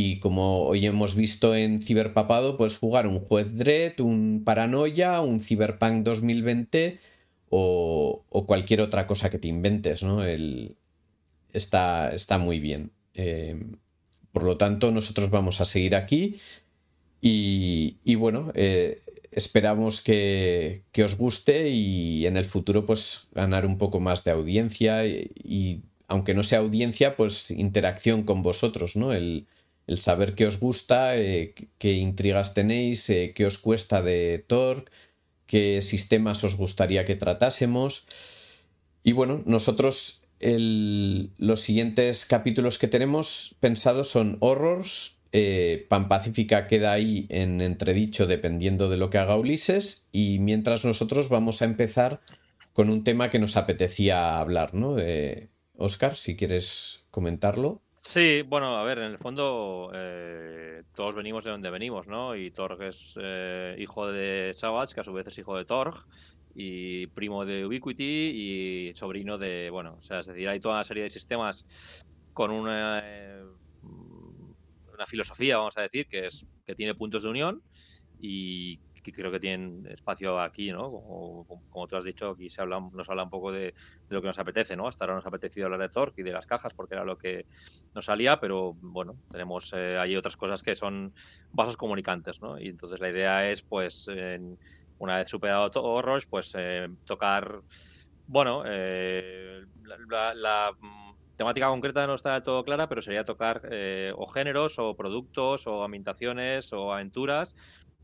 [0.00, 5.40] y como hoy hemos visto en Ciberpapado, pues jugar un juez Dread, un Paranoia, un
[5.40, 7.00] Cyberpunk 2020
[7.50, 10.22] o, o cualquier otra cosa que te inventes, ¿no?
[10.22, 10.76] El,
[11.52, 12.92] está, está muy bien.
[13.14, 13.60] Eh,
[14.30, 16.36] por lo tanto, nosotros vamos a seguir aquí
[17.20, 19.02] y, bueno, eh,
[19.32, 24.30] esperamos que, que, os guste y en el futuro pues ganar un poco más de
[24.30, 29.12] audiencia y, y aunque no sea audiencia, pues interacción con vosotros, ¿no?
[29.12, 29.48] El,
[29.88, 34.92] el saber qué os gusta, eh, qué intrigas tenéis, eh, qué os cuesta de Torque,
[35.46, 38.06] qué sistemas os gustaría que tratásemos.
[39.02, 46.92] Y bueno, nosotros los siguientes capítulos que tenemos pensados son Horrors, eh, Pan Pacífica queda
[46.92, 52.20] ahí en entredicho dependiendo de lo que haga Ulises y mientras nosotros vamos a empezar
[52.72, 54.96] con un tema que nos apetecía hablar, ¿no?
[55.76, 57.82] Oscar, si quieres comentarlo.
[58.10, 62.34] Sí, bueno, a ver, en el fondo eh, todos venimos de donde venimos, ¿no?
[62.34, 66.06] Y Torg es eh, hijo de Savage, que a su vez es hijo de Torg,
[66.54, 68.02] y primo de Ubiquiti
[68.32, 72.02] y sobrino de, bueno, o sea, es decir, hay toda una serie de sistemas
[72.32, 73.42] con una, eh,
[73.82, 77.62] una filosofía, vamos a decir, que es que tiene puntos de unión
[78.18, 78.80] y
[79.12, 80.90] que creo que tienen espacio aquí, ¿no?
[80.90, 83.74] Como, tú has dicho, aquí se habla, nos habla un poco de,
[84.08, 84.88] lo que nos apetece, ¿no?
[84.88, 87.18] Hasta ahora nos ha apetecido hablar de Torque y de las cajas porque era lo
[87.18, 87.46] que
[87.94, 91.12] nos salía, pero bueno, tenemos eh, ahí otras cosas que son
[91.52, 92.58] vasos comunicantes, ¿no?
[92.58, 94.08] Y entonces la idea es, pues,
[94.98, 97.62] una vez superado Roche, pues eh, tocar,
[98.26, 99.64] bueno, eh,
[100.08, 103.62] la, mm, temática concreta no está todo clara, pero sería tocar
[104.16, 107.54] o géneros o productos o ambientaciones o aventuras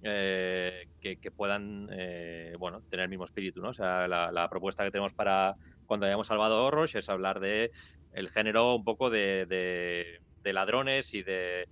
[0.05, 3.63] eh, que, puedan eh, bueno, tener el mismo espíritu.
[3.63, 3.71] ¿no?
[3.71, 5.57] O sea, la, propuesta que tenemos para
[5.87, 7.71] cuando hayamos salvado Horrors es hablar de
[8.13, 11.69] el género un poco de, ladrones y de,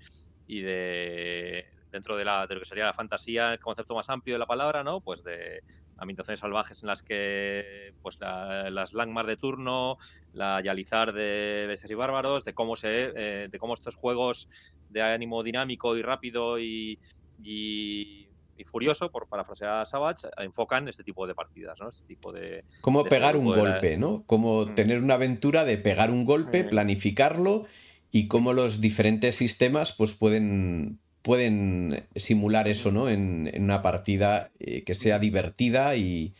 [0.46, 4.34] y de dentro de, la, de, lo que sería la fantasía, el concepto más amplio
[4.34, 5.00] de la palabra, ¿no?
[5.00, 5.62] Pues de
[5.98, 9.98] ambientaciones salvajes en las que pues las Langmar de turno,
[10.32, 14.48] la Yalizar de Bestias y Bárbaros, de cómo se eh, de cómo estos juegos
[14.88, 16.98] de ánimo dinámico y rápido y,
[17.42, 18.28] y,
[18.64, 21.88] furioso, por parafrasear a Savage, enfocan este tipo de partidas, ¿no?
[21.88, 22.64] Este tipo de...
[22.80, 24.22] Como pegar un golpe, ¿no?
[24.24, 24.74] Como mm.
[24.76, 26.68] tener una aventura de pegar un golpe, mm.
[26.68, 27.66] planificarlo
[28.12, 33.08] y cómo los diferentes sistemas pues pueden, pueden simular eso, ¿no?
[33.08, 36.34] En, una partida eh, que sea divertida y,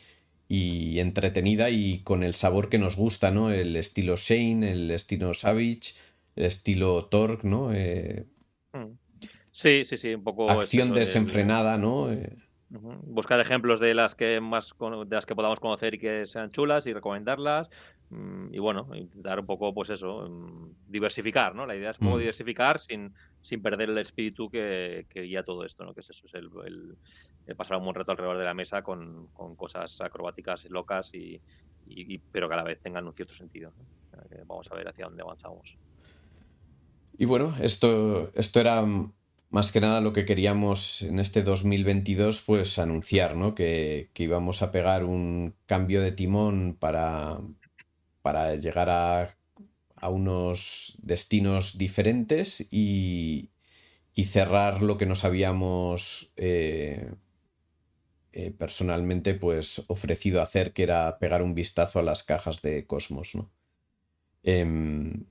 [0.48, 3.50] entretenida y con el sabor que nos gusta, ¿no?
[3.50, 5.94] El estilo Shane, el estilo Savage,
[6.36, 7.72] el estilo Torque, ¿no?
[7.72, 8.26] Eh,
[8.74, 9.01] mm.
[9.52, 10.50] Sí, sí, sí, un poco.
[10.50, 12.10] Acción desenfrenada, ¿no?
[12.10, 12.36] Eh,
[12.70, 16.86] Buscar ejemplos de las que más de las que podamos conocer y que sean chulas
[16.86, 17.68] y recomendarlas.
[18.08, 21.66] Mm, y bueno, dar un poco, pues eso, mm, diversificar, ¿no?
[21.66, 22.20] La idea es como mm.
[22.20, 23.12] diversificar sin,
[23.42, 25.92] sin perder el espíritu que, guía todo esto, ¿no?
[25.92, 26.96] Que es eso, es el,
[27.54, 31.42] pasar un buen rato alrededor de la mesa con, cosas acrobáticas y locas y,
[32.32, 33.74] pero que a la vez tengan un cierto sentido.
[34.46, 35.76] vamos a ver hacia dónde avanzamos.
[37.18, 38.82] Y bueno, esto, esto era
[39.52, 43.54] más que nada lo que queríamos en este 2022 pues anunciar, ¿no?
[43.54, 47.38] Que, íbamos a pegar un cambio de timón para,
[48.22, 49.28] para llegar a,
[50.08, 53.50] unos destinos diferentes y,
[54.24, 57.12] cerrar lo que nos habíamos eh,
[58.32, 63.34] eh, personalmente pues ofrecido hacer, que era pegar un vistazo a las cajas de Cosmos,
[63.34, 63.50] ¿no?
[64.42, 65.26] Em,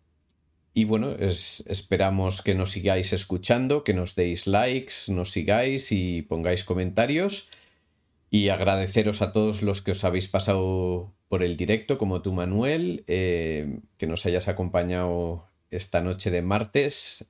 [0.74, 6.64] y bueno, esperamos que nos sigáis escuchando, que nos deis likes, nos sigáis y pongáis
[6.64, 7.50] comentarios.
[8.30, 13.04] Y agradeceros a todos los que os habéis pasado por el directo, como tú, Manuel,
[13.08, 17.26] eh, que nos hayas acompañado esta noche de martes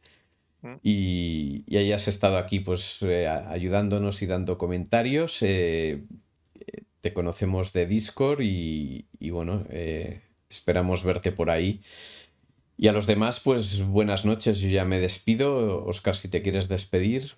[0.62, 0.76] mm.
[0.84, 5.42] y, hayas estado aquí pues eh, ayudándonos y dando comentarios.
[5.42, 6.04] Eh,
[7.00, 9.66] te conocemos de Discord y, y bueno,
[10.48, 11.82] esperamos verte por ahí.
[12.82, 15.86] Y a los demás, pues buenas noches, yo ya me despido.
[15.86, 17.32] Oscar, si te quieres despedir.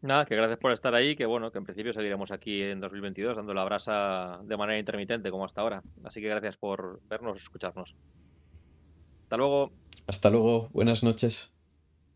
[0.00, 3.36] Nada, que gracias por estar ahí, que bueno, que en principio seguiremos aquí en 2022
[3.36, 5.84] dando la brasa de manera intermitente como hasta ahora.
[6.02, 7.94] Así que gracias por vernos, escucharnos.
[9.22, 9.70] Hasta luego.
[10.08, 11.52] Hasta luego, buenas noches.